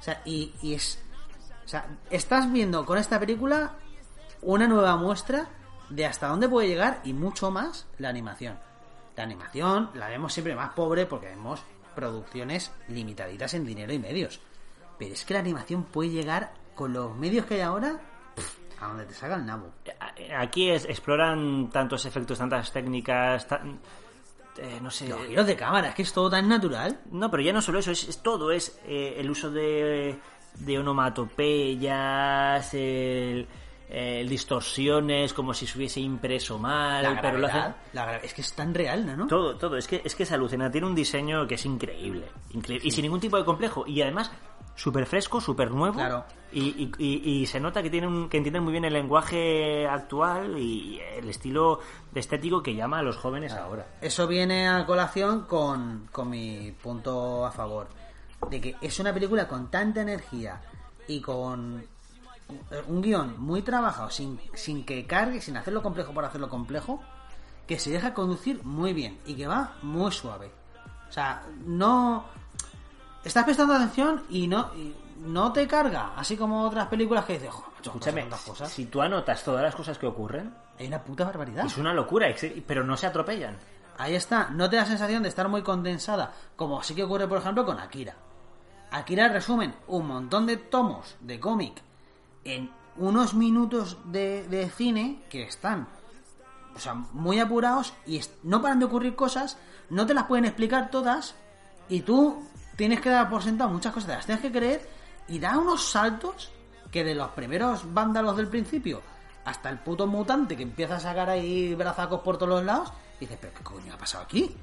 O 0.00 0.02
sea, 0.02 0.22
y, 0.24 0.54
y 0.62 0.72
es. 0.72 1.00
O 1.66 1.68
sea, 1.68 1.86
estás 2.08 2.50
viendo 2.50 2.86
con 2.86 2.96
esta 2.96 3.20
película 3.20 3.74
una 4.40 4.66
nueva 4.66 4.96
muestra 4.96 5.50
de 5.90 6.06
hasta 6.06 6.28
dónde 6.28 6.48
puede 6.48 6.68
llegar 6.68 7.00
y 7.04 7.12
mucho 7.12 7.50
más 7.50 7.86
la 7.98 8.08
animación. 8.08 8.58
La 9.16 9.24
animación 9.24 9.90
la 9.94 10.08
vemos 10.08 10.32
siempre 10.32 10.54
más 10.54 10.70
pobre 10.74 11.06
porque 11.06 11.26
vemos 11.26 11.60
producciones 11.94 12.70
limitaditas 12.88 13.54
en 13.54 13.64
dinero 13.66 13.92
y 13.92 13.98
medios. 13.98 14.40
Pero 14.98 15.14
es 15.14 15.24
que 15.24 15.34
la 15.34 15.40
animación 15.40 15.84
puede 15.84 16.10
llegar 16.10 16.52
con 16.74 16.92
los 16.92 17.16
medios 17.16 17.44
que 17.46 17.54
hay 17.54 17.60
ahora 17.62 17.98
a 18.80 18.86
donde 18.86 19.06
te 19.06 19.14
salga 19.14 19.34
el 19.36 19.44
nabo. 19.46 19.72
Aquí 20.36 20.70
es- 20.70 20.84
exploran 20.84 21.68
tantos 21.70 22.04
efectos, 22.04 22.38
tantas 22.38 22.70
técnicas, 22.72 23.46
tan- 23.48 23.80
eh, 24.58 24.78
no 24.80 24.90
sé. 24.90 25.08
Los 25.08 25.26
giros 25.26 25.46
de 25.46 25.56
cámara, 25.56 25.88
es 25.88 25.94
que 25.96 26.02
es 26.02 26.12
todo 26.12 26.30
tan 26.30 26.48
natural. 26.48 27.00
No, 27.10 27.28
pero 27.30 27.42
ya 27.42 27.52
no 27.52 27.60
solo 27.62 27.78
eso, 27.80 27.90
es, 27.90 28.08
es 28.08 28.22
todo, 28.22 28.52
es 28.52 28.78
eh, 28.86 29.14
el 29.18 29.28
uso 29.30 29.50
de, 29.50 30.18
de 30.54 30.78
onomatopeyas, 30.78 32.74
el, 32.74 33.46
el 33.88 34.28
distorsiones, 34.28 35.32
como 35.32 35.54
si 35.54 35.66
se 35.66 35.78
hubiese 35.78 36.00
impreso 36.00 36.58
mal, 36.58 37.02
La 37.14 37.20
pero 37.20 37.38
lo 37.38 37.46
hacen... 37.46 37.60
gravedad, 37.60 37.76
la 37.92 38.06
gra- 38.06 38.20
es 38.24 38.34
que 38.34 38.40
es 38.42 38.52
tan 38.52 38.74
real, 38.74 39.16
¿no? 39.16 39.26
Todo, 39.26 39.56
todo, 39.56 39.76
es 39.76 39.86
que, 39.86 40.02
es 40.04 40.14
que 40.14 40.24
es 40.24 40.32
alucinante, 40.32 40.72
tiene 40.72 40.86
un 40.86 40.94
diseño 40.94 41.46
que 41.46 41.54
es 41.54 41.64
increíble, 41.64 42.26
increíble 42.50 42.86
y 42.86 42.90
sin 42.90 43.02
ningún 43.02 43.20
tipo 43.20 43.36
de 43.38 43.44
complejo, 43.44 43.86
y 43.86 44.02
además 44.02 44.30
súper 44.76 45.06
fresco, 45.06 45.40
súper 45.40 45.70
nuevo, 45.70 45.94
Claro. 45.96 46.24
y, 46.52 46.60
y- 46.68 46.92
y- 46.98 47.40
y 47.42 47.46
se 47.46 47.58
nota 47.60 47.82
que 47.82 47.90
tienen 47.90 48.28
que 48.28 48.36
entienden 48.36 48.62
muy 48.62 48.72
bien 48.72 48.84
el 48.84 48.92
lenguaje 48.92 49.88
actual 49.88 50.56
y 50.58 51.00
el 51.16 51.28
estilo 51.28 51.80
estético 52.14 52.62
que 52.62 52.74
llama 52.76 52.98
a 53.00 53.02
los 53.02 53.16
jóvenes 53.16 53.52
ahora. 53.54 53.86
Eso 54.00 54.26
viene 54.28 54.68
a 54.68 54.84
colación 54.86 55.46
con, 55.46 56.08
con 56.12 56.30
mi 56.30 56.72
punto 56.82 57.44
a 57.44 57.50
favor. 57.50 57.88
De 58.50 58.60
que 58.60 58.76
es 58.80 59.00
una 59.00 59.12
película 59.12 59.48
con 59.48 59.68
tanta 59.68 60.00
energía 60.02 60.60
y 61.08 61.20
con 61.20 61.84
un 62.88 63.02
guion 63.02 63.38
muy 63.40 63.62
trabajado, 63.62 64.10
sin, 64.10 64.40
sin 64.54 64.84
que 64.84 65.06
cargue, 65.06 65.40
sin 65.40 65.56
hacerlo 65.56 65.82
complejo 65.82 66.12
por 66.12 66.24
hacerlo 66.24 66.48
complejo, 66.48 67.00
que 67.66 67.78
se 67.78 67.90
deja 67.90 68.14
conducir 68.14 68.62
muy 68.64 68.92
bien 68.94 69.18
y 69.26 69.34
que 69.34 69.46
va 69.46 69.74
muy 69.82 70.10
suave. 70.12 70.50
O 71.08 71.12
sea, 71.12 71.42
no... 71.66 72.24
Estás 73.24 73.44
prestando 73.44 73.74
atención 73.74 74.22
y 74.30 74.46
no, 74.46 74.70
y 74.74 74.94
no 75.20 75.52
te 75.52 75.66
carga, 75.66 76.12
así 76.16 76.36
como 76.36 76.62
otras 76.62 76.86
películas 76.86 77.24
que 77.24 77.34
dices, 77.34 77.50
"Jo, 77.50 77.62
macho, 77.76 77.90
Escúchame, 77.90 78.22
tantas 78.22 78.40
cosas. 78.42 78.70
si 78.72 78.86
tú 78.86 79.02
anotas 79.02 79.42
todas 79.44 79.62
las 79.62 79.74
cosas 79.74 79.98
que 79.98 80.06
ocurren, 80.06 80.54
Hay 80.78 80.86
una 80.86 81.02
puta 81.02 81.24
barbaridad. 81.24 81.66
es 81.66 81.76
una 81.76 81.92
locura, 81.92 82.28
pero 82.66 82.84
no 82.84 82.96
se 82.96 83.06
atropellan. 83.06 83.56
Ahí 83.98 84.14
está, 84.14 84.48
no 84.50 84.70
te 84.70 84.76
da 84.76 84.86
sensación 84.86 85.24
de 85.24 85.28
estar 85.28 85.48
muy 85.48 85.62
condensada, 85.62 86.32
como 86.56 86.82
sí 86.82 86.94
que 86.94 87.02
ocurre, 87.02 87.26
por 87.26 87.38
ejemplo, 87.38 87.66
con 87.66 87.78
Akira. 87.80 88.14
Akira 88.92 89.28
resumen 89.28 89.74
un 89.88 90.06
montón 90.06 90.46
de 90.46 90.56
tomos 90.56 91.16
de 91.20 91.38
cómic 91.40 91.82
en 92.44 92.70
unos 92.96 93.34
minutos 93.34 93.98
de, 94.04 94.46
de 94.48 94.68
cine 94.70 95.22
que 95.28 95.42
están 95.42 95.88
o 96.74 96.80
sea, 96.80 96.94
muy 96.94 97.40
apurados 97.40 97.92
y 98.06 98.20
no 98.44 98.62
paran 98.62 98.78
de 98.78 98.84
ocurrir 98.84 99.16
cosas, 99.16 99.58
no 99.90 100.06
te 100.06 100.14
las 100.14 100.24
pueden 100.24 100.44
explicar 100.44 100.90
todas 100.90 101.34
y 101.88 102.02
tú 102.02 102.44
tienes 102.76 103.00
que 103.00 103.10
dar 103.10 103.28
por 103.28 103.42
sentado 103.42 103.70
muchas 103.70 103.92
cosas, 103.92 104.08
te 104.08 104.14
las 104.14 104.26
tienes 104.26 104.42
que 104.42 104.52
creer 104.52 104.88
y 105.26 105.38
da 105.40 105.58
unos 105.58 105.90
saltos 105.90 106.52
que 106.92 107.02
de 107.02 107.14
los 107.14 107.30
primeros 107.30 107.92
vándalos 107.92 108.36
del 108.36 108.48
principio 108.48 109.02
hasta 109.44 109.70
el 109.70 109.78
puto 109.78 110.06
mutante 110.06 110.56
que 110.56 110.62
empieza 110.62 110.96
a 110.96 111.00
sacar 111.00 111.30
ahí 111.30 111.74
brazacos 111.74 112.20
por 112.20 112.38
todos 112.38 112.50
los 112.50 112.64
lados 112.64 112.92
dices, 113.18 113.38
pero 113.40 113.52
¿qué 113.54 113.64
coño 113.64 113.94
ha 113.94 113.98
pasado 113.98 114.24
aquí? 114.24 114.54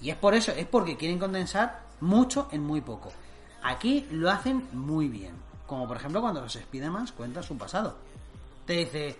Y 0.00 0.10
es 0.10 0.16
por 0.16 0.34
eso, 0.34 0.52
es 0.52 0.66
porque 0.66 0.96
quieren 0.96 1.18
condensar 1.18 1.80
mucho 2.00 2.48
en 2.52 2.62
muy 2.62 2.80
poco. 2.80 3.10
Aquí 3.62 4.06
lo 4.12 4.30
hacen 4.30 4.68
muy 4.72 5.08
bien. 5.08 5.47
Como 5.68 5.86
por 5.86 5.96
ejemplo 5.98 6.20
cuando 6.20 6.40
los 6.40 6.52
Spidermans 6.54 7.12
cuentan 7.12 7.44
su 7.44 7.56
pasado. 7.56 7.94
Te 8.66 8.72
dice, 8.72 9.16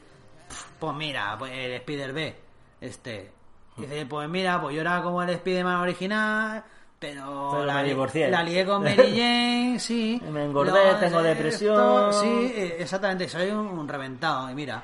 "Pf, 0.49 0.65
pues 0.81 0.97
mira, 0.97 1.37
pues 1.39 1.53
el 1.53 1.73
Spider 1.75 2.13
B, 2.13 2.35
este. 2.81 3.31
Dice, 3.77 4.07
pues 4.07 4.29
mira, 4.29 4.61
pues 4.61 4.75
yo 4.75 4.81
era 4.81 5.01
como 5.03 5.23
el 5.23 5.37
Spiderman 5.37 5.77
original, 5.77 6.65
pero, 6.99 7.51
Pero 7.53 7.65
la, 7.65 7.75
me 7.75 7.83
li- 7.85 7.89
divorcié". 7.91 8.29
la 8.29 8.43
lié 8.43 8.67
con 8.67 8.83
Mary 8.85 9.11
Jane, 9.11 9.77
sí. 9.79 10.21
Me 10.33 10.47
engordé, 10.47 10.73
Lo- 10.73 10.99
tengo 10.99 11.21
esto, 11.21 11.23
depresión. 11.23 12.13
Sí, 12.15 12.27
eh, 12.57 12.77
exactamente, 12.81 13.29
soy 13.29 13.51
un, 13.51 13.67
un 13.69 13.87
reventado, 13.87 14.51
y 14.51 14.55
mira. 14.55 14.83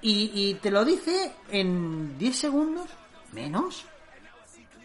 Y, 0.00 0.30
y 0.32 0.54
te 0.54 0.70
lo 0.70 0.84
dice 0.84 1.32
en 1.50 2.16
10 2.16 2.38
segundos, 2.38 2.86
menos. 3.32 3.84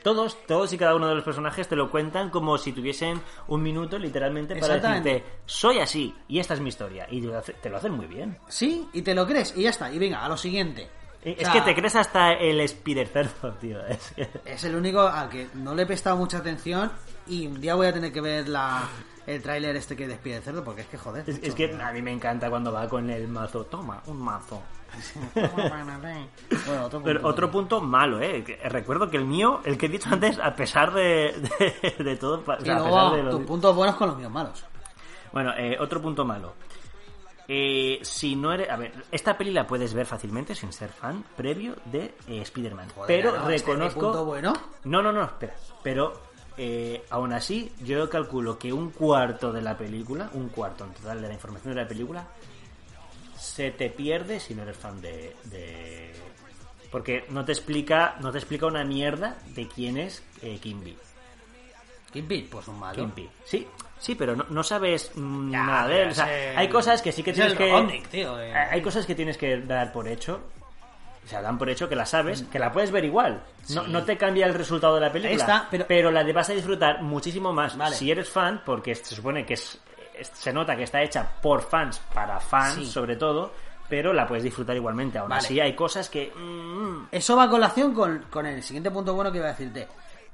Todos, 0.04 0.38
todos 0.48 0.74
y 0.74 0.78
cada 0.78 0.96
uno 0.96 1.08
de 1.08 1.16
los 1.16 1.24
personajes 1.24 1.68
te 1.68 1.76
lo 1.76 1.92
cuentan 1.92 2.30
como 2.32 2.58
si 2.58 2.72
tuviesen 2.74 3.22
un 3.48 3.62
minuto 3.62 4.00
literalmente 4.00 4.56
para 4.56 4.80
decirte, 4.80 5.24
soy 5.46 5.80
así 5.80 6.16
y 6.28 6.40
esta 6.40 6.56
es 6.56 6.60
mi 6.60 6.70
historia. 6.70 7.06
Y 7.10 7.22
te 7.62 7.70
lo 7.70 7.78
hacen 7.78 7.92
muy 7.94 8.08
bien. 8.08 8.38
Sí, 8.48 8.88
y 8.94 9.02
te 9.04 9.14
lo 9.14 9.28
crees, 9.28 9.54
y 9.56 9.64
ya 9.64 9.70
está. 9.70 9.92
Y 9.94 10.00
venga, 10.00 10.26
a 10.26 10.30
lo 10.30 10.38
siguiente. 10.38 10.90
Es 11.24 11.38
O 11.38 11.42
sea, 11.42 11.54
que 11.54 11.62
te 11.62 11.76
crees 11.76 11.96
hasta 11.96 12.34
el 12.34 12.60
Spider 12.62 13.08
Cerdo, 13.08 13.54
tío. 13.62 13.86
Es 13.86 14.12
que- 14.16 14.28
Es 14.44 14.64
el 14.64 14.76
único 14.76 15.02
al 15.02 15.30
que 15.30 15.48
no 15.54 15.76
le 15.76 15.84
he 15.84 15.86
prestado 15.86 16.18
mucha 16.18 16.40
atención 16.40 16.92
y 17.28 17.46
un 17.46 17.62
día 17.62 17.76
voy 17.76 17.86
a 17.86 17.94
tener 17.94 18.12
que 18.12 18.22
ver 18.22 18.50
la, 18.50 18.82
el 19.28 19.40
tráiler 19.44 19.76
este 19.76 19.96
que 19.96 20.08
despide 20.08 20.42
cerdo 20.42 20.64
porque 20.64 20.82
es 20.82 20.88
que 20.88 20.98
joder. 20.98 21.30
Es, 21.30 21.38
es 21.44 21.54
que 21.54 21.72
a 21.80 21.92
mí 21.92 22.02
me 22.02 22.12
encanta 22.12 22.50
cuando 22.50 22.72
va 22.74 22.90
con 22.90 23.08
el 23.12 23.28
mazo. 23.28 23.66
Toma, 23.66 24.02
un 24.08 24.20
mazo. 24.20 24.64
Bueno, 25.34 26.86
otro 26.86 27.02
Pero 27.02 27.20
punto. 27.20 27.28
otro 27.28 27.52
punto 27.52 27.82
malo, 27.82 28.20
¿eh? 28.22 28.44
Recuerdo 28.66 29.10
que 29.10 29.18
el 29.18 29.26
mío, 29.26 29.62
el 29.64 29.78
que 29.78 29.86
he 29.88 29.90
dicho 29.90 30.10
antes, 30.12 30.40
a 30.40 30.56
pesar 30.56 30.94
de, 30.94 31.34
de, 31.98 32.04
de 32.04 32.16
todo... 32.18 32.44
o 32.46 32.62
sea, 32.62 32.78
a 32.78 32.84
pesar 32.84 33.12
de 33.24 33.32
tus 33.32 33.46
puntos 33.46 33.76
buenos 33.76 33.96
con 33.96 34.10
los 34.10 34.18
míos 34.18 34.32
malos. 34.32 34.66
Bueno, 35.32 35.54
eh, 35.58 35.78
otro 35.80 36.02
punto 36.02 36.26
malo. 36.26 36.54
Eh, 37.48 38.00
si 38.02 38.36
no 38.36 38.54
eres... 38.54 38.70
A 38.70 38.78
ver, 38.78 38.94
esta 39.12 39.38
peli 39.38 39.52
la 39.52 39.68
puedes 39.68 39.94
ver 39.94 40.06
fácilmente 40.06 40.56
sin 40.56 40.72
ser 40.72 40.90
fan 40.90 41.24
previo 41.36 41.76
de 41.86 42.16
eh, 42.28 42.42
Spider-Man. 42.42 42.88
Pero 43.08 43.32
no, 43.32 43.50
este 43.50 43.72
reconozco... 43.72 44.00
punto 44.00 44.26
bueno. 44.26 44.54
No, 44.86 45.02
no, 45.02 45.12
no, 45.12 45.24
espera. 45.24 45.56
Pero 45.84 46.14
eh, 46.58 47.04
aún 47.10 47.34
así, 47.34 47.72
yo 47.84 48.10
calculo 48.10 48.58
que 48.58 48.72
un 48.72 48.92
cuarto 48.92 49.52
de 49.52 49.62
la 49.62 49.78
película, 49.78 50.30
un 50.34 50.50
cuarto 50.50 50.86
en 50.86 50.92
total 50.94 51.22
de 51.22 51.28
la 51.28 51.34
información 51.34 51.74
de 51.74 51.82
la 51.82 51.88
película, 51.88 52.28
se 53.42 53.72
te 53.72 53.90
pierde 53.90 54.40
si 54.40 54.54
no 54.56 54.64
eres 54.64 54.78
fan 54.78 55.02
de. 55.02 55.36
de- 55.46 56.12
Porque 56.92 57.26
no 57.30 57.44
te 57.46 57.52
explica, 57.54 58.16
no 58.20 58.32
te 58.32 58.38
explica 58.38 58.66
una 58.68 58.84
mierda 58.84 59.38
de 59.48 59.68
quién 59.68 59.98
es 59.98 60.24
eh, 60.42 60.60
Kimby. 60.62 60.96
Kingpin, 62.12 62.48
pues 62.50 62.68
un 62.68 62.78
malo. 62.80 62.96
Kimby. 62.96 63.30
Sí, 63.46 63.66
sí, 64.00 64.16
pero 64.16 64.36
no, 64.36 64.46
no 64.50 64.64
sabes 64.64 65.12
mm, 65.16 65.52
Ya, 65.52 65.64
nada 65.64 65.88
de 65.88 66.02
él. 66.04 66.10
O 66.10 66.14
sea, 66.14 66.52
el- 66.52 66.58
hay 66.58 66.68
cosas 66.68 67.02
que 67.02 67.12
sí 67.12 67.24
que 67.24 67.30
es 67.32 67.36
tienes 67.38 67.56
que. 67.56 67.70
Robotnik, 67.70 68.08
tío, 68.10 68.40
eh. 68.42 68.54
Hay 68.54 68.82
cosas 68.82 69.06
que 69.06 69.16
tienes 69.16 69.38
que 69.38 69.62
dar 69.62 69.92
por 69.94 70.08
hecho. 70.08 70.42
O 71.24 71.28
sea, 71.28 71.42
dan 71.42 71.58
por 71.58 71.70
hecho 71.70 71.88
que 71.88 71.96
la 71.96 72.06
sabes, 72.06 72.42
que 72.52 72.58
la 72.60 72.72
puedes 72.72 72.92
ver 72.92 73.06
igual. 73.06 73.44
No, 73.70 73.86
Sí. 73.86 73.92
no 73.92 74.04
te 74.04 74.18
cambia 74.18 74.48
el 74.48 74.56
resultado 74.56 74.96
de 74.96 75.02
la 75.02 75.12
película. 75.12 75.40
Está, 75.40 75.68
pero- 75.88 76.12
la 76.12 76.24
de 76.24 76.34
vas 76.34 76.50
a 76.50 76.54
disfrutar 76.54 77.02
muchísimo 77.04 77.54
más 77.54 77.78
Vale. 77.78 77.96
si 77.96 78.10
eres 78.12 78.28
fan, 78.30 78.62
porque 78.66 78.96
se 78.96 79.16
supone 79.16 79.46
que 79.46 79.54
es- 79.54 79.80
se 80.24 80.54
nota 80.54 80.76
que 80.76 80.84
está 80.84 81.02
hecha 81.02 81.28
por 81.42 81.62
fans, 81.62 82.00
para 82.14 82.40
fans 82.40 82.76
Sí. 82.76 82.86
sobre 82.86 83.16
todo, 83.16 83.54
pero 83.90 84.14
la 84.14 84.28
puedes 84.28 84.44
disfrutar 84.44 84.76
igualmente. 84.76 85.18
Aún 85.18 85.30
Vale. 85.30 85.40
así 85.46 85.60
hay 85.60 85.76
cosas 85.76 86.10
que... 86.10 86.32
mm, 86.36 87.08
Eso 87.12 87.36
va 87.36 87.44
a 87.44 87.50
colación 87.50 87.94
con, 87.94 88.26
con 88.30 88.46
el 88.46 88.64
siguiente 88.64 88.90
punto 88.92 89.14
bueno 89.14 89.32
que 89.32 89.40
iba 89.40 89.48
a 89.48 89.52
decirte. 89.52 89.88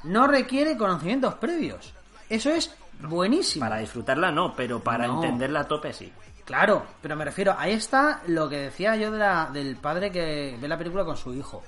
No 0.03 0.27
requiere 0.27 0.77
conocimientos 0.77 1.33
previos. 1.35 1.93
Eso 2.29 2.49
es 2.51 2.75
buenísimo. 2.99 3.65
para 3.65 3.77
disfrutarla 3.79 4.31
no, 4.31 4.55
pero 4.55 4.79
para 4.79 5.07
No. 5.07 5.15
entenderla 5.15 5.61
a 5.61 5.67
tope 5.67 5.93
sí. 5.93 6.11
Claro, 6.45 6.85
pero 7.01 7.15
me 7.15 7.25
refiero, 7.25 7.55
ahí 7.57 7.73
está 7.73 8.21
lo 8.27 8.47
que 8.47 8.57
decía 8.57 8.95
yo 8.95 9.11
de 9.11 9.17
la- 9.19 9.49
del 9.51 9.75
padre 9.75 10.11
que 10.11 10.57
ve 10.61 10.67
la 10.67 10.77
película 10.77 11.03
con 11.03 11.17
su 11.17 11.33
hijo. 11.33 11.61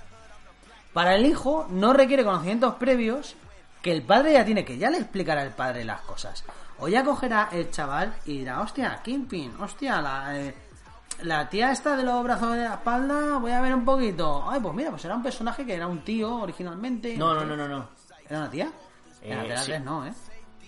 Para 0.93 1.15
el 1.15 1.25
hijo 1.25 1.67
no 1.69 1.93
requiere 1.93 2.23
conocimientos 2.23 2.75
previos 2.75 3.35
que 3.81 3.91
el 3.91 4.03
padre 4.03 4.33
ya 4.33 4.45
tiene, 4.45 4.63
que 4.65 4.77
ya 4.77 4.89
le 4.89 4.97
explicará 4.97 5.43
el 5.43 5.51
padre 5.51 5.83
las 5.85 6.01
cosas. 6.01 6.43
O 6.81 6.87
ya 6.87 7.03
cogerá 7.03 7.49
el 7.51 7.69
chaval 7.71 8.15
y 8.25 8.39
dirá, 8.39 8.61
hostia, 8.61 9.01
Kingpin, 9.03 9.53
hostia, 9.59 10.01
la, 10.01 10.39
eh, 10.39 10.55
la 11.23 11.49
tía 11.49 11.71
esta 11.71 11.95
de 11.97 12.03
los 12.03 12.23
brazos 12.23 12.53
de 12.53 12.63
la 12.63 12.75
espalda, 12.75 13.37
voy 13.37 13.51
a 13.51 13.61
ver 13.61 13.75
un 13.75 13.83
poquito. 13.85 14.45
Ay, 14.49 14.59
pues 14.61 14.73
mira, 14.73 14.89
pues 14.89 15.03
era 15.05 15.15
un 15.15 15.23
personaje 15.23 15.65
que 15.65 15.75
era 15.75 15.87
un 15.87 15.99
tío 16.03 16.35
originalmente. 16.37 17.17
No, 17.17 17.33
no, 17.33 17.43
no, 17.45 17.55
no, 17.55 17.67
no. 17.67 17.89
¿Era 18.27 18.39
una 18.39 18.49
tía? 18.49 18.71
Eh, 19.21 19.55
sí. 19.57 19.65
tres, 19.65 19.83
no, 19.83 20.05
¿eh? 20.05 20.13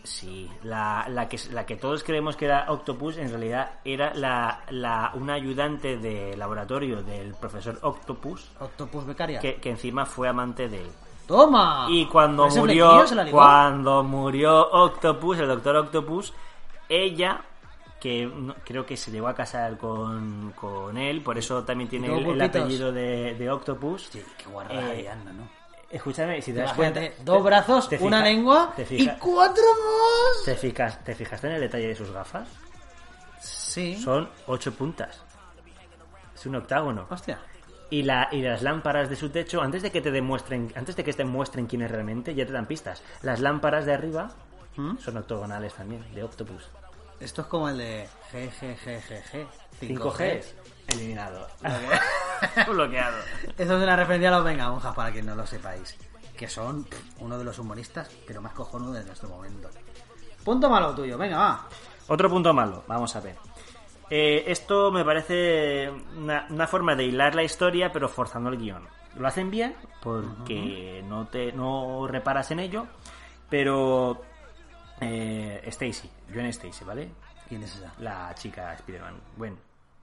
Sí, 0.03 0.49
la, 0.63 1.05
la, 1.09 1.29
que, 1.29 1.39
la 1.51 1.63
que 1.65 1.75
todos 1.75 2.03
creemos 2.03 2.35
que 2.35 2.45
era 2.45 2.65
Octopus 2.71 3.17
en 3.17 3.29
realidad 3.29 3.73
era 3.85 4.13
la, 4.15 4.63
la, 4.69 5.11
una 5.13 5.35
ayudante 5.35 5.97
de 5.97 6.35
laboratorio 6.35 7.03
del 7.03 7.35
profesor 7.35 7.77
Octopus 7.83 8.51
Octopus 8.59 9.05
becaria. 9.05 9.39
que, 9.39 9.57
que 9.61 9.69
encima 9.69 10.07
fue 10.07 10.27
amante 10.27 10.67
de 10.67 10.81
él. 10.81 10.91
¡Toma! 11.31 11.87
Y 11.89 12.07
cuando 12.07 12.47
¿Ese 12.47 12.59
murió, 12.59 13.05
cuando 13.31 14.03
murió 14.03 14.69
Octopus, 14.69 15.39
el 15.39 15.47
doctor 15.47 15.77
Octopus, 15.77 16.33
ella, 16.89 17.39
que 18.01 18.29
creo 18.65 18.85
que 18.85 18.97
se 18.97 19.11
llegó 19.11 19.29
a 19.29 19.33
casar 19.33 19.77
con, 19.77 20.51
con 20.59 20.97
él, 20.97 21.21
por 21.21 21.37
eso 21.37 21.63
también 21.63 21.89
tiene 21.89 22.07
el, 22.13 22.41
apellido 22.41 22.91
de, 22.91 23.35
de 23.35 23.49
Octopus. 23.49 24.09
Sí, 24.11 24.21
qué 24.37 24.49
guarrada 24.49 24.93
Eh, 24.93 25.03
de 25.03 25.09
anda, 25.09 25.31
¿no? 25.31 25.47
Escúchame, 25.89 26.41
si 26.41 26.51
te 26.51 26.59
das 26.59 26.73
cuenta... 26.73 26.99
Dos 27.23 27.41
brazos, 27.41 27.87
te 27.87 27.97
una 27.99 28.21
lengua 28.21 28.73
te 28.75 28.85
y 28.89 29.07
cuatro 29.17 29.63
más. 29.63 30.43
¿Te, 30.43 30.55
fijas, 30.55 31.01
¿Te 31.05 31.15
fijaste 31.15 31.47
en 31.47 31.53
el 31.53 31.61
detalle 31.61 31.87
de 31.87 31.95
sus 31.95 32.11
gafas? 32.11 32.49
Sí. 33.39 33.95
Son 34.01 34.29
ocho 34.47 34.73
puntas. 34.73 35.23
Es 36.35 36.45
un 36.45 36.55
octágono. 36.55 37.07
Hostia. 37.09 37.39
Y, 37.91 38.03
la, 38.03 38.29
y 38.31 38.41
las 38.41 38.63
lámparas 38.63 39.09
de 39.09 39.15
su 39.15 39.29
techo, 39.29 39.61
antes 39.61 39.83
de 39.83 39.91
que 39.91 40.01
te 40.01 40.09
demuestren, 40.09 40.73
antes 40.75 40.95
de 40.95 41.03
que 41.03 41.13
te 41.13 41.25
muestren 41.25 41.67
quién 41.67 41.83
es 41.83 41.91
realmente, 41.91 42.33
ya 42.33 42.45
te 42.45 42.53
dan 42.53 42.65
pistas. 42.65 43.03
Las 43.21 43.39
lámparas 43.39 43.85
de 43.85 43.93
arriba 43.93 44.31
¿Mm? 44.77 44.97
son 44.97 45.17
octogonales 45.17 45.73
también, 45.73 46.03
de 46.15 46.23
Octopus. 46.23 46.69
Esto 47.19 47.41
es 47.41 47.47
como 47.47 47.69
el 47.69 47.77
de 47.77 48.09
GGGGG. 48.31 49.47
5G 49.79 50.43
eliminado. 50.87 51.47
Bloqueado. 52.67 53.17
Eso 53.57 53.77
es 53.77 53.83
una 53.83 53.95
referencia 53.95 54.29
a 54.29 54.31
los 54.31 54.43
Vengamonjas, 54.43 54.95
para 54.95 55.11
quien 55.11 55.25
no 55.25 55.35
lo 55.35 55.45
sepáis. 55.45 55.95
Que 56.35 56.47
son 56.47 56.87
uno 57.19 57.37
de 57.37 57.43
los 57.43 57.59
humoristas, 57.59 58.09
pero 58.25 58.41
más 58.41 58.53
cojonudo 58.53 58.93
de 58.93 59.03
nuestro 59.03 59.29
momento. 59.29 59.69
Punto 60.43 60.69
malo 60.69 60.95
tuyo, 60.95 61.17
venga, 61.17 61.37
va. 61.37 61.67
Otro 62.07 62.29
punto 62.29 62.53
malo, 62.53 62.83
vamos 62.87 63.15
a 63.15 63.19
ver. 63.19 63.35
Eh, 64.13 64.43
esto 64.51 64.91
me 64.91 65.05
parece 65.05 65.89
una, 65.89 66.45
una 66.49 66.67
forma 66.67 66.95
de 66.95 67.05
hilar 67.05 67.33
la 67.33 67.43
historia, 67.43 67.93
pero 67.93 68.09
forzando 68.09 68.49
el 68.49 68.57
guion. 68.57 68.85
Lo 69.15 69.25
hacen 69.25 69.49
bien, 69.49 69.73
porque 70.01 71.01
no 71.07 71.27
te 71.27 71.53
no 71.53 72.05
reparas 72.07 72.51
en 72.51 72.59
ello, 72.59 72.87
pero 73.49 74.21
eh, 74.99 75.61
Stacy, 75.65 76.09
Gwen 76.27 76.47
Stacy, 76.47 76.83
¿vale? 76.83 77.09
¿Quién 77.47 77.63
es 77.63 77.75
esa? 77.77 77.93
La 77.99 78.35
chica 78.35 78.73
Spider-Man, 78.73 79.15
Gwen, 79.37 79.57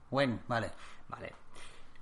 Gwen, 0.09 0.41
vale. 0.47 0.71
¿vale? 1.07 1.33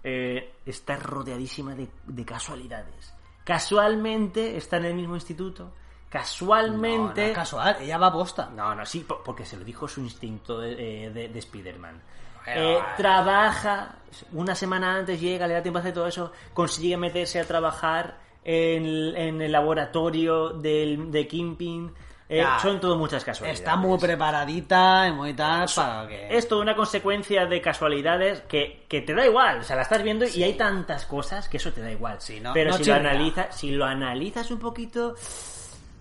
Eh, 0.02 0.54
está 0.66 0.96
rodeadísima 0.96 1.76
de, 1.76 1.90
de 2.06 2.26
casualidades. 2.26 3.14
Casualmente 3.44 4.56
está 4.56 4.78
en 4.78 4.86
el 4.86 4.94
mismo 4.94 5.16
instituto, 5.16 5.74
No, 6.12 6.20
no 6.20 6.22
casualmente... 6.24 7.30
es 7.32 7.36
casual, 7.36 7.78
ella 7.82 7.98
va 7.98 8.08
a 8.08 8.12
posta. 8.14 8.50
No, 8.56 8.74
no, 8.74 8.86
sí, 8.86 9.02
po- 9.02 9.22
porque 9.24 9.46
se 9.46 9.58
lo 9.58 9.64
dijo 9.66 9.88
su 9.88 10.02
instinto 10.02 10.60
de, 10.60 11.06
eh, 11.06 11.10
de, 11.12 11.30
de 11.30 11.40
Spider-Man. 11.40 12.02
Eh, 12.50 12.80
trabaja, 12.96 13.96
una 14.32 14.56
semana 14.56 14.96
antes 14.96 15.20
llega, 15.20 15.48
le 15.48 15.54
da 15.56 15.62
tiempo 15.62 15.80
a 15.80 15.82
hacer 15.82 15.94
todo 15.94 16.08
eso, 16.08 16.32
consigue 16.54 16.96
meterse 16.96 17.42
a 17.42 17.46
trabajar 17.46 18.18
en, 18.44 18.86
el- 18.86 19.16
en 19.18 19.42
el 19.42 19.52
laboratorio 19.52 20.50
del, 20.52 21.12
de 21.12 21.28
Kingpin. 21.28 21.94
Eh, 22.30 22.38
Ya, 22.40 22.60
son 22.60 22.80
todo 22.80 22.98
muchas 22.98 23.24
casualidades. 23.24 23.60
Está 23.62 23.76
muy 23.78 23.98
preparadita 23.98 25.08
y 25.08 25.12
muy 25.14 25.34
tal 25.34 25.68
para 25.76 26.08
que... 26.08 26.38
Es 26.38 26.48
toda 26.48 26.62
una 26.62 26.76
consecuencia 26.76 27.46
de 27.46 27.62
casualidades 27.62 28.42
que, 28.42 28.86
que 28.90 29.02
te 29.02 29.14
da 29.14 29.26
igual. 29.26 29.60
O 29.60 29.64
sea, 29.64 29.76
la 29.78 29.82
estás 29.84 30.04
viendo 30.04 30.26
y 30.26 30.44
hay 30.44 30.54
tantas 30.56 31.06
cosas 31.06 31.48
que 31.50 31.56
eso 31.58 31.72
te 31.72 31.82
da 31.82 31.90
igual. 31.92 32.20
Sí, 32.22 32.40
no- 32.42 32.52
Pero 32.54 32.72
no 32.72 32.78
si, 32.78 32.86
lo 32.86 32.96
analizas, 32.96 33.56
si 33.58 33.72
lo 33.72 33.86
analizas 33.86 34.52
un 34.52 34.60
poquito, 34.60 35.16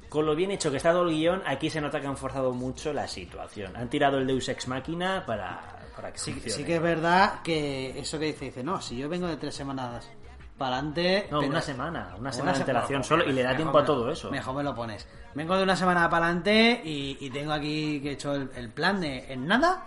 con 0.08 0.26
lo 0.26 0.34
bien 0.34 0.50
hecho 0.50 0.70
que 0.70 0.76
está 0.78 0.92
todo 0.92 1.02
el 1.08 1.14
guion, 1.14 1.42
aquí 1.46 1.70
se 1.70 1.80
nota 1.80 2.00
que 2.00 2.06
han 2.06 2.16
forzado 2.16 2.52
mucho 2.52 2.92
la 2.92 3.06
situación. 3.08 3.76
Han 3.76 3.88
tirado 3.88 4.18
el 4.18 4.26
Deus 4.26 4.48
Ex 4.48 4.68
Machina 4.68 5.24
para, 5.26 5.60
para 5.94 6.12
que 6.12 6.18
Sí, 6.18 6.32
funcione. 6.32 6.56
sí 6.56 6.64
que 6.64 6.76
es 6.76 6.82
verdad 6.82 7.40
que 7.42 7.98
eso 7.98 8.18
que 8.18 8.26
dice, 8.26 8.46
dice, 8.46 8.62
no, 8.62 8.80
si 8.80 8.96
yo 8.96 9.08
vengo 9.08 9.26
de 9.26 9.36
tres 9.36 9.54
semanas 9.54 10.08
para 10.56 10.76
adelante... 10.76 11.28
No, 11.30 11.40
una 11.40 11.60
semana, 11.60 12.14
una 12.18 12.32
semana 12.32 12.52
de 12.54 12.60
antelación 12.60 13.04
solo 13.04 13.28
y 13.28 13.32
le 13.32 13.42
da 13.42 13.54
tiempo 13.54 13.78
a 13.78 13.84
todo 13.84 14.10
eso. 14.10 14.30
Mejor 14.30 14.54
me 14.56 14.62
lo 14.62 14.74
pones. 14.74 15.06
Vengo 15.34 15.54
de 15.56 15.62
una 15.64 15.76
semana 15.76 16.08
para 16.08 16.26
adelante 16.26 16.80
y, 16.84 17.18
y 17.20 17.28
tengo 17.30 17.52
aquí 17.52 18.00
que 18.00 18.10
he 18.10 18.12
hecho 18.12 18.34
el, 18.34 18.50
el 18.56 18.70
plan 18.70 19.00
de 19.00 19.30
en 19.32 19.46
nada, 19.46 19.86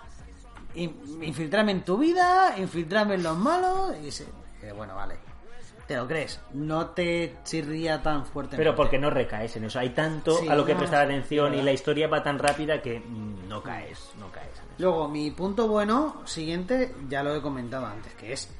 in- 0.76 1.24
infiltrarme 1.24 1.72
en 1.72 1.84
tu 1.84 1.98
vida, 1.98 2.54
infiltrarme 2.58 3.16
en 3.16 3.24
los 3.24 3.36
malos 3.36 3.96
y 4.04 4.12
se- 4.12 4.28
eh, 4.62 4.72
bueno, 4.76 4.94
vale. 4.96 5.16
Te 5.90 5.98
lo 5.98 6.08
crees, 6.08 6.40
no 6.54 6.90
te 6.92 7.38
chirría 7.44 8.04
tan 8.04 8.24
fuerte. 8.24 8.56
Pero 8.56 8.76
porque 8.76 9.00
no 9.00 9.10
recaes 9.10 9.56
en 9.58 9.64
eso. 9.64 9.80
Hay 9.80 9.90
tanto 9.90 10.38
Sí, 10.38 10.48
a 10.48 10.54
lo 10.54 10.64
que 10.64 10.74
no, 10.74 10.78
prestar 10.82 11.08
sí, 11.08 11.14
atención 11.14 11.56
y 11.56 11.64
la 11.64 11.72
historia 11.72 12.08
va 12.08 12.22
tan 12.22 12.38
rápida 12.38 12.80
que 12.80 13.00
mm, 13.00 13.48
no 13.50 13.64
caes, 13.64 14.12
no 14.20 14.32
caes 14.32 14.50
en 14.50 14.66
eso. 14.66 14.76
Luego, 14.78 15.08
mi 15.08 15.32
punto 15.32 15.68
bueno 15.68 16.22
siguiente, 16.26 16.94
ya 17.10 17.24
lo 17.24 17.34
he 17.34 17.42
comentado 17.42 17.88
antes, 17.88 18.14
que 18.14 18.34
es 18.34 18.54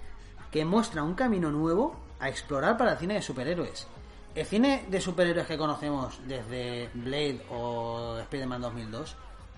que 0.50 0.66
muestra 0.66 1.04
un 1.04 1.14
camino 1.14 1.52
nuevo 1.52 2.00
a 2.20 2.30
explorar 2.30 2.80
para 2.80 2.94
el 2.94 2.98
cine 2.98 3.14
de 3.14 3.22
superhéroes. 3.22 3.86
El 4.34 4.48
cine 4.48 4.88
de 4.90 5.00
superhéroes 5.00 5.46
que 5.46 5.56
conocemos 5.56 6.20
desde 6.26 6.90
Blade 6.96 7.46
o 7.52 8.18
Spider-Man 8.22 8.62
2002, 8.62 9.16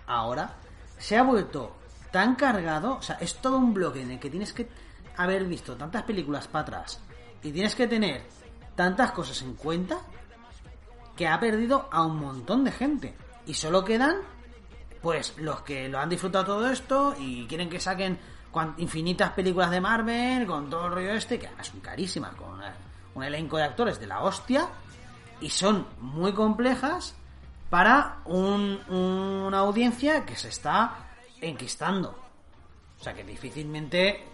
ahora, 0.07 0.55
se 0.97 1.17
ha 1.17 1.23
vuelto 1.23 1.77
tan 2.11 2.35
cargado, 2.35 2.97
o 2.97 3.01
sea, 3.01 3.15
es 3.21 3.35
todo 3.35 3.55
un 3.55 3.73
bloque 3.73 4.01
en 4.01 4.11
el 4.11 4.19
que 4.19 4.29
tienes 4.29 4.51
que 4.51 4.67
haber 5.15 5.45
visto 5.45 5.77
tantas 5.77 6.03
películas 6.03 6.49
para 6.49 6.63
atrás 6.63 7.01
y 7.43 7.51
tienes 7.51 7.75
que 7.75 7.87
tener 7.87 8.23
tantas 8.75 9.11
cosas 9.11 9.41
en 9.41 9.55
cuenta 9.55 9.99
que 11.15 11.27
ha 11.27 11.39
perdido 11.39 11.87
a 11.91 12.05
un 12.05 12.17
montón 12.17 12.63
de 12.63 12.71
gente. 12.71 13.15
Y 13.45 13.53
solo 13.53 13.83
quedan 13.83 14.17
pues 15.01 15.33
los 15.37 15.61
que 15.61 15.89
lo 15.89 15.99
han 15.99 16.09
disfrutado 16.09 16.45
todo 16.45 16.69
esto 16.69 17.15
y 17.17 17.47
quieren 17.47 17.69
que 17.69 17.79
saquen 17.79 18.19
infinitas 18.77 19.31
películas 19.31 19.71
de 19.71 19.81
Marvel, 19.81 20.45
con 20.45 20.69
todo 20.69 20.87
el 20.87 20.91
rollo 20.93 21.13
este, 21.13 21.39
que 21.39 21.49
son 21.63 21.79
carísimas, 21.79 22.35
con 22.35 22.61
un 23.15 23.23
elenco 23.23 23.57
de 23.57 23.63
actores 23.63 23.99
de 23.99 24.07
la 24.07 24.21
hostia, 24.21 24.67
y 25.39 25.49
son 25.49 25.87
muy 25.99 26.33
complejas 26.33 27.15
para 27.69 28.19
un- 28.25 28.79
una 28.89 29.59
audiencia 29.59 30.25
que 30.25 30.35
se 30.35 30.49
está 30.49 31.09
enquistando. 31.39 32.15
O 33.01 33.03
sea, 33.03 33.15
que 33.15 33.23
difícilmente. 33.23 34.25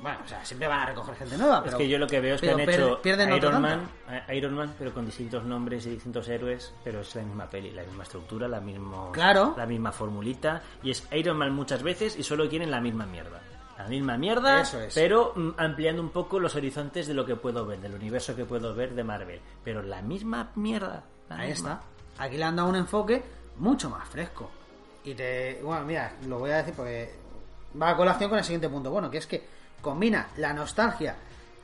Bueno, 0.00 0.18
o 0.24 0.26
sea, 0.26 0.42
siempre 0.46 0.66
van 0.66 0.80
a 0.80 0.86
recoger 0.86 1.14
gente 1.14 1.36
nueva, 1.36 1.62
pero. 1.62 1.76
es 1.76 1.82
que 1.82 1.88
yo 1.90 1.98
lo 1.98 2.06
que 2.06 2.20
veo 2.20 2.36
es 2.36 2.40
que 2.40 2.50
han 2.50 2.60
hecho 2.60 2.98
Iron. 3.36 3.60
Man, 3.60 3.88
eh, 4.08 4.36
Iron 4.36 4.54
Man, 4.54 4.74
pero 4.78 4.94
con 4.94 5.04
distintos 5.04 5.44
nombres 5.44 5.84
y 5.84 5.90
distintos 5.90 6.26
héroes, 6.30 6.72
pero 6.82 7.00
es 7.00 7.14
la 7.14 7.22
misma 7.22 7.50
peli, 7.50 7.70
la 7.70 7.82
misma 7.82 8.04
estructura, 8.04 8.48
la, 8.48 8.60
mismo, 8.60 9.12
Claro. 9.12 9.52
la 9.58 9.66
misma 9.66 9.92
formulita. 9.92 10.62
Y 10.82 10.90
es 10.90 11.06
Iron 11.12 11.36
Man 11.36 11.52
muchas 11.54 11.82
veces 11.82 12.18
y 12.18 12.22
solo 12.22 12.48
quieren 12.48 12.70
la 12.70 12.80
misma 12.80 13.04
mierda. 13.04 13.42
La 13.76 13.88
misma 13.88 14.16
mierda, 14.16 14.62
Eso 14.62 14.80
es. 14.80 14.94
pero 14.94 15.32
mm, 15.36 15.50
ampliando 15.58 16.00
un 16.00 16.08
poco 16.10 16.40
los 16.40 16.54
horizontes 16.54 17.06
de 17.06 17.12
lo 17.12 17.26
que 17.26 17.36
puedo 17.36 17.66
ver, 17.66 17.78
del 17.80 17.92
universo 17.94 18.34
que 18.34 18.46
puedo 18.46 18.74
ver 18.74 18.94
de 18.94 19.04
Marvel. 19.04 19.40
Pero 19.62 19.82
la 19.82 20.00
misma 20.00 20.50
mierda. 20.54 21.04
la 21.28 21.36
Ahí 21.36 21.48
misma. 21.50 21.80
está. 22.14 22.24
Aquí 22.24 22.38
le 22.38 22.44
han 22.44 22.56
dado 22.56 22.68
un 22.70 22.76
enfoque 22.76 23.22
mucho 23.58 23.90
más 23.90 24.08
fresco. 24.08 24.50
Y 25.04 25.12
te. 25.12 25.60
Bueno, 25.62 25.84
mira, 25.84 26.14
lo 26.26 26.38
voy 26.38 26.52
a 26.52 26.56
decir 26.58 26.72
porque 26.74 27.22
va 27.80 27.90
a 27.90 27.96
colación 27.96 28.28
con 28.30 28.38
el 28.38 28.44
siguiente 28.44 28.68
punto. 28.68 28.90
Bueno, 28.90 29.10
que 29.10 29.18
es 29.18 29.26
que 29.26 29.46
combina 29.80 30.28
la 30.36 30.52
nostalgia 30.52 31.16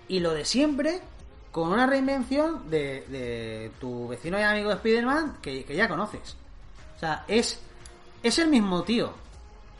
y 0.09 0.21
lo 0.21 0.33
de 0.33 0.45
siempre 0.45 1.01
con 1.51 1.69
una 1.73 1.87
reinvención 1.87 2.71
de, 2.71 3.05
de 3.09 3.73
tu 3.81 4.09
vecino 4.09 4.39
y 4.39 4.43
amigo 4.43 4.69
de 4.71 4.77
Spider-Man 4.77 5.39
que, 5.43 5.65
que 5.65 5.75
ya 5.75 5.89
conoces. 5.89 6.37
O 6.97 6.99
sea, 7.01 7.25
es, 7.27 7.61
es 8.23 8.39
el 8.39 8.49
mismo 8.49 8.83
tío. 8.83 9.09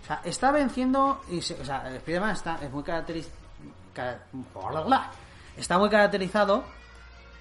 O 0.03 0.07
sea, 0.07 0.21
está 0.25 0.51
venciendo. 0.51 1.23
Y 1.31 1.43
se- 1.43 1.61
o 1.61 1.65
sea, 1.65 1.95
Spider-Man 1.97 2.31
está, 2.31 2.59
es 2.63 2.71
muy 2.71 2.83
caracterizado. 2.83 3.37
Está 5.57 5.79
muy 5.79 5.91
caracterizado 5.91 6.65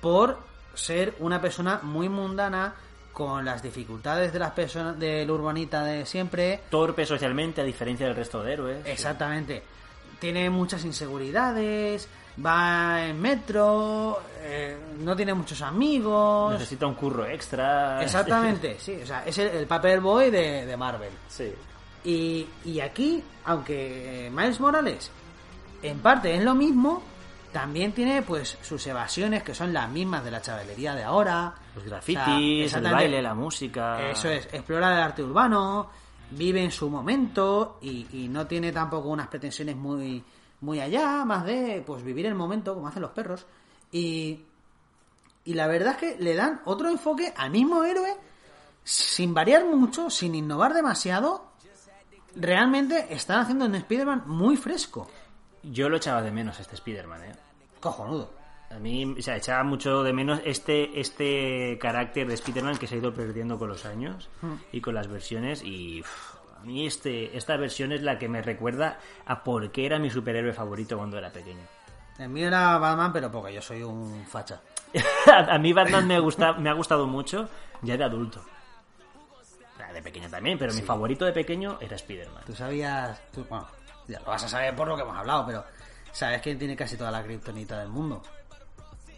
por 0.01 0.39
ser 0.73 1.15
una 1.19 1.39
persona 1.41 1.79
muy 1.83 2.09
mundana 2.09 2.75
con 3.19 3.43
las 3.43 3.61
dificultades 3.61 4.31
de 4.31 4.39
las 4.39 4.51
personas 4.51 4.97
del 4.97 5.29
urbanita 5.29 5.83
de 5.83 6.05
siempre. 6.05 6.61
Torpe 6.69 7.05
socialmente, 7.05 7.59
a 7.59 7.65
diferencia 7.65 8.07
del 8.07 8.15
resto 8.15 8.41
de 8.41 8.53
héroes. 8.53 8.77
Exactamente. 8.85 9.61
Tiene 10.21 10.49
muchas 10.49 10.85
inseguridades, 10.85 12.07
va 12.45 13.05
en 13.07 13.19
metro, 13.19 14.21
eh, 14.41 14.77
no 14.99 15.17
tiene 15.17 15.33
muchos 15.33 15.61
amigos. 15.61 16.53
Necesita 16.53 16.87
un 16.87 16.93
curro 16.95 17.25
extra. 17.25 18.01
Exactamente, 18.01 18.77
sí. 18.79 18.97
O 19.03 19.05
sea, 19.05 19.25
es 19.25 19.37
el, 19.37 19.49
el 19.49 19.67
paper 19.67 19.99
boy 19.99 20.31
de, 20.31 20.65
de 20.65 20.77
Marvel. 20.77 21.11
sí. 21.27 21.53
Y, 22.05 22.47
y 22.63 22.79
aquí, 22.79 23.21
aunque 23.43 24.27
eh, 24.27 24.29
Miles 24.29 24.61
Morales 24.61 25.11
en 25.83 25.99
parte 25.99 26.33
es 26.33 26.41
lo 26.41 26.55
mismo, 26.55 27.03
también 27.51 27.91
tiene 27.93 28.21
pues 28.21 28.57
sus 28.61 28.85
evasiones 28.87 29.43
que 29.43 29.53
son 29.53 29.73
las 29.73 29.89
mismas 29.89 30.23
de 30.23 30.31
la 30.31 30.41
chavalería 30.41 30.95
de 30.95 31.03
ahora. 31.03 31.53
Los 31.75 31.83
O 31.83 31.87
sea, 31.87 31.89
grafitis, 31.89 32.73
el 32.73 32.83
baile, 32.83 33.21
la 33.21 33.33
música. 33.33 34.09
Eso 34.09 34.29
es, 34.29 34.47
explora 34.51 34.93
el 34.93 35.01
arte 35.01 35.23
urbano, 35.23 35.89
vive 36.31 36.63
en 36.63 36.71
su 36.71 36.89
momento 36.89 37.79
y, 37.81 38.07
y 38.13 38.27
no 38.27 38.47
tiene 38.47 38.71
tampoco 38.71 39.09
unas 39.09 39.27
pretensiones 39.27 39.75
muy, 39.75 40.23
muy 40.61 40.79
allá, 40.79 41.25
más 41.25 41.45
de 41.45 41.83
pues 41.85 42.03
vivir 42.03 42.25
el 42.25 42.35
momento 42.35 42.73
como 42.73 42.87
hacen 42.87 43.01
los 43.01 43.11
perros. 43.11 43.45
Y, 43.91 44.41
y 45.45 45.53
la 45.53 45.67
verdad 45.67 45.93
es 45.93 45.97
que 45.97 46.23
le 46.23 46.35
dan 46.35 46.61
otro 46.65 46.89
enfoque 46.89 47.33
al 47.35 47.51
mismo 47.51 47.83
héroe 47.83 48.15
sin 48.83 49.33
variar 49.33 49.65
mucho, 49.65 50.09
sin 50.09 50.35
innovar 50.35 50.73
demasiado. 50.73 51.49
Realmente 52.35 53.07
están 53.13 53.41
haciendo 53.41 53.65
un 53.65 53.75
Spider-Man 53.75 54.23
muy 54.27 54.55
fresco. 54.57 55.09
Yo 55.63 55.89
lo 55.89 55.97
echaba 55.97 56.21
de 56.21 56.31
menos 56.31 56.59
este 56.59 56.75
Spider-Man, 56.75 57.23
¿eh? 57.23 57.31
Cojonudo. 57.79 58.31
A 58.71 58.75
mí, 58.77 59.15
o 59.17 59.21
sea, 59.21 59.35
echaba 59.37 59.63
mucho 59.63 60.03
de 60.03 60.13
menos 60.13 60.41
este, 60.45 60.99
este 60.99 61.77
carácter 61.81 62.27
de 62.27 62.35
Spider-Man 62.35 62.77
que 62.77 62.85
se 62.87 62.95
ha 62.95 62.97
ido 62.99 63.13
perdiendo 63.13 63.57
con 63.57 63.67
los 63.69 63.85
años 63.85 64.29
Hmm. 64.41 64.53
y 64.71 64.79
con 64.81 64.93
las 64.95 65.07
versiones. 65.07 65.63
Y 65.63 66.03
a 66.55 66.63
mí 66.63 66.85
este, 66.85 67.35
esta 67.35 67.57
versión 67.57 67.91
es 67.91 68.01
la 68.03 68.19
que 68.19 68.29
me 68.29 68.41
recuerda 68.43 68.99
a 69.25 69.43
por 69.43 69.71
qué 69.71 69.85
era 69.87 69.97
mi 69.97 70.09
superhéroe 70.09 70.53
favorito 70.53 70.97
cuando 70.97 71.17
era 71.17 71.31
pequeño. 71.31 71.63
El 72.19 72.29
mío 72.29 72.47
era 72.47 72.77
Batman, 72.77 73.11
pero 73.13 73.31
porque 73.31 73.53
yo 73.53 73.61
soy 73.61 73.81
un 73.81 74.25
facha. 74.27 74.61
a 75.49 75.57
mí 75.57 75.73
Batman 75.73 76.05
me, 76.07 76.19
gusta, 76.19 76.53
me 76.53 76.69
ha 76.69 76.73
gustado 76.73 77.07
mucho 77.07 77.49
ya 77.81 77.97
de 77.97 78.03
adulto. 78.03 78.39
O 78.41 79.77
sea, 79.77 79.91
De 79.93 80.01
pequeño 80.01 80.29
también, 80.29 80.59
pero 80.59 80.73
mi 80.73 80.81
favorito 80.81 81.25
de 81.25 81.31
pequeño 81.31 81.77
era 81.79 81.95
Spider-Man. 81.95 82.43
Tú 82.45 82.53
sabías, 82.53 83.19
tú- 83.31 83.45
bueno, 83.49 83.65
ya 84.09 84.19
lo 84.19 84.25
vas 84.25 84.43
a 84.43 84.49
saber 84.49 84.75
por 84.75 84.87
lo 84.87 84.95
que 84.95 85.03
hemos 85.03 85.17
hablado, 85.17 85.45
pero 85.45 85.63
¿sabes 86.11 86.41
quién 86.41 86.57
tiene 86.59 86.75
casi 86.75 86.97
toda 86.97 87.11
la 87.11 87.23
kriptonita 87.23 87.79
del 87.79 87.89
mundo? 87.89 88.21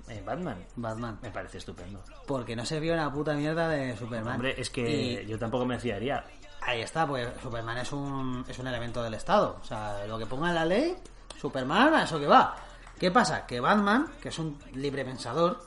Eh, 0.08 0.22
Batman 0.26 0.66
Batman. 0.76 1.20
me 1.22 1.32
parece 1.32 1.58
estupendo. 1.60 2.04
Porque 2.28 2.56
no 2.56 2.66
se 2.66 2.80
vio 2.80 2.94
una 2.94 3.12
puta 3.12 3.34
mierda 3.34 3.70
de 3.70 3.96
Superman. 3.96 4.36
Hombre, 4.36 4.56
es 4.58 4.70
que 4.70 5.24
Y 5.24 5.26
yo 5.26 5.40
tampoco 5.40 5.66
me 5.66 5.80
fiaría. 5.80 6.24
ahí 6.62 6.82
está, 6.82 7.08
pues 7.08 7.30
Superman 7.42 7.78
es 7.78 7.92
un, 7.94 8.44
es 8.48 8.60
un 8.60 8.68
elemento 8.68 9.02
del 9.02 9.14
Estado. 9.14 9.58
O 9.62 9.66
sea, 9.66 10.06
lo 10.06 10.18
que 10.20 10.26
ponga 10.26 10.50
en 10.50 10.56
la 10.56 10.66
ley, 10.66 10.98
Superman, 11.40 11.94
a 11.94 12.04
eso 12.04 12.20
que 12.20 12.28
va. 12.28 12.56
¿Qué 13.00 13.10
pasa? 13.10 13.48
Que 13.48 13.60
Batman, 13.60 14.10
que 14.22 14.30
es 14.30 14.38
un 14.38 14.60
libre 14.74 15.06
pensador, 15.06 15.66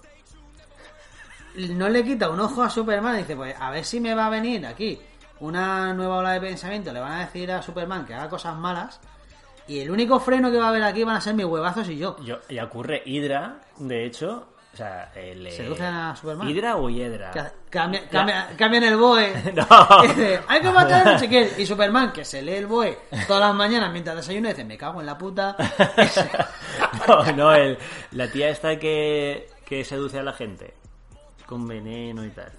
no 1.57 1.89
le 1.89 2.05
quita 2.05 2.29
un 2.31 2.41
ojo 2.41 2.62
a 2.62 2.70
Superman 2.70 3.14
y 3.14 3.18
dice, 3.18 3.37
pues 3.37 3.55
a 3.59 3.70
ver 3.70 3.85
si 3.85 4.01
me 4.01 4.14
va 4.14 4.27
a 4.27 4.31
venir 4.31 4.66
aquí 4.66 5.01
una 5.41 5.93
nueva 5.95 6.18
ola 6.18 6.33
de 6.33 6.41
pensamiento, 6.41 6.93
le 6.93 7.01
van 7.01 7.12
a 7.12 7.20
decir 7.20 7.51
a 7.51 7.62
Superman 7.62 8.05
que 8.07 8.14
haga 8.14 8.29
cosas 8.29 8.57
malas 8.57 9.01
y 9.69 9.81
el 9.81 9.91
único 9.91 10.21
freno 10.21 10.51
que 10.51 10.59
va 10.59 10.67
a 10.67 10.69
haber 10.71 10.83
aquí 10.85 11.05
van 11.05 11.17
a 11.17 11.21
ser 11.21 11.35
mis 11.35 11.47
huevazos 11.47 11.89
y 11.89 11.97
yo. 11.99 12.17
Yo, 12.25 12.39
y 12.49 12.59
ocurre 12.59 13.03
Hydra, 13.05 13.61
de 13.79 14.05
hecho, 14.07 14.49
o 14.73 14.77
sea, 14.77 15.12
el, 15.15 15.47
eh, 15.47 15.53
¿Seduce 15.53 15.85
a 15.85 16.15
Superman? 16.17 16.49
¿Hydra 16.49 16.77
o 16.77 16.91
Hiedra? 16.91 17.31
Ca- 17.31 17.53
Cambia, 17.71 18.09
cambia- 18.09 18.49
cambian 18.57 18.85
el 18.85 18.97
BOE. 18.97 19.33
No. 19.55 20.03
Dice, 20.03 20.41
hay 20.49 20.61
que 20.61 20.71
matar 20.71 21.07
a 21.09 21.12
no 21.12 21.29
quién. 21.29 21.49
Y 21.59 21.65
Superman, 21.67 22.12
que 22.12 22.25
se 22.25 22.43
lee 22.43 22.55
el 22.55 22.67
BOE 22.67 22.99
todas 23.29 23.41
las 23.49 23.55
mañanas 23.55 23.93
mientras 23.93 24.17
desayuna, 24.17 24.49
dice, 24.51 24.65
me 24.65 24.77
cago 24.77 25.01
en 25.01 25.07
la 25.07 25.17
puta. 25.17 25.57
no, 27.09 27.33
no, 27.33 27.55
el- 27.55 27.79
la 28.12 28.29
tía 28.31 28.49
esta 28.51 28.79
que, 28.79 29.49
que 29.65 29.85
seduce 29.85 30.19
a 30.19 30.23
la 30.23 30.33
gente 30.33 30.75
con 31.47 31.67
veneno 31.69 32.25
y 32.25 32.31
tal. 32.31 32.51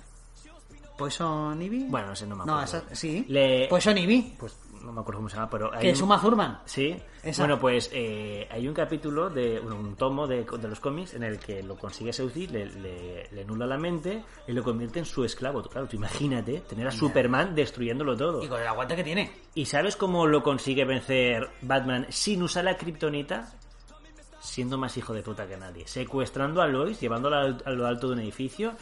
Poison 0.98 1.62
Ivy. 1.62 1.88
Bueno, 1.90 2.08
no 2.08 2.16
sé, 2.16 2.26
no 2.26 2.36
me 2.38 2.46
No, 2.46 2.58
acuerdo. 2.60 2.78
esa, 2.88 2.96
sí. 2.96 3.26
Le- 3.28 3.68
Poison 3.68 3.98
Ivy. 3.98 4.36
Pues 4.40 4.58
no 4.86 4.94
me 4.94 5.02
acuerdo 5.02 5.20
cómo 5.20 5.30
se 5.30 5.36
llama, 5.36 5.50
pero 5.50 5.74
hay 5.74 5.82
Que 5.82 5.90
es 5.90 6.00
un- 6.00 6.06
Uma 6.06 6.22
Thurman. 6.22 6.60
Sí. 6.66 6.96
Esa. 7.24 7.42
Bueno, 7.44 7.60
pues 7.60 7.90
eh, 7.94 8.48
hay 8.52 8.68
un 8.68 8.74
capítulo 8.74 9.30
de 9.30 9.60
bueno, 9.60 9.78
un 9.80 9.96
tomo 9.96 10.28
de, 10.28 10.44
de 10.46 10.68
los 10.68 10.80
cómics 10.80 11.14
en 11.16 11.24
el 11.24 11.40
que 11.40 11.62
lo 11.64 11.76
consigue 11.76 12.14
seducir, 12.14 12.52
le, 12.52 12.66
le, 12.68 13.28
le 13.32 13.46
nula 13.46 13.66
la 13.66 13.78
mente 13.78 14.24
y 14.48 14.52
lo 14.54 14.64
convierte 14.64 15.00
en 15.00 15.06
su 15.06 15.26
esclavo. 15.26 15.62
Claro, 15.64 15.88
tú 15.88 15.96
imagínate 15.98 16.62
tener 16.62 16.88
a 16.88 16.92
Superman 16.92 17.54
destruyéndolo 17.56 18.16
todo. 18.16 18.44
Y 18.44 18.48
con 18.48 18.62
el 18.62 18.68
aguante 18.68 18.96
que 18.96 19.04
tiene. 19.04 19.32
¿Y 19.56 19.66
sabes 19.66 19.96
cómo 19.96 20.28
lo 20.28 20.44
consigue 20.44 20.86
vencer 20.86 21.50
Batman 21.62 22.06
sin 22.10 22.44
usar 22.44 22.64
la 22.66 22.78
kriptonita? 22.78 23.52
Siendo 24.40 24.78
más 24.78 24.96
hijo 24.98 25.14
de 25.14 25.24
puta 25.24 25.48
que 25.48 25.58
nadie. 25.58 25.88
Secuestrando 25.88 26.62
a 26.62 26.68
Lois, 26.68 27.00
llevándola 27.02 27.58
a 27.66 27.72
lo 27.72 27.88
alto 27.88 28.08
de 28.08 28.14
un 28.14 28.20
edificio 28.20 28.74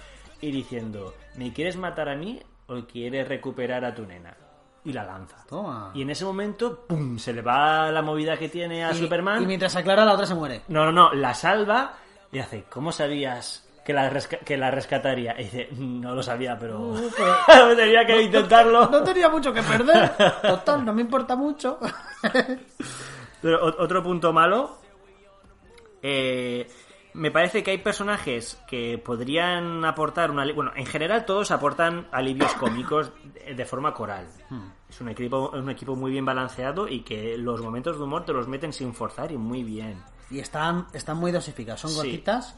y 0.41 0.51
diciendo, 0.51 1.13
¿me 1.37 1.53
quieres 1.53 1.77
matar 1.77 2.09
a 2.09 2.15
mí 2.17 2.41
o 2.67 2.81
quieres 2.85 3.27
recuperar 3.29 3.85
a 3.85 3.95
tu 3.95 4.05
nena? 4.05 4.35
Y 4.85 4.91
la 4.93 5.03
lanza. 5.05 5.37
Toma. 5.47 5.91
Y 5.93 6.01
en 6.01 6.09
ese 6.09 6.25
momento, 6.25 6.85
¡pum! 6.87 7.17
Se 7.17 7.31
le 7.33 7.41
va 7.41 7.89
la 7.91 8.01
movida 8.01 8.37
que 8.37 8.49
tiene 8.49 8.83
a 8.83 8.91
Y- 8.91 8.95
Superman. 8.99 9.41
Y 9.43 9.45
mientras 9.45 9.75
aclara, 9.75 10.03
la 10.03 10.13
otra 10.13 10.25
se 10.25 10.35
muere. 10.35 10.61
No, 10.67 10.85
no, 10.85 10.91
no, 10.91 11.13
la 11.13 11.33
salva 11.33 11.93
y 12.31 12.39
hace, 12.39 12.65
¿cómo 12.69 12.91
sabías 12.91 13.69
que 13.85 13.93
la, 13.93 14.09
que 14.45 14.57
la 14.57 14.71
rescataría? 14.71 15.39
Y 15.39 15.43
dice, 15.45 15.69
no 15.77 16.13
lo 16.13 16.21
sabía, 16.23 16.57
pero 16.59 16.79
Uh, 16.81 17.09
pero- 17.47 17.75
tenía 17.77 18.05
que 18.05 18.21
intentarlo. 18.23 18.87
No 18.89 19.03
tenía 19.03 19.29
mucho 19.29 19.53
que 19.53 19.61
perder. 19.63 20.11
Total, 20.41 20.83
no 20.83 20.91
me 20.93 21.01
importa 21.01 21.35
mucho. 21.37 21.79
Pero 23.41 23.65
otro 23.65 24.03
punto 24.03 24.33
malo. 24.33 24.77
eh, 26.01 26.67
me 27.13 27.31
parece 27.31 27.63
que 27.63 27.71
hay 27.71 27.77
personajes 27.77 28.59
que 28.67 28.97
podrían 28.97 29.85
aportar 29.85 30.31
una. 30.31 30.51
Bueno, 30.53 30.71
en 30.75 30.85
general 30.85 31.25
todos 31.25 31.51
aportan 31.51 32.07
alivios 32.11 32.53
cómicos 32.55 33.11
de, 33.55 33.65
forma 33.65 33.93
coral. 33.93 34.27
Es 34.89 34.99
un 34.99 35.09
equipo, 35.09 35.51
un 35.53 35.69
equipo 35.69 35.95
muy 35.95 36.11
bien 36.11 36.25
balanceado 36.25 36.87
y 36.87 37.01
que 37.01 37.37
los 37.37 37.61
momentos 37.61 37.97
de 37.97 38.03
humor 38.03 38.25
te 38.25 38.33
los 38.33 38.47
meten 38.47 38.73
sin 38.73 38.93
forzar 38.93 39.31
y 39.31 39.37
muy 39.37 39.63
bien. 39.63 40.01
y 40.31 40.39
están, 40.39 40.87
están 40.93 41.17
muy 41.17 41.31
dosificadas. 41.31 41.81
Son 41.81 41.91
Sí. 41.91 41.97
gotitas. 41.97 42.55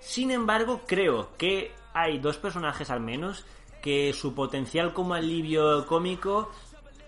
Sin 0.00 0.30
embargo, 0.30 0.80
creo 0.86 1.36
que 1.36 1.72
hay 1.92 2.18
dos 2.18 2.38
personajes 2.38 2.88
al 2.90 3.00
menos 3.00 3.44
que 3.82 4.12
su 4.14 4.34
potencial 4.34 4.94
como 4.94 5.12
alivio 5.14 5.86
cómico 5.86 6.50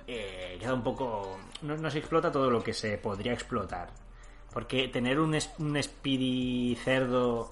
eh, 0.06 0.56
queda 0.60 0.74
un 0.74 0.82
poco... 0.82 1.38
No, 1.62 1.76
no 1.76 1.90
se 1.90 1.98
explota 1.98 2.30
todo 2.30 2.50
lo 2.50 2.62
que 2.62 2.74
se 2.74 2.98
podría 2.98 3.32
explotar. 3.32 3.88
Porque 4.54 4.88
tener 4.88 5.18
un, 5.20 5.36
un 5.58 5.82
Speedy 5.82 6.74
cerdo 6.76 7.50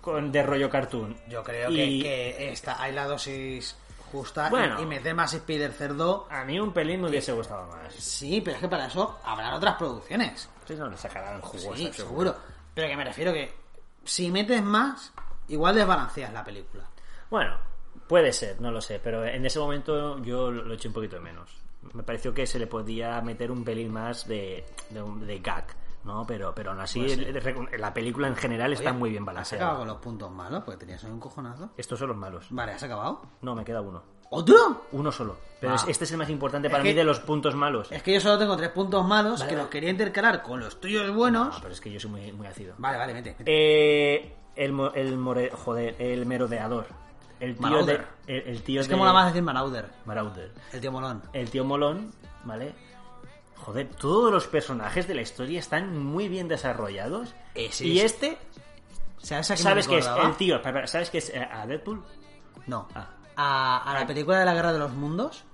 con, 0.00 0.32
de 0.32 0.42
rollo 0.42 0.68
cartoon 0.68 1.16
Yo 1.28 1.42
creo 1.44 1.70
y- 1.70 2.02
que, 2.02 2.08
que 2.36 2.52
esta, 2.52 2.82
hay 2.82 2.92
la 2.92 3.06
dosis 3.06 3.76
justa 4.10 4.48
y- 4.48 4.50
Bueno. 4.50 4.80
y, 4.82 4.84
meter 4.84 5.14
más 5.14 5.32
Spider 5.32 5.72
Cerdo. 5.72 6.26
A 6.30 6.44
mí 6.44 6.58
un 6.60 6.72
pelín 6.72 7.00
me 7.02 7.08
hubiese 7.08 7.32
gustado 7.32 7.66
más. 7.68 7.94
Sí, 7.94 8.40
pero 8.42 8.56
es 8.56 8.60
que 8.60 8.68
para 8.68 8.86
eso 8.86 9.18
habrán 9.24 9.54
otras 9.54 9.76
producciones. 9.76 10.50
Sí, 10.66 10.74
no 10.74 10.88
le 10.90 10.96
sacarán. 10.98 11.40
Sí, 11.76 11.90
seguro. 11.92 12.34
Pero 12.74 12.88
que 12.88 12.96
me 12.96 13.04
refiero 13.04 13.32
que 13.32 13.54
si 14.04 14.30
metes 14.30 14.62
más, 14.62 15.12
igual 15.48 15.76
desbalanceas 15.76 16.32
la 16.32 16.44
película. 16.44 16.84
Bueno, 17.30 17.56
puede 18.08 18.32
ser, 18.32 18.60
no 18.60 18.70
lo 18.70 18.80
sé, 18.82 18.98
pero 18.98 19.24
en 19.24 19.46
ese 19.46 19.58
momento 19.58 20.18
yo 20.22 20.50
lo 20.50 20.74
eché 20.74 20.88
un 20.88 20.94
poquito 20.94 21.16
de 21.16 21.22
menos. 21.22 21.50
Me 21.94 22.02
pareció 22.02 22.34
que 22.34 22.46
se 22.46 22.58
le 22.58 22.66
podía 22.66 23.20
meter 23.22 23.50
un 23.50 23.64
pelín 23.64 23.92
más 23.92 24.26
de, 24.28 24.64
de, 24.90 25.02
de 25.26 25.38
gag, 25.40 25.64
¿no? 26.04 26.24
Pero, 26.26 26.54
pero 26.54 26.70
aún 26.70 26.80
así, 26.80 27.00
el- 27.00 27.36
el- 27.36 27.80
la 27.80 27.92
película 27.94 28.28
en 28.28 28.36
general 28.36 28.72
está 28.72 28.90
Oye, 28.90 28.98
muy 28.98 29.10
bien 29.10 29.22
¿Has 29.22 29.28
acabado 29.52 29.68
balanceada. 29.72 29.78
con 29.78 29.86
los 29.88 29.96
puntos 29.98 30.30
malos? 30.30 30.62
Porque 30.64 30.78
tenías 30.78 31.02
un 31.04 31.20
cojonazo. 31.20 31.70
Estos 31.76 31.98
son 31.98 32.08
los 32.08 32.16
malos. 32.16 32.46
Vale, 32.50 32.72
¿has 32.72 32.82
acabado? 32.82 33.22
No, 33.42 33.54
me 33.54 33.64
queda 33.64 33.80
uno. 33.80 34.02
¿Otro? 34.34 34.86
Uno 34.92 35.12
solo. 35.12 35.36
Pero 35.60 35.72
Ah. 35.72 35.76
es- 35.76 35.86
este 35.88 36.04
es 36.04 36.10
el 36.12 36.16
más 36.18 36.30
importante 36.30 36.70
para 36.70 36.82
Es 36.82 36.84
mí 36.84 36.90
que- 36.92 36.98
de 37.00 37.04
los 37.04 37.20
puntos 37.20 37.54
malos. 37.54 37.92
Es 37.92 38.02
que 38.02 38.14
yo 38.14 38.20
solo 38.20 38.38
tengo 38.38 38.56
tres 38.56 38.70
puntos 38.70 39.04
malos 39.06 39.40
Vale, 39.40 39.50
que 39.50 39.56
los 39.58 39.66
quería 39.68 39.90
intercalar 39.90 40.42
con 40.42 40.58
los 40.60 40.80
tuyos 40.80 41.14
buenos. 41.14 41.54
No, 41.56 41.60
pero 41.60 41.74
es 41.74 41.80
que 41.80 41.92
yo 41.92 42.00
soy 42.00 42.10
muy, 42.10 42.32
muy 42.32 42.46
ácido. 42.46 42.74
Vale, 42.78 42.96
vale, 42.98 43.12
vete. 43.12 43.36
vete. 43.38 43.44
Eh, 43.46 44.34
el, 44.56 44.74
el 44.94 45.18
more- 45.18 45.50
joder, 45.50 45.96
el 45.98 46.24
merodeador. 46.26 46.86
El 47.40 47.54
tío 47.56 47.62
Marauder. 47.62 48.06
de. 48.26 48.36
El, 48.38 48.48
el 48.48 48.62
tío 48.62 48.80
es 48.80 48.86
de. 48.88 48.94
que 48.94 48.96
mola 48.98 49.12
más 49.12 49.26
decir 49.26 49.42
Marauder, 49.42 49.90
Marauder. 50.06 50.52
el 50.72 50.80
tío 50.80 50.92
molón. 50.92 51.22
El 51.32 51.50
tío 51.50 51.64
molón, 51.64 52.12
¿vale? 52.44 52.72
Joder, 53.64 53.88
todos 53.94 54.32
los 54.32 54.46
personajes 54.48 55.06
de 55.06 55.14
la 55.14 55.22
historia 55.22 55.60
están 55.60 55.96
muy 55.96 56.28
bien 56.28 56.48
desarrollados. 56.48 57.34
Ese 57.54 57.86
y 57.86 57.98
es- 58.00 58.12
este, 58.12 58.38
¿Sabes 59.18 59.50
a 59.52 59.56
¿sabes 59.56 59.86
qué 59.86 59.98
es? 59.98 60.06
El 60.06 60.36
tío, 60.36 60.60
¿sabes 60.86 61.10
qué 61.10 61.18
es 61.18 61.30
eh, 61.30 61.40
a 61.48 61.64
Deadpool? 61.66 62.02
No. 62.66 62.88
Ah. 62.94 63.08
A, 63.36 63.90
a 63.90 64.00
la 64.00 64.06
película 64.06 64.40
de 64.40 64.44
la 64.44 64.54
Guerra 64.54 64.72
de 64.72 64.78
los 64.80 64.92
Mundos, 64.92 65.44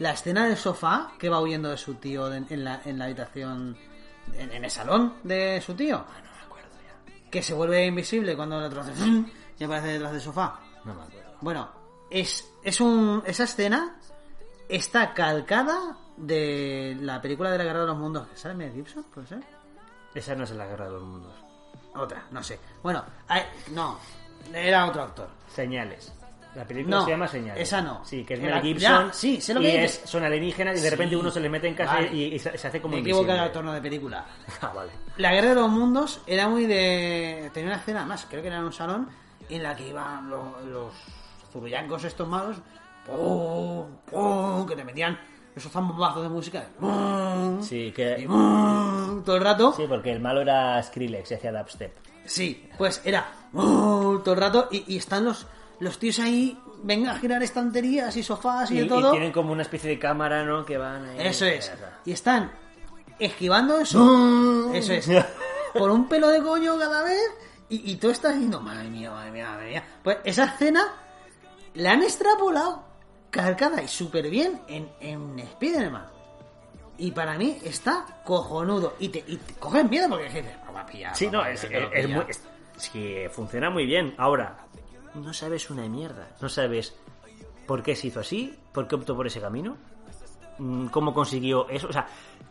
la 0.00 0.10
escena 0.10 0.46
del 0.48 0.56
sofá 0.56 1.12
que 1.18 1.28
va 1.28 1.40
huyendo 1.40 1.70
de 1.70 1.76
su 1.78 1.94
tío 1.94 2.32
en, 2.34 2.46
la, 2.64 2.82
en 2.84 2.98
la 2.98 3.04
habitación, 3.06 3.76
en, 4.34 4.50
en 4.50 4.64
el 4.64 4.70
salón 4.70 5.14
de 5.22 5.62
su 5.64 5.74
tío, 5.74 5.96
Ah, 5.98 6.20
no 6.24 6.30
me 6.32 6.40
acuerdo 6.44 6.68
ya. 6.84 7.30
que 7.30 7.42
se 7.42 7.54
vuelve 7.54 7.86
invisible 7.86 8.34
cuando 8.36 8.58
el 8.58 8.64
otro 8.64 8.80
hace 8.80 8.92
y 9.58 9.64
aparece 9.64 9.86
detrás 9.88 10.12
del 10.12 10.20
sofá. 10.20 10.60
No 10.84 10.94
me 10.94 11.02
acuerdo. 11.02 11.32
Bueno, 11.40 11.70
es, 12.10 12.52
es 12.64 12.80
un, 12.80 13.22
esa 13.24 13.44
escena 13.44 13.98
está 14.68 15.14
calcada 15.14 15.96
de 16.16 16.96
la 17.00 17.20
película 17.20 17.50
de 17.50 17.58
la 17.58 17.64
Guerra 17.64 17.80
de 17.80 17.86
los 17.86 17.96
Mundos. 17.98 18.28
¿Sale 18.34 18.54
Mel 18.54 18.72
Gibson? 18.72 19.04
¿Puede 19.14 19.26
ser? 19.26 19.40
Esa 20.14 20.34
no 20.34 20.44
es 20.44 20.50
la 20.50 20.66
guerra 20.66 20.86
de 20.86 20.92
los 20.92 21.02
mundos. 21.02 21.32
Otra, 21.94 22.24
no 22.30 22.42
sé. 22.42 22.58
Bueno, 22.82 23.04
ay, 23.28 23.42
no, 23.72 23.98
era 24.52 24.86
otro 24.86 25.02
actor. 25.02 25.28
Señales. 25.54 26.12
La 26.54 26.64
película 26.64 26.96
No, 26.96 27.04
se 27.04 27.10
llama 27.10 27.28
Señales. 27.28 27.62
esa 27.62 27.82
no. 27.82 28.02
Sí, 28.02 28.24
que 28.24 28.32
es 28.34 28.40
Mel 28.40 28.62
Gibson. 28.62 29.08
ya, 29.08 29.12
sí, 29.12 29.42
sé 29.42 29.52
lo 29.52 29.60
y 29.60 29.64
que 29.64 29.84
es, 29.84 29.92
dices. 29.92 30.08
son 30.08 30.24
alienígenas 30.24 30.78
y 30.78 30.82
de 30.82 30.88
repente 30.88 31.14
Sí, 31.14 31.20
uno 31.20 31.30
se 31.30 31.40
le 31.40 31.50
mete 31.50 31.68
en 31.68 31.74
casa 31.74 31.94
vale. 31.96 32.14
y, 32.14 32.34
y 32.34 32.38
se, 32.38 32.48
hace 32.48 32.80
como 32.80 32.92
Me 32.92 33.00
invisible. 33.00 33.32
al 33.38 33.52
torno 33.52 33.72
de 33.74 33.80
película. 33.82 34.24
Ah, 34.62 34.72
vale. 34.74 34.90
La 35.18 35.32
Guerra 35.32 35.50
de 35.50 35.54
los 35.56 35.68
Mundos 35.68 36.22
era 36.26 36.48
muy 36.48 36.64
de... 36.64 37.50
Tenía 37.52 37.68
una 37.72 37.78
escena 37.78 38.06
más, 38.06 38.24
creo 38.24 38.40
que 38.40 38.48
era 38.48 38.56
en 38.56 38.64
un 38.64 38.72
salón, 38.72 39.08
en 39.50 39.62
la 39.62 39.76
que 39.76 39.88
iban 39.88 40.30
los, 40.30 40.64
los 40.64 40.94
zurullancos 41.52 42.04
estos 42.04 42.26
malos, 42.26 42.56
¡pum! 43.04 43.86
¡pum! 44.10 44.66
que 44.66 44.76
te 44.76 44.82
metían 44.84 45.18
esos 45.56 45.72
zambazos 45.72 46.22
de 46.22 46.28
música. 46.28 46.66
Sí, 47.62 47.86
y 47.86 47.92
que... 47.92 48.26
todo 49.24 49.36
el 49.36 49.42
rato. 49.42 49.72
Sí, 49.74 49.84
porque 49.88 50.12
el 50.12 50.20
malo 50.20 50.42
era 50.42 50.80
Skrillex 50.82 51.30
y 51.30 51.34
hacía 51.34 51.50
dubstep. 51.50 51.96
Sí, 52.26 52.68
pues 52.76 53.00
era 53.04 53.26
todo 53.52 54.32
el 54.32 54.36
rato 54.36 54.68
y, 54.70 54.84
y 54.94 54.96
están 54.98 55.24
los, 55.24 55.46
los 55.80 55.98
tíos 55.98 56.18
ahí, 56.18 56.58
venga 56.82 57.12
a 57.12 57.18
girar 57.18 57.42
estanterías 57.42 58.14
y 58.16 58.22
sofás 58.22 58.70
y, 58.70 58.74
Y, 58.74 58.78
de 58.80 58.84
y 58.84 58.88
todo. 58.88 59.10
tienen 59.12 59.32
como 59.32 59.52
una 59.52 59.62
especie 59.62 59.90
de 59.90 59.98
cámara, 59.98 60.44
¿no? 60.44 60.64
Que 60.66 60.76
van 60.76 61.04
ahí. 61.06 61.26
Eso 61.26 61.46
es. 61.46 61.72
Y 62.04 62.12
están 62.12 62.52
esquivando 63.18 63.78
eso. 63.78 64.72
Eso 64.74 64.92
es. 64.92 65.08
Por 65.72 65.90
un 65.90 66.08
pelo 66.08 66.28
de 66.28 66.42
coño 66.42 66.76
cada 66.78 67.02
vez. 67.02 67.30
Y, 67.68 67.92
y 67.92 67.96
tú 67.96 68.10
estás 68.10 68.34
diciendo, 68.34 68.60
madre 68.60 68.88
mía, 68.88 69.10
madre 69.10 69.30
mía, 69.30 69.48
madre 69.50 69.70
mía. 69.70 69.84
Pues 70.02 70.18
esa 70.24 70.44
escena 70.44 70.84
la 71.74 71.92
han 71.92 72.02
extrapolado 72.02 72.84
calcada 73.30 73.82
y 73.82 73.88
súper 73.88 74.28
bien 74.30 74.60
en, 74.68 74.90
en 75.00 75.38
Spider-Man. 75.38 76.06
Y 76.98 77.10
para 77.10 77.36
mí 77.36 77.58
está 77.62 78.06
cojonudo. 78.24 78.94
Y 78.98 79.08
te, 79.10 79.22
y 79.26 79.36
te 79.36 79.54
coges 79.54 79.88
miedo 79.88 80.08
porque 80.08 80.24
dices, 80.24 80.44
"No 80.64 80.72
va 80.72 80.80
a 80.80 80.86
pillar. 80.86 81.14
Sí, 81.16 81.28
no, 81.30 81.44
es, 81.44 81.62
es- 81.62 81.70
que 81.70 81.80
lo 81.80 81.92
es 81.92 82.06
pilla". 82.06 82.16
muy- 82.16 82.24
es- 82.30 83.32
funciona 83.34 83.70
muy 83.70 83.84
bien. 83.86 84.14
Ahora, 84.18 84.56
no 85.14 85.32
sabes 85.34 85.68
una 85.70 85.86
mierda. 85.88 86.28
No 86.40 86.48
sabes 86.48 86.94
por 87.66 87.82
qué 87.82 87.94
se 87.96 88.06
hizo 88.08 88.20
así, 88.20 88.58
por 88.72 88.86
qué 88.88 88.94
optó 88.94 89.14
por 89.16 89.26
ese 89.26 89.40
camino, 89.40 89.76
mm, 90.58 90.86
cómo 90.86 91.12
consiguió 91.12 91.68
eso. 91.68 91.88
O 91.88 91.92
sea, 91.92 92.06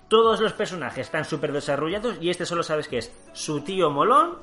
todos 0.09 0.39
los 0.39 0.53
personajes 0.53 1.07
están 1.07 1.25
súper 1.25 1.51
desarrollados 1.51 2.17
y 2.21 2.29
este 2.29 2.45
solo 2.45 2.61
sabes 2.63 2.87
que 2.87 2.99
es 2.99 3.11
su 3.33 3.61
tío 3.61 3.89
molón 3.89 4.37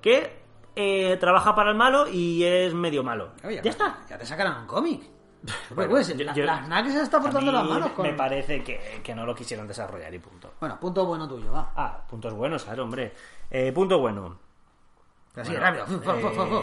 que 0.00 0.42
eh, 0.76 1.16
trabaja 1.20 1.54
para 1.54 1.70
el 1.70 1.76
malo 1.76 2.08
y 2.08 2.42
es 2.42 2.74
medio 2.74 3.04
malo. 3.04 3.30
Oye, 3.44 3.60
ya 3.62 3.70
está. 3.70 3.98
Ya 4.10 4.18
te 4.18 4.26
sacarán 4.26 4.62
un 4.62 4.66
cómic. 4.66 5.02
Bueno, 5.74 5.90
pues, 5.90 6.16
yo- 6.16 6.24
la- 6.24 6.34
yo- 6.34 6.44
las 6.44 6.92
se 6.92 7.02
está 7.02 7.20
portando 7.20 7.52
las 7.52 7.64
manos 7.64 7.90
con... 7.90 8.06
Me 8.06 8.14
parece 8.14 8.62
que, 8.62 9.00
que 9.02 9.14
no 9.14 9.26
lo 9.26 9.34
quisieron 9.34 9.66
desarrollar 9.68 10.12
y 10.14 10.18
punto. 10.18 10.54
Bueno, 10.60 10.78
punto 10.80 11.04
bueno 11.04 11.28
tuyo, 11.28 11.52
va. 11.52 11.72
Ah, 11.76 12.02
puntos 12.08 12.32
buenos, 12.34 12.64
claro, 12.64 12.84
hombre. 12.84 13.12
Eh, 13.50 13.72
punto 13.72 13.98
bueno. 13.98 14.38
Así, 15.36 15.50
Bueno, 15.52 15.60
rápido. 15.60 15.86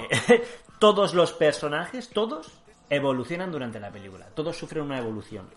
Eh, 0.09 0.47
todos 0.79 1.13
los 1.13 1.33
personajes, 1.33 2.09
todos, 2.09 2.51
evolucionan 2.89 3.51
durante 3.51 3.79
la 3.79 3.91
película. 3.91 4.27
Todos 4.33 4.57
sufren 4.57 4.83
una 4.83 4.97
evolución. 4.97 5.47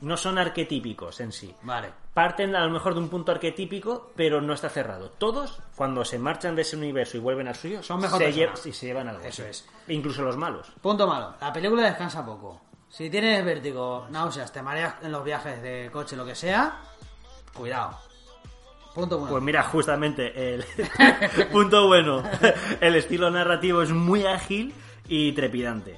No 0.00 0.16
son 0.16 0.36
arquetípicos 0.36 1.20
en 1.20 1.30
sí. 1.30 1.54
Vale. 1.62 1.92
Parten 2.12 2.56
a 2.56 2.64
lo 2.64 2.70
mejor 2.72 2.94
de 2.94 2.98
un 3.00 3.08
punto 3.08 3.30
arquetípico, 3.30 4.10
pero 4.16 4.40
no 4.40 4.52
está 4.52 4.68
cerrado. 4.68 5.10
Todos, 5.10 5.62
cuando 5.76 6.04
se 6.04 6.18
marchan 6.18 6.56
de 6.56 6.62
ese 6.62 6.76
universo 6.76 7.16
y 7.16 7.20
vuelven 7.20 7.46
al 7.46 7.54
suyo, 7.54 7.84
Son 7.84 8.00
mejor 8.00 8.18
se, 8.18 8.32
lle- 8.34 8.56
sí, 8.56 8.72
se 8.72 8.86
llevan 8.86 9.06
algo. 9.08 9.22
Eso 9.22 9.44
es. 9.44 9.68
Incluso 9.86 10.22
los 10.22 10.36
malos. 10.36 10.72
Punto 10.80 11.06
malo. 11.06 11.34
La 11.40 11.52
película 11.52 11.84
descansa 11.84 12.26
poco. 12.26 12.60
Si 12.92 13.08
tienes 13.08 13.42
vértigo, 13.42 14.06
náuseas, 14.10 14.52
te 14.52 14.60
mareas 14.62 14.96
en 15.02 15.12
los 15.12 15.24
viajes 15.24 15.62
de 15.62 15.88
coche, 15.90 16.14
lo 16.14 16.26
que 16.26 16.34
sea, 16.34 16.76
cuidado. 17.54 17.98
Punto 18.94 19.16
bueno. 19.16 19.30
Pues 19.32 19.42
mira, 19.42 19.62
justamente 19.62 20.54
el 20.54 20.62
punto 21.52 21.86
bueno. 21.86 22.22
El 22.80 22.94
estilo 22.96 23.30
narrativo 23.30 23.80
es 23.80 23.90
muy 23.90 24.26
ágil 24.26 24.74
y 25.08 25.32
trepidante. 25.32 25.96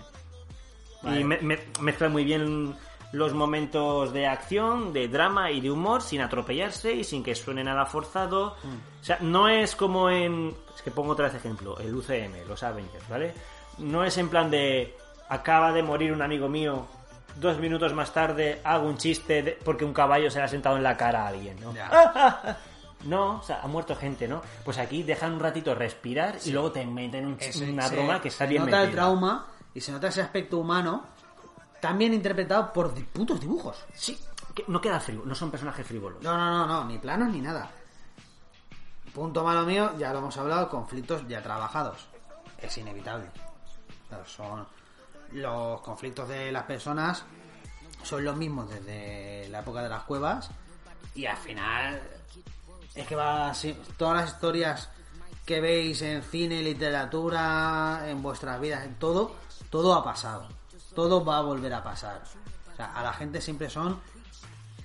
Vale. 1.03 1.21
Y 1.21 1.25
me- 1.25 1.39
me- 1.41 1.59
mezcla 1.81 2.09
muy 2.09 2.23
bien 2.25 2.77
los 3.11 3.35
momentos 3.35 4.13
de 4.13 4.29
acción, 4.29 4.93
de 4.93 5.09
drama 5.09 5.51
y 5.51 5.61
de 5.61 5.73
humor 5.73 6.01
sin 6.03 6.21
atropellarse 6.21 6.93
y 6.93 7.03
sin 7.03 7.25
que 7.25 7.35
suene 7.35 7.65
nada 7.65 7.87
forzado. 7.87 8.57
Mm. 8.63 9.01
O 9.01 9.05
sea, 9.05 9.19
no 9.21 9.49
es 9.49 9.75
como 9.75 10.09
en... 10.11 10.55
Es 10.77 10.83
que 10.83 10.93
pongo 10.93 11.13
otra 11.13 11.27
vez 11.27 11.35
ejemplo, 11.35 11.77
el 11.81 11.93
UCM, 11.95 12.47
los 12.49 12.63
Avengers, 12.63 13.09
¿vale? 13.09 13.35
No 13.79 14.05
es 14.05 14.17
en 14.19 14.29
plan 14.29 14.49
de... 14.51 14.97
Acaba 15.29 15.73
de 15.73 15.83
morir 15.83 16.13
un 16.13 16.23
amigo 16.23 16.49
mío, 16.49 16.87
dos 17.37 17.59
minutos 17.59 17.93
más 17.95 18.13
tarde 18.13 18.61
hago 18.65 18.87
un 18.87 18.97
chiste 18.99 19.43
de- 19.43 19.53
porque 19.65 19.85
un 19.85 19.93
caballo 19.95 20.31
se 20.31 20.39
le 20.39 20.45
ha 20.45 20.49
sentado 20.49 20.77
en 20.77 20.83
la 20.83 20.97
cara 20.97 21.25
a 21.25 21.29
alguien, 21.29 21.59
¿no? 21.61 21.73
Ya. 21.75 22.59
No, 23.05 23.37
o 23.37 23.43
sea, 23.43 23.61
ha 23.61 23.67
muerto 23.67 23.95
gente, 23.95 24.27
¿no? 24.27 24.41
Pues 24.65 24.79
aquí 24.79 25.03
dejan 25.03 25.35
un 25.35 25.41
ratito 25.41 25.75
respirar 25.75 26.37
y 26.43 26.53
luego 26.53 26.73
te 26.73 26.87
meten 26.87 27.27
un 27.27 27.39
una 27.69 27.87
se- 27.87 27.95
broma 27.97 28.19
que 28.23 28.29
está 28.29 28.45
se 28.47 28.49
bien 28.51 28.65
nota 28.65 28.79
el 28.81 28.87
metida. 28.87 29.03
trauma 29.03 29.47
y 29.75 29.81
se 29.83 29.93
nota 29.93 30.09
ese 30.09 30.23
aspecto 30.23 30.57
humano 30.57 31.05
también 31.83 32.15
interpretado 32.15 32.73
por 32.73 32.95
putos 32.95 33.39
dibujos. 33.41 33.85
Sí, 33.93 34.19
que 34.55 34.65
no 34.69 34.81
queda 34.81 35.01
frívolo, 35.01 35.27
no 35.29 35.35
son 35.35 35.51
personajes 35.51 35.87
frívolos. 35.87 36.23
No, 36.23 36.35
no, 36.35 36.51
no, 36.51 36.67
no, 36.67 36.85
ni 36.87 36.97
planos 36.97 37.29
ni 37.31 37.43
nada. 37.43 37.69
Punto 39.15 39.45
malo 39.45 39.67
mío, 39.67 39.93
ya 39.99 40.11
lo 40.13 40.21
hemos 40.21 40.37
hablado, 40.39 40.71
conflictos 40.71 41.29
ya 41.29 41.43
trabajados. 41.43 42.07
Es 42.63 42.79
inevitable. 42.79 43.27
Claro, 44.09 44.25
son 44.27 44.67
los 45.35 45.81
conflictos 45.81 46.29
de 46.29 46.51
las 46.53 46.65
personas 46.65 47.25
son 48.03 48.25
los 48.25 48.37
mismos 48.37 48.69
desde 48.71 49.49
la 49.51 49.61
época 49.61 49.83
de 49.83 49.89
las 49.89 50.05
cuevas 50.05 50.51
y 51.15 51.27
al 51.27 51.37
final 51.37 52.01
es 52.95 53.07
que 53.07 53.17
va 53.17 53.53
todas 53.97 54.21
las 54.21 54.35
historias 54.35 54.89
que 55.45 55.61
veis 55.61 56.01
en 56.03 56.23
cine, 56.23 56.63
literatura, 56.63 58.05
en 58.07 58.23
vuestras 58.23 58.61
vidas, 58.61 58.85
en 58.85 58.95
todo, 58.95 59.35
todo 59.71 59.95
ha 59.95 60.03
pasado. 60.03 60.49
Todo 60.95 61.25
va 61.25 61.39
a 61.39 61.43
volver 61.43 61.75
a 61.75 61.83
pasar. 61.83 62.23
O 62.73 62.77
sea, 62.77 62.93
a 62.95 63.03
la 63.03 63.13
gente 63.13 63.41
siempre 63.41 63.69
son 63.69 64.01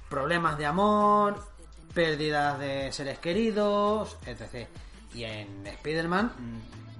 problemas 0.10 0.58
de 0.58 0.66
amor, 0.66 1.47
pérdidas 1.93 2.60
de 2.60 2.91
seres 2.91 3.20
queridos, 3.20 4.18
etc. 4.26 4.68
Y 5.14 5.24
en 5.24 5.66
Spider-Man, 5.66 6.32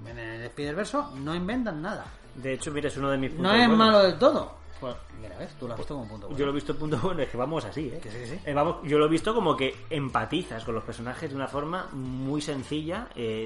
en 0.06 0.18
el 0.18 0.42
Spider-Verso, 0.42 1.10
no 1.16 1.34
inventan 1.34 1.82
nada. 1.82 2.06
De 2.42 2.54
hecho, 2.54 2.70
mira, 2.70 2.88
es 2.88 2.96
uno 2.96 3.10
de 3.10 3.18
mis 3.18 3.30
puntos 3.30 3.46
No 3.46 3.52
es 3.52 3.68
buenos. 3.68 3.78
malo 3.78 4.02
del 4.02 4.18
todo. 4.18 4.60
Pues, 4.80 4.96
mira, 5.20 5.36
ves, 5.36 5.54
tú 5.58 5.66
lo 5.66 5.74
has 5.74 5.78
visto 5.78 5.94
como 5.94 6.08
punto 6.08 6.26
bueno. 6.26 6.38
Yo 6.38 6.46
lo 6.46 6.52
he 6.52 6.54
visto 6.54 6.74
punto 6.74 6.98
bueno, 7.02 7.20
es 7.22 7.28
que 7.28 7.36
vamos 7.36 7.64
así, 7.66 7.88
¿eh? 7.88 8.00
Que 8.02 8.10
sí, 8.10 8.16
que 8.18 8.26
sí. 8.26 8.40
Eh, 8.46 8.54
vamos, 8.54 8.76
yo 8.84 8.98
lo 8.98 9.04
he 9.04 9.08
visto 9.10 9.34
como 9.34 9.54
que 9.54 9.84
empatizas 9.90 10.64
con 10.64 10.74
los 10.74 10.84
personajes 10.84 11.28
de 11.28 11.36
una 11.36 11.48
forma 11.48 11.88
muy 11.92 12.40
sencilla 12.40 13.08
eh, 13.14 13.44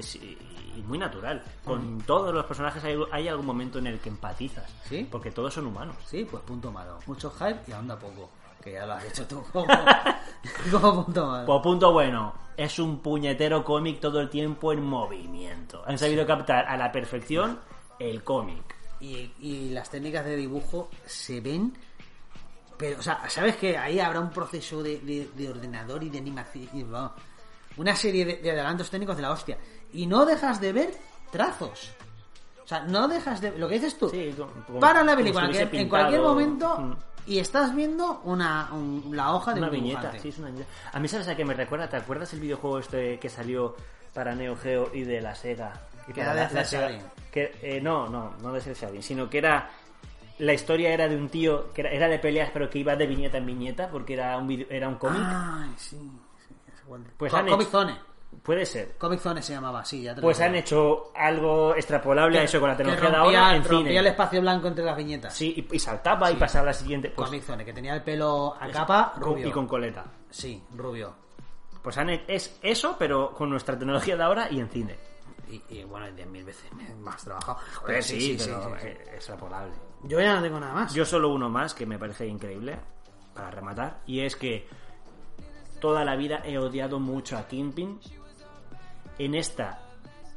y 0.77 0.81
muy 0.83 0.97
natural. 0.97 1.43
Con 1.65 1.99
todos 2.03 2.33
los 2.33 2.45
personajes 2.45 2.81
hay, 2.85 2.97
hay 3.11 3.27
algún 3.27 3.45
momento 3.45 3.79
en 3.79 3.87
el 3.87 3.99
que 3.99 4.07
empatizas. 4.09 4.73
¿Sí? 4.87 5.05
Porque 5.11 5.31
todos 5.31 5.53
son 5.53 5.67
humanos. 5.67 5.97
Sí, 6.05 6.25
pues 6.29 6.41
punto 6.43 6.71
malo. 6.71 6.99
Mucho 7.05 7.29
hype 7.31 7.59
y 7.67 7.71
anda 7.73 7.97
poco. 7.99 8.29
Que 8.63 8.71
ya 8.71 8.85
lo 8.85 8.93
has 8.93 9.03
hecho 9.03 9.27
tú 9.27 9.43
como, 9.51 9.67
como 10.71 11.03
punto 11.03 11.27
malo. 11.27 11.45
Pues 11.45 11.61
punto 11.61 11.91
bueno, 11.91 12.33
es 12.55 12.79
un 12.79 12.99
puñetero 12.99 13.61
cómic 13.63 13.99
todo 13.99 14.21
el 14.21 14.29
tiempo 14.29 14.71
en 14.71 14.83
movimiento. 14.83 15.83
Han 15.85 15.97
sabido 15.97 16.25
captar 16.25 16.65
a 16.65 16.77
la 16.77 16.91
perfección 16.93 17.59
el 17.99 18.23
cómic. 18.23 18.74
Y, 18.99 19.31
y 19.39 19.69
las 19.69 19.89
técnicas 19.89 20.25
de 20.25 20.35
dibujo 20.35 20.89
se 21.05 21.41
ven. 21.41 21.73
Pero, 22.77 22.99
o 22.99 23.01
sea, 23.01 23.21
¿sabes 23.29 23.55
que 23.55 23.77
ahí 23.77 23.99
habrá 23.99 24.19
un 24.19 24.29
proceso 24.31 24.81
de, 24.83 24.99
de- 24.99 25.29
de 25.35 25.49
ordenador 25.49 26.03
y 26.03 26.09
de 26.09 26.17
animación? 26.17 26.69
y, 26.73 26.85
una 27.77 27.95
serie 27.95 28.25
de, 28.25 28.37
de 28.37 28.51
adelantos 28.51 28.89
técnicos 28.89 29.15
de 29.17 29.21
la 29.21 29.31
hostia. 29.31 29.57
Y 29.93 30.05
no 30.07 30.25
dejas 30.25 30.59
de 30.61 30.71
ver 30.73 30.93
trazos. 31.31 31.91
O 32.63 32.67
sea, 32.67 32.81
no 32.81 33.07
dejas 33.07 33.41
de. 33.41 33.51
Lo 33.57 33.67
que 33.67 33.75
dices 33.75 33.97
tú. 33.97 34.09
Sí, 34.09 34.33
como- 34.67 34.79
para 34.79 35.03
la 35.03 35.15
película, 35.15 35.49
que 35.51 35.81
en 35.81 35.89
cualquier 35.89 36.21
momento. 36.21 36.77
Mm. 36.79 36.95
Y 37.27 37.39
estás 37.39 37.75
viendo 37.75 38.21
una, 38.23 38.69
un- 38.71 39.11
la 39.15 39.33
hoja 39.33 39.53
de 39.53 39.59
Una 39.59 39.67
un 39.69 39.73
viñeta, 39.73 39.99
dibujante. 39.99 40.21
sí, 40.21 40.29
es 40.29 40.37
una 40.39 40.49
viñeta. 40.49 40.69
A 40.93 40.99
mí, 40.99 41.07
¿sabes 41.07 41.27
a 41.27 41.35
qué 41.35 41.43
me 41.43 41.53
recuerda? 41.53 41.89
¿Te 41.89 41.97
acuerdas 41.97 42.31
el 42.33 42.39
videojuego 42.39 42.79
este 42.79 43.19
que 43.19 43.29
salió 43.29 43.75
para 44.13 44.35
Neo 44.35 44.55
Geo 44.55 44.91
y 44.93 45.01
de 45.03 45.21
la 45.21 45.33
Sega? 45.35 45.73
Que 46.13 46.21
era 46.21 46.33
de 46.35 46.63
Shading. 46.63 47.01
que, 47.31 47.55
eh, 47.61 47.81
no, 47.81 48.07
no, 48.09 48.35
no 48.41 48.53
de 48.53 48.61
Cell 48.61 48.73
Shading, 48.75 49.01
sino 49.03 49.29
que 49.29 49.37
era. 49.39 49.69
La 50.39 50.51
historia 50.53 50.93
era 50.93 51.07
de 51.07 51.15
un 51.15 51.29
tío 51.29 51.71
que 51.73 51.79
era, 51.81 51.91
era 51.91 52.07
de 52.09 52.19
peleas, 52.19 52.49
pero 52.51 52.69
que 52.69 52.79
iba 52.79 52.93
de 52.95 53.07
viñeta 53.07 53.37
en 53.37 53.45
viñeta 53.45 53.89
porque 53.89 54.13
era 54.15 54.37
un, 54.37 54.47
video- 54.47 54.67
era 54.69 54.87
un 54.89 54.95
cómic. 54.95 55.21
Ay, 55.23 55.71
sí. 55.77 55.97
sí. 56.47 56.53
Pues 57.17 57.31
Co- 57.31 57.37
han 57.37 57.47
Comic 57.47 57.61
hecho- 57.67 57.71
Zone. 57.71 57.97
Puede 58.43 58.65
ser. 58.65 58.97
Comic 58.97 59.21
Zone 59.21 59.41
se 59.41 59.53
llamaba, 59.53 59.85
sí, 59.85 60.01
ya 60.03 60.13
te 60.13 60.19
lo 60.19 60.25
Pues 60.27 60.41
han 60.41 60.53
hecho 60.55 61.13
algo 61.15 61.73
extrapolable 61.73 62.37
a 62.39 62.43
eso 62.43 62.59
con 62.59 62.67
la 62.67 62.75
tecnología 62.75 63.09
de 63.09 63.15
ahora 63.15 63.55
en 63.55 63.63
rompía 63.63 63.77
cine. 63.87 63.97
el 63.99 64.07
espacio 64.07 64.41
blanco 64.41 64.67
entre 64.67 64.83
las 64.83 64.97
viñetas. 64.97 65.33
Sí, 65.33 65.53
y, 65.71 65.73
y 65.75 65.79
saltaba 65.79 66.29
y 66.29 66.35
pasaba 66.35 66.63
a 66.63 66.65
la 66.67 66.73
siguiente. 66.73 67.11
Pues, 67.11 67.29
Comic 67.29 67.43
Zone, 67.43 67.63
que 67.63 67.71
tenía 67.71 67.95
el 67.95 68.03
pelo 68.03 68.53
a 68.59 68.67
capa 68.67 69.13
rubio. 69.17 69.47
y 69.47 69.51
con 69.51 69.65
coleta. 69.67 70.03
Sí, 70.29 70.61
rubio. 70.75 71.15
Pues 71.81 71.97
han, 71.97 72.09
es 72.09 72.59
eso, 72.61 72.97
pero 72.99 73.31
con 73.33 73.49
nuestra 73.49 73.79
tecnología 73.79 74.17
de 74.17 74.23
ahora 74.23 74.47
y 74.51 74.59
en 74.59 74.67
cine. 74.67 74.97
Y, 75.49 75.61
y, 75.69 75.83
bueno, 75.83 76.11
diez 76.11 76.27
mil 76.27 76.43
veces 76.43 76.71
más 76.99 77.23
trabajado. 77.23 77.59
Joder, 77.75 77.85
Pero 77.85 78.01
sí, 78.01 78.37
pero 78.39 78.77
eh, 78.77 78.97
extrapolable. 79.13 79.73
Yo 80.03 80.19
ya 80.19 80.35
no 80.35 80.41
tengo 80.41 80.59
nada 80.59 80.73
más. 80.73 80.93
Yo 80.93 81.05
solo 81.05 81.29
uno 81.29 81.49
más 81.49 81.73
que 81.73 81.85
me 81.85 81.97
parece 81.99 82.27
increíble 82.27 82.79
para 83.33 83.51
rematar 83.51 83.99
y 84.05 84.21
es 84.21 84.35
que 84.35 84.67
toda 85.79 86.05
la 86.05 86.15
vida 86.15 86.41
he 86.45 86.57
odiado 86.57 86.99
mucho 86.99 87.37
a 87.37 87.47
Kingpin. 87.47 87.99
En 89.17 89.35
esta, 89.35 89.79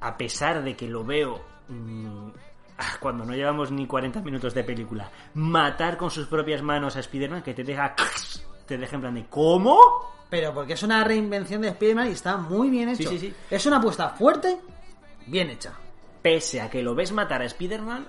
a 0.01 0.17
pesar 0.17 0.63
de 0.63 0.77
que 0.77 0.87
lo 0.87 1.05
veo 1.05 1.41
mm, 1.69 2.29
cuando 3.01 3.25
no 3.25 3.35
llevamos 3.35 3.71
ni 3.71 3.87
40 3.87 4.21
minutos 4.21 4.55
de 4.55 4.65
película, 4.65 5.11
matar 5.35 5.97
con 5.97 6.11
sus 6.11 6.27
propias 6.27 6.63
manos 6.63 6.97
a 6.97 7.01
Spider-Man 7.01 7.43
que 7.43 7.55
te 7.55 7.65
deja 7.65 7.95
te 8.67 8.77
deja 8.77 8.97
en 8.97 9.01
plan 9.01 9.15
de 9.15 9.27
¿cómo? 9.27 9.79
Pero 10.31 10.53
porque 10.53 10.75
es 10.75 10.83
una 10.83 11.03
reinvención 11.03 11.63
de 11.63 11.69
Spider-Man 11.69 12.09
y 12.09 12.13
está 12.13 12.37
muy 12.37 12.69
bien 12.69 12.91
hecho. 12.91 13.09
Sí, 13.09 13.19
sí, 13.19 13.29
sí. 13.29 13.35
Es 13.51 13.65
una 13.65 13.79
apuesta 13.79 14.11
fuerte, 14.11 14.61
bien 15.31 15.51
hecha. 15.51 15.75
pese 16.23 16.61
a 16.61 16.69
que 16.69 16.83
lo 16.83 16.95
ves 16.95 17.13
matar 17.13 17.43
a 17.43 17.45
Spider-Man, 17.45 18.07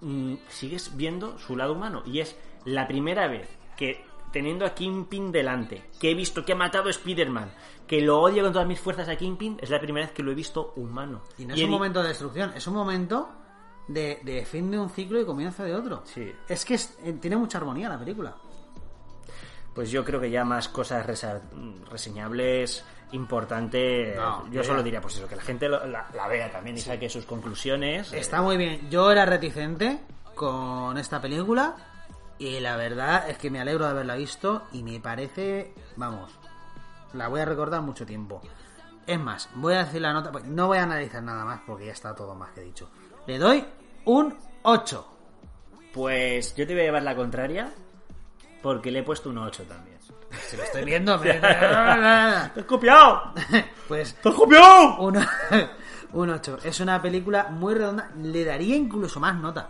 mm, 0.00 0.34
sigues 0.48 0.96
viendo 0.96 1.38
su 1.38 1.56
lado 1.56 1.72
humano. 1.72 2.02
Y 2.06 2.20
es 2.20 2.36
la 2.64 2.86
primera 2.86 3.26
vez 3.28 3.48
que, 3.76 4.04
teniendo 4.32 4.64
a 4.64 4.74
Kingpin 4.74 5.32
delante, 5.32 5.84
que 6.00 6.10
he 6.10 6.14
visto 6.14 6.44
que 6.44 6.52
ha 6.52 6.56
matado 6.56 6.86
a 6.88 6.90
Spider-Man, 6.90 7.50
que 7.86 8.00
lo 8.00 8.20
odio 8.20 8.42
con 8.42 8.52
todas 8.52 8.66
mis 8.68 8.80
fuerzas 8.80 9.08
a 9.08 9.16
Kingpin, 9.16 9.58
es 9.60 9.70
la 9.70 9.80
primera 9.80 10.06
vez 10.06 10.14
que 10.14 10.22
lo 10.22 10.30
he 10.32 10.34
visto 10.34 10.72
humano. 10.76 11.22
Y 11.38 11.44
no 11.46 11.54
Y 11.54 11.58
es 11.60 11.64
un 11.64 11.70
momento 11.70 12.02
de 12.02 12.08
destrucción, 12.08 12.52
es 12.54 12.66
un 12.66 12.74
momento 12.74 13.28
de, 13.88 14.20
de 14.22 14.44
fin 14.44 14.70
de 14.70 14.78
un 14.78 14.90
ciclo 14.90 15.20
y 15.20 15.24
comienzo 15.26 15.62
de 15.64 15.74
otro. 15.74 16.02
Sí. 16.04 16.32
Es 16.48 16.64
que 16.64 16.74
es- 16.74 16.96
eh, 17.04 17.12
tiene 17.20 17.36
mucha 17.36 17.58
armonía 17.58 17.88
la 17.88 17.98
película. 17.98 18.34
Pues 19.76 19.90
yo 19.92 20.04
creo 20.04 20.20
que 20.20 20.30
ya 20.30 20.44
más 20.44 20.68
cosas 20.68 21.06
resa- 21.06 21.40
reseñables, 21.90 22.82
importante. 23.12 24.14
No, 24.16 24.50
yo 24.50 24.64
solo 24.64 24.82
diría, 24.82 25.00
pues 25.00 25.16
eso, 25.16 25.28
que 25.28 25.36
la 25.36 25.42
gente 25.42 25.68
lo- 25.68 25.86
la, 25.86 26.08
la 26.14 26.26
vea 26.28 26.50
también 26.50 26.76
y 26.76 26.80
saque 26.80 27.08
sus 27.08 27.24
conclusiones. 27.26 28.12
eh, 28.12 28.18
Está 28.18 28.40
muy 28.42 28.56
bien. 28.56 28.88
Yo 28.90 29.10
era 29.12 29.24
reticente 29.26 30.00
con 30.34 30.96
esta 30.98 31.20
película 31.20 31.76
y 32.38 32.58
la 32.60 32.76
verdad 32.76 33.28
es 33.30 33.38
que 33.38 33.50
me 33.50 33.60
alegro 33.60 33.84
de 33.84 33.90
haberla 33.92 34.16
visto 34.16 34.62
y 34.72 34.82
me 34.82 34.98
parece, 35.00 35.72
vamos, 35.96 36.32
la 37.12 37.28
voy 37.28 37.40
a 37.40 37.44
recordar 37.44 37.82
mucho 37.82 38.04
tiempo. 38.06 38.40
Es 39.06 39.20
más, 39.20 39.48
voy 39.54 39.74
a 39.74 39.84
decir 39.84 40.00
la 40.00 40.12
nota, 40.12 40.32
pues 40.32 40.44
no 40.44 40.66
voy 40.66 40.78
a 40.78 40.82
analizar 40.82 41.22
nada 41.22 41.44
más 41.44 41.60
porque 41.66 41.86
ya 41.86 41.92
está 41.92 42.14
todo 42.14 42.34
más 42.34 42.50
que 42.52 42.62
dicho. 42.62 42.90
Le 43.26 43.38
doy 43.38 43.64
un 44.06 44.34
8. 44.62 45.06
Pues 45.92 46.54
yo 46.56 46.66
te 46.66 46.72
voy 46.74 46.82
a 46.82 46.86
llevar 46.86 47.02
la 47.04 47.14
contraria, 47.16 47.72
porque 48.62 48.90
le 48.90 49.00
he 49.00 49.02
puesto 49.02 49.30
un 49.30 49.38
8 49.38 49.64
también. 49.64 49.96
Si 50.48 50.56
lo 50.56 50.62
estoy 50.64 50.84
viendo, 50.84 51.16
me... 51.18 51.32
¡Te 51.40 51.46
has 51.46 52.64
copiado! 52.66 53.32
pues 53.88 54.14
¡Te 54.16 54.28
has 54.28 54.34
copiado! 54.34 54.96
un, 54.98 55.24
un 56.12 56.30
8. 56.30 56.58
Es 56.64 56.80
una 56.80 57.00
película 57.00 57.44
muy 57.50 57.74
redonda. 57.74 58.10
Le 58.20 58.44
daría 58.44 58.76
incluso 58.76 59.20
más 59.20 59.34
nota. 59.36 59.68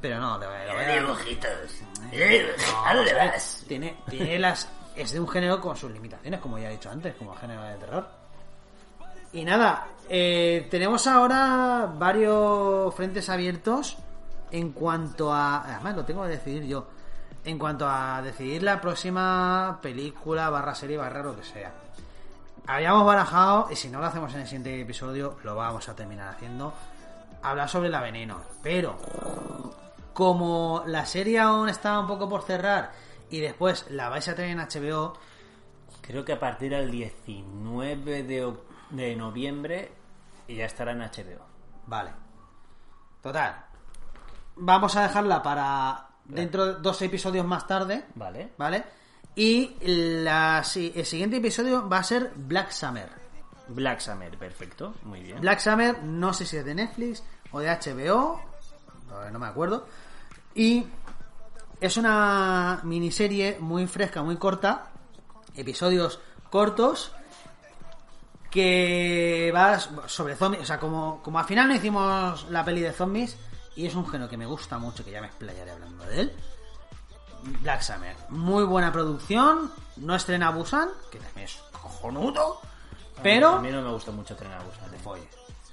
Pero 0.00 0.20
no, 0.20 0.38
le 0.38 0.46
voy 0.46 0.54
a- 0.56 0.92
a- 0.92 1.00
dibujitos. 1.00 1.50
¿dónde 2.94 3.14
vas? 3.14 3.64
Tiene, 3.66 3.96
tiene 4.08 4.38
las. 4.38 4.68
Es 4.94 5.12
de 5.12 5.20
un 5.20 5.28
género 5.28 5.60
con 5.60 5.76
sus 5.76 5.90
limitaciones, 5.90 6.40
como 6.40 6.58
ya 6.58 6.68
he 6.68 6.72
dicho 6.72 6.90
antes, 6.90 7.14
como 7.16 7.34
género 7.34 7.62
de 7.62 7.74
terror. 7.76 8.08
Y 9.32 9.44
nada, 9.44 9.86
eh, 10.08 10.66
tenemos 10.70 11.06
ahora 11.06 11.92
varios 11.98 12.94
frentes 12.94 13.28
abiertos 13.28 13.96
en 14.50 14.72
cuanto 14.72 15.32
a. 15.32 15.62
Además, 15.74 15.96
lo 15.96 16.04
tengo 16.04 16.22
que 16.24 16.28
decidir 16.30 16.64
yo. 16.64 16.86
En 17.44 17.58
cuanto 17.58 17.88
a 17.88 18.20
decidir 18.22 18.62
la 18.62 18.80
próxima 18.80 19.78
película, 19.80 20.50
barra 20.50 20.74
serie, 20.74 20.96
barra 20.96 21.22
lo 21.22 21.36
que 21.36 21.44
sea. 21.44 21.72
Habíamos 22.66 23.06
barajado, 23.06 23.68
y 23.70 23.76
si 23.76 23.88
no 23.88 24.00
lo 24.00 24.06
hacemos 24.06 24.34
en 24.34 24.40
el 24.40 24.46
siguiente 24.46 24.80
episodio, 24.80 25.38
lo 25.42 25.54
vamos 25.54 25.88
a 25.88 25.96
terminar 25.96 26.28
haciendo. 26.28 26.74
Hablar 27.42 27.68
sobre 27.68 27.88
la 27.88 28.00
veneno. 28.00 28.42
Pero 28.62 28.98
como 30.12 30.82
la 30.86 31.06
serie 31.06 31.40
aún 31.40 31.68
está 31.68 31.98
un 31.98 32.06
poco 32.06 32.28
por 32.28 32.42
cerrar 32.42 32.92
y 33.30 33.40
después 33.40 33.86
la 33.90 34.08
vais 34.08 34.28
a 34.28 34.34
tener 34.34 34.50
en 34.50 34.58
HBO, 34.58 35.14
Creo 36.08 36.24
que 36.24 36.32
a 36.32 36.40
partir 36.40 36.70
del 36.70 36.90
19 36.90 38.22
de, 38.22 38.56
de 38.88 39.14
noviembre 39.14 39.92
ya 40.48 40.64
estará 40.64 40.92
en 40.92 41.00
HBO. 41.00 41.44
vale. 41.86 42.12
Total. 43.20 43.66
Vamos 44.56 44.96
a 44.96 45.02
dejarla 45.02 45.42
para 45.42 46.07
dentro 46.28 46.66
de 46.66 46.82
dos 46.82 47.00
episodios 47.02 47.44
más 47.46 47.66
tarde, 47.66 48.04
¿Vale? 48.14 48.52
¿vale? 48.56 48.84
Y 49.34 49.76
la 49.82 50.64
el 50.74 51.06
siguiente 51.06 51.36
episodio 51.36 51.88
va 51.88 51.98
a 51.98 52.04
ser 52.04 52.32
Black 52.36 52.70
Summer. 52.70 53.08
Black 53.68 54.00
Summer, 54.00 54.36
perfecto, 54.38 54.94
muy 55.02 55.20
bien. 55.20 55.40
Black 55.40 55.60
Summer, 55.60 56.02
no 56.02 56.32
sé 56.32 56.46
si 56.46 56.56
es 56.56 56.64
de 56.64 56.74
Netflix 56.74 57.22
o 57.52 57.60
de 57.60 57.68
HBO, 57.68 58.40
no, 59.08 59.30
no 59.30 59.38
me 59.38 59.46
acuerdo. 59.46 59.86
Y 60.54 60.86
es 61.80 61.96
una 61.96 62.80
miniserie 62.82 63.58
muy 63.60 63.86
fresca, 63.86 64.22
muy 64.22 64.36
corta, 64.36 64.90
episodios 65.54 66.18
cortos, 66.50 67.12
que 68.50 69.52
va 69.54 69.78
sobre 69.78 70.34
zombies. 70.34 70.62
O 70.62 70.66
sea, 70.66 70.78
como, 70.78 71.22
como 71.22 71.38
al 71.38 71.44
final 71.44 71.68
no 71.68 71.74
hicimos 71.74 72.48
la 72.50 72.64
peli 72.64 72.80
de 72.80 72.92
zombies, 72.92 73.36
y 73.78 73.86
es 73.86 73.94
un 73.94 74.04
género 74.08 74.28
que 74.28 74.36
me 74.36 74.44
gusta 74.44 74.76
mucho, 74.76 75.04
que 75.04 75.12
ya 75.12 75.20
me 75.20 75.28
explayaré 75.28 75.70
hablando 75.70 76.04
de 76.06 76.22
él. 76.22 76.32
Black 77.62 77.80
Summer, 77.82 78.16
muy 78.28 78.64
buena 78.64 78.90
producción, 78.90 79.70
no 79.98 80.16
estrena 80.16 80.50
Busan, 80.50 80.88
que 81.12 81.20
también 81.20 81.44
es 81.44 81.62
cojonudo, 81.80 82.60
pero... 83.22 83.50
A 83.50 83.60
mí 83.60 83.70
no 83.70 83.80
me 83.80 83.90
gusta 83.92 84.10
mucho 84.10 84.34
Tren 84.34 84.50
a 84.50 84.58
Busan, 84.64 84.90
Te 84.90 84.98
folles. 84.98 85.28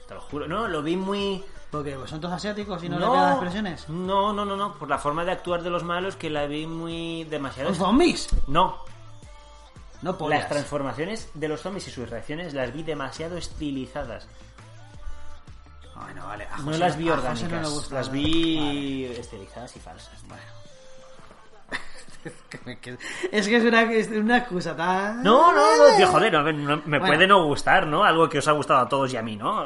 te 0.07 0.13
lo 0.13 0.21
juro. 0.21 0.47
No, 0.47 0.67
lo 0.67 0.83
vi 0.83 0.95
muy... 0.95 1.43
Porque 1.71 1.95
pues, 1.95 2.11
son 2.11 2.21
todos 2.21 2.35
asiáticos 2.35 2.83
y 2.83 2.89
no, 2.89 2.99
le 2.99 3.05
pegan 3.05 3.21
las 3.21 3.31
expresiones. 3.31 3.89
no, 3.89 4.31
no, 4.31 4.45
no, 4.45 4.55
no, 4.55 4.75
por 4.75 4.87
la 4.87 4.99
forma 4.99 5.25
de 5.25 5.31
actuar 5.31 5.63
de 5.63 5.71
los 5.71 5.83
malos 5.83 6.15
que 6.15 6.29
la 6.29 6.45
vi 6.45 6.67
muy 6.67 7.23
demasiado... 7.23 7.73
¿Son 7.73 7.87
zombies? 7.87 8.29
No, 8.45 8.77
No 10.03 10.15
pollas. 10.15 10.41
las 10.41 10.49
transformaciones 10.49 11.31
de 11.33 11.47
los 11.47 11.61
zombies 11.61 11.87
y 11.87 11.91
sus 11.91 12.07
reacciones 12.07 12.53
las 12.53 12.71
vi 12.71 12.83
demasiado 12.83 13.35
estilizadas. 13.35 14.27
Bueno, 15.95 16.25
vale. 16.27 16.47
a 16.51 16.57
No 16.57 16.71
las 16.71 16.97
vi 16.97 17.09
orgánicas, 17.09 17.51
no 17.51 17.61
le 17.61 17.67
gusta 17.69 17.95
las 17.95 18.11
vi 18.11 19.05
estilizadas 19.05 19.75
y 19.75 19.79
falsas. 19.79 20.27
Vale. 20.27 20.41
es 23.31 23.47
que 23.47 23.55
es 23.57 23.63
una, 23.63 23.81
es 23.83 24.09
una 24.09 24.37
excusa 24.39 24.75
tan... 24.75 25.21
No, 25.23 25.51
no, 25.53 25.77
no, 25.77 25.95
tío, 25.97 26.07
joder, 26.07 26.33
no, 26.33 26.41
no, 26.43 26.77
me 26.85 26.97
Bueno. 26.99 27.05
puede 27.05 27.27
no 27.27 27.45
gustar, 27.45 27.85
¿no? 27.85 28.03
Algo 28.03 28.27
que 28.27 28.39
os 28.39 28.47
ha 28.47 28.51
gustado 28.53 28.79
a 28.81 28.89
todos 28.89 29.13
y 29.13 29.17
a 29.17 29.21
mí, 29.21 29.35
¿no? 29.35 29.65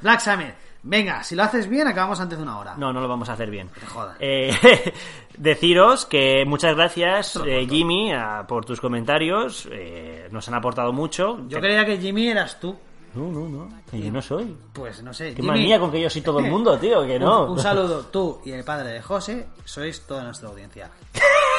Black 0.00 0.20
Summer. 0.20 0.54
Venga, 0.82 1.22
si 1.22 1.34
lo 1.34 1.42
haces 1.42 1.68
bien, 1.68 1.86
acabamos 1.86 2.18
antes 2.20 2.38
de 2.38 2.44
una 2.44 2.58
hora. 2.58 2.74
No, 2.76 2.92
no 2.92 3.00
lo 3.00 3.08
vamos 3.08 3.28
a 3.28 3.32
hacer 3.34 3.50
bien. 3.50 3.68
te 3.68 3.84
jodan. 3.86 4.16
Eh, 4.20 4.94
deciros 5.36 6.06
que 6.06 6.44
muchas 6.46 6.74
gracias, 6.76 7.36
eh, 7.44 7.66
Jimmy, 7.68 8.12
a- 8.12 8.46
por 8.46 8.64
tus 8.64 8.80
comentarios. 8.80 9.68
eh, 9.70 10.28
nos 10.30 10.46
han 10.48 10.54
aportado 10.54 10.92
mucho. 10.92 11.40
Yo 11.48 11.60
creía 11.60 11.84
que 11.84 11.98
Jimmy 11.98 12.28
eras 12.28 12.58
tú. 12.60 12.78
No, 13.18 13.30
no, 13.30 13.48
no. 13.48 13.68
que 13.90 14.00
yo 14.00 14.12
no 14.12 14.22
soy. 14.22 14.56
Pues 14.72 15.02
no 15.02 15.12
sé. 15.12 15.30
Qué 15.30 15.36
Jimmy, 15.36 15.48
manía 15.48 15.78
con 15.80 15.90
que 15.90 16.00
yo 16.00 16.08
soy 16.08 16.22
todo 16.22 16.38
el 16.40 16.50
mundo, 16.50 16.78
tío, 16.78 17.06
que 17.06 17.18
no. 17.18 17.44
Un, 17.46 17.50
un 17.52 17.58
saludo, 17.60 18.06
tú 18.06 18.40
y 18.44 18.52
el 18.52 18.64
padre 18.64 18.90
de 18.90 19.02
José, 19.02 19.48
sois 19.64 20.00
toda 20.06 20.22
nuestra 20.24 20.48
audiencia. 20.48 20.90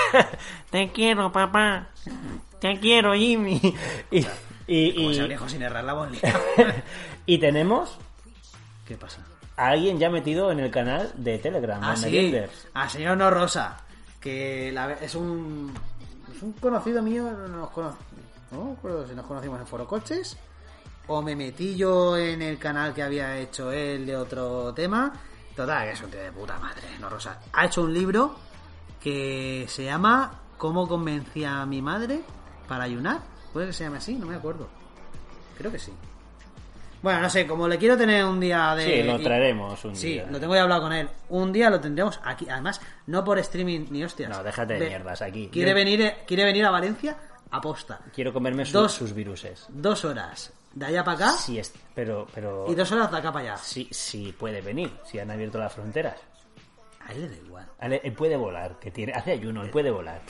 Te 0.69 0.91
quiero, 0.91 1.31
papá. 1.31 1.89
Te 2.59 2.79
quiero, 2.79 3.13
Jimmy. 3.13 3.59
Y, 4.11 4.25
y, 4.91 4.93
Como 4.95 5.09
y- 5.09 5.15
se 5.15 5.21
habría 5.21 5.49
sin 5.49 5.63
errar 5.63 5.83
la 5.83 5.93
voz. 5.93 6.09
y 7.25 7.39
tenemos 7.39 7.97
¿Qué 8.87 8.95
pasa? 8.97 9.25
a 9.57 9.69
alguien 9.69 9.97
ya 9.97 10.11
metido 10.11 10.51
en 10.51 10.59
el 10.59 10.69
canal 10.69 11.11
de 11.15 11.39
Telegram, 11.39 11.79
Ah, 11.83 11.95
sí, 11.95 12.31
a 12.75 12.87
señor 12.87 13.17
No 13.17 13.31
Rosa, 13.31 13.77
que 14.21 14.71
la 14.71 14.85
ve- 14.85 14.97
es 15.01 15.15
un 15.15 15.73
es 16.35 16.43
un 16.43 16.53
conocido 16.53 17.01
mío, 17.01 17.23
no 17.31 17.47
nos 17.47 17.69
cono- 17.71 17.97
no 18.51 18.65
me 18.65 18.71
acuerdo 18.73 19.07
si 19.07 19.15
nos 19.15 19.25
conocimos 19.25 19.59
en 19.59 19.65
Foro 19.65 19.87
Coches 19.87 20.37
o 21.09 21.21
me 21.21 21.35
metí 21.35 21.75
yo 21.75 22.15
en 22.17 22.41
el 22.41 22.57
canal 22.57 22.93
que 22.93 23.03
había 23.03 23.37
hecho 23.37 23.71
él 23.71 24.05
de 24.05 24.15
otro 24.15 24.73
tema. 24.73 25.11
Total, 25.55 25.85
que 25.87 25.91
es 25.93 26.01
un 26.01 26.09
tío 26.09 26.21
de 26.21 26.31
puta 26.31 26.57
madre, 26.57 26.83
No 26.99 27.09
Rosa. 27.09 27.39
Ha 27.53 27.65
hecho 27.65 27.81
un 27.81 27.93
libro 27.93 28.35
que 29.01 29.65
se 29.67 29.83
llama 29.83 30.31
¿Cómo 30.57 30.87
convencí 30.87 31.43
a 31.43 31.65
mi 31.65 31.81
madre 31.81 32.21
para 32.67 32.83
ayunar? 32.85 33.19
¿Puede 33.53 33.67
que 33.67 33.73
se 33.73 33.83
llame 33.83 33.97
así? 33.97 34.15
No 34.15 34.25
me 34.27 34.35
acuerdo. 34.35 34.67
Creo 35.57 35.71
que 35.71 35.79
sí. 35.79 35.91
Bueno, 37.01 37.21
no 37.21 37.29
sé, 37.29 37.47
como 37.47 37.65
le 37.67 37.77
quiero 37.77 37.95
tener 37.97 38.25
un 38.25 38.41
día 38.41 38.75
de... 38.75 38.83
Sí, 38.85 39.03
lo 39.03 39.17
traeremos 39.21 39.83
un 39.85 39.95
Sí, 39.95 40.13
día. 40.13 40.27
lo 40.29 40.37
tengo 40.39 40.53
ya 40.53 40.63
hablado 40.63 40.81
con 40.81 40.91
él. 40.93 41.09
Un 41.29 41.51
día 41.53 41.69
lo 41.69 41.79
tendremos 41.79 42.19
aquí. 42.25 42.47
Además, 42.49 42.81
no 43.07 43.23
por 43.23 43.39
streaming 43.39 43.85
ni 43.89 44.03
hostias. 44.03 44.29
No, 44.29 44.43
déjate 44.43 44.73
de 44.73 44.79
Ve- 44.79 44.87
mierdas 44.89 45.21
aquí. 45.21 45.47
Quiere 45.51 45.71
Yo- 45.71 45.75
venir, 45.75 46.01
eh, 46.01 46.17
quiere 46.27 46.43
venir 46.43 46.65
a 46.65 46.71
Valencia 46.71 47.15
a 47.51 47.61
posta. 47.61 48.01
Quiero 48.13 48.33
comerme 48.33 48.65
su- 48.65 48.73
Dos. 48.77 48.91
sus 48.93 49.13
viruses. 49.13 49.65
Dos 49.69 50.03
horas 50.03 50.51
de 50.73 50.85
allá 50.85 51.03
para 51.03 51.17
acá 51.17 51.31
Sí, 51.31 51.59
es, 51.59 51.73
pero, 51.95 52.27
pero 52.33 52.65
y 52.69 52.75
dos 52.75 52.91
horas 52.91 53.11
de 53.11 53.17
acá 53.17 53.31
para 53.31 53.53
allá. 53.53 53.57
sí, 53.57 53.87
sí 53.91 54.33
puede 54.37 54.61
venir, 54.61 54.91
si 55.05 55.19
han 55.19 55.31
abierto 55.31 55.57
las 55.57 55.73
fronteras. 55.73 56.15
A 57.05 57.13
él 57.13 57.21
le 57.21 57.29
da 57.29 57.35
igual. 57.37 57.65
Él 57.81 58.13
puede 58.13 58.37
volar, 58.37 58.77
que 58.77 58.91
tiene, 58.91 59.13
hace 59.13 59.31
ayuno, 59.31 59.63
él 59.63 59.71
puede 59.71 59.89
volar. 59.89 60.21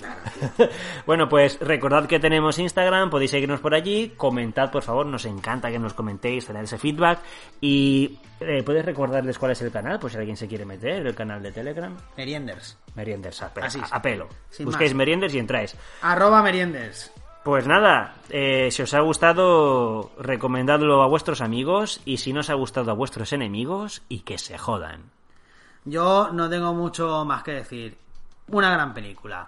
bueno, 1.05 1.27
pues 1.27 1.59
recordad 1.59 2.05
que 2.05 2.19
tenemos 2.19 2.57
Instagram, 2.57 3.09
podéis 3.09 3.31
seguirnos 3.31 3.59
por 3.59 3.73
allí, 3.73 4.13
comentad 4.15 4.71
por 4.71 4.83
favor, 4.83 5.05
nos 5.05 5.25
encanta 5.25 5.71
que 5.71 5.79
nos 5.79 5.93
comentéis, 5.93 6.45
tener 6.45 6.63
ese 6.63 6.77
feedback 6.77 7.19
y 7.59 8.17
eh, 8.39 8.63
puedes 8.63 8.85
recordarles 8.85 9.37
cuál 9.37 9.51
es 9.51 9.61
el 9.61 9.71
canal, 9.71 9.99
pues 9.99 10.13
si 10.13 10.19
alguien 10.19 10.37
se 10.37 10.47
quiere 10.47 10.63
meter, 10.63 11.05
el 11.05 11.15
canal 11.15 11.43
de 11.43 11.51
Telegram, 11.51 11.97
Merienders. 12.15 12.77
Merienders, 12.95 13.41
a, 13.41 13.51
Así 13.61 13.79
es. 13.83 13.91
a 13.91 14.01
pelo. 14.01 14.29
Busquéis 14.59 14.91
más. 14.91 14.97
Merienders 14.99 15.33
y 15.33 15.39
entráis. 15.39 15.75
Arroba 16.01 16.41
Merienders. 16.41 17.11
Pues 17.43 17.65
nada, 17.65 18.15
eh, 18.29 18.69
si 18.69 18.81
os 18.81 18.93
ha 18.93 18.99
gustado, 18.99 20.11
recomendadlo 20.19 21.01
a 21.01 21.07
vuestros 21.07 21.41
amigos 21.41 22.01
y 22.05 22.17
si 22.17 22.33
no 22.33 22.41
os 22.41 22.49
ha 22.49 22.53
gustado 22.53 22.91
a 22.91 22.95
vuestros 22.95 23.31
enemigos 23.31 24.01
y 24.09 24.19
que 24.19 24.37
se 24.37 24.57
jodan. 24.57 25.11
Yo 25.85 26.31
no 26.33 26.49
tengo 26.49 26.73
mucho 26.73 27.23
más 27.25 27.43
que 27.43 27.51
decir. 27.51 27.97
Una 28.49 28.71
gran 28.71 28.93
película. 28.93 29.47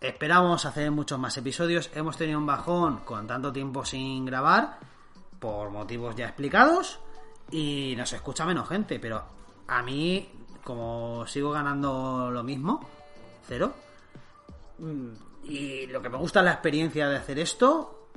Esperamos 0.00 0.64
hacer 0.64 0.90
muchos 0.90 1.18
más 1.18 1.36
episodios. 1.36 1.90
Hemos 1.94 2.16
tenido 2.16 2.38
un 2.38 2.46
bajón 2.46 2.98
con 2.98 3.26
tanto 3.26 3.52
tiempo 3.52 3.84
sin 3.84 4.24
grabar, 4.24 4.78
por 5.38 5.70
motivos 5.70 6.16
ya 6.16 6.26
explicados, 6.26 6.98
y 7.50 7.94
nos 7.96 8.12
escucha 8.12 8.44
menos 8.44 8.68
gente, 8.68 8.98
pero 8.98 9.22
a 9.68 9.82
mí, 9.82 10.28
como 10.64 11.26
sigo 11.26 11.50
ganando 11.52 12.30
lo 12.30 12.42
mismo, 12.42 12.80
cero, 13.46 13.72
mm, 14.78 15.25
y 15.48 15.86
lo 15.88 16.00
que 16.02 16.08
me 16.08 16.16
gusta 16.18 16.40
es 16.40 16.44
la 16.46 16.52
experiencia 16.52 17.08
de 17.08 17.16
hacer 17.16 17.38
esto, 17.38 18.08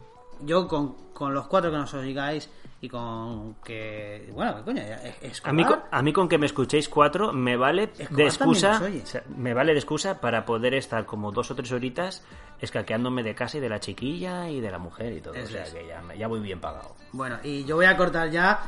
yo 0.42 0.68
con, 0.68 1.12
con 1.14 1.34
los 1.34 1.48
cuatro 1.48 1.70
que 1.72 1.78
nos 1.78 1.94
oigáis 1.94 2.50
y 2.82 2.88
con 2.88 3.56
que, 3.56 4.30
bueno, 4.34 4.56
¿qué 4.56 4.62
coño? 4.64 4.82
Es, 4.82 5.16
es 5.22 5.42
A 5.46 5.52
mí, 5.52 5.66
con- 5.66 5.82
a 5.92 6.02
mí 6.02 6.14
con 6.14 6.30
que 6.30 6.38
me 6.38 6.46
escuchéis 6.46 6.88
cuatro 6.88 7.34
me 7.34 7.58
vale 7.58 7.84
Escobar 7.98 8.12
de 8.16 8.24
excusa, 8.24 8.82
o 9.04 9.06
sea, 9.06 9.24
me 9.36 9.54
vale 9.54 9.74
de 9.74 9.80
excusa 9.80 10.22
para 10.22 10.46
poder 10.46 10.74
estar 10.76 11.06
como 11.06 11.32
dos 11.34 11.52
o 11.52 11.56
tres 11.56 11.72
horitas 11.74 12.24
escaqueándome 12.62 13.22
de 13.24 13.36
casa 13.36 13.58
y 13.58 13.60
de 13.60 13.68
la 13.70 13.80
chiquilla 13.82 14.50
y 14.50 14.62
de 14.62 14.72
la 14.72 14.78
mujer 14.80 15.12
y 15.14 15.22
todo. 15.22 15.34
Eso 15.34 15.46
o 15.46 15.48
sea 15.50 15.64
es. 15.64 15.74
que 15.74 15.88
ya, 15.88 16.02
me- 16.02 16.18
ya 16.18 16.28
voy 16.28 16.40
bien 16.40 16.62
pagado. 16.62 16.96
Bueno, 17.12 17.38
y 17.44 17.66
yo 17.66 17.76
voy 17.76 17.86
a 17.86 17.98
cortar 17.98 18.30
ya. 18.30 18.60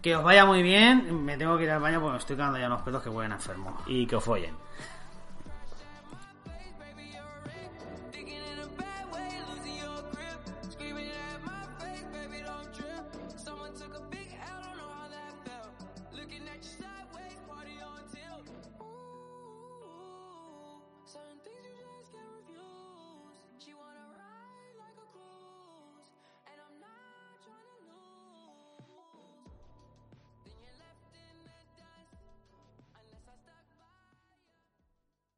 Que 0.00 0.16
os 0.16 0.24
vaya 0.24 0.46
muy 0.46 0.62
bien. 0.62 1.22
Me 1.26 1.36
tengo 1.36 1.58
que 1.58 1.64
ir 1.64 1.70
al 1.70 1.80
baño 1.80 2.00
porque 2.00 2.12
me 2.12 2.18
estoy 2.18 2.36
quedando 2.36 2.58
ya 2.58 2.66
unos 2.68 2.80
pelos 2.80 3.02
que 3.02 3.10
huelen 3.10 3.32
a 3.32 3.34
enfermo. 3.34 3.76
Y 3.86 4.06
que 4.06 4.16
os 4.16 4.24
follen. 4.24 4.54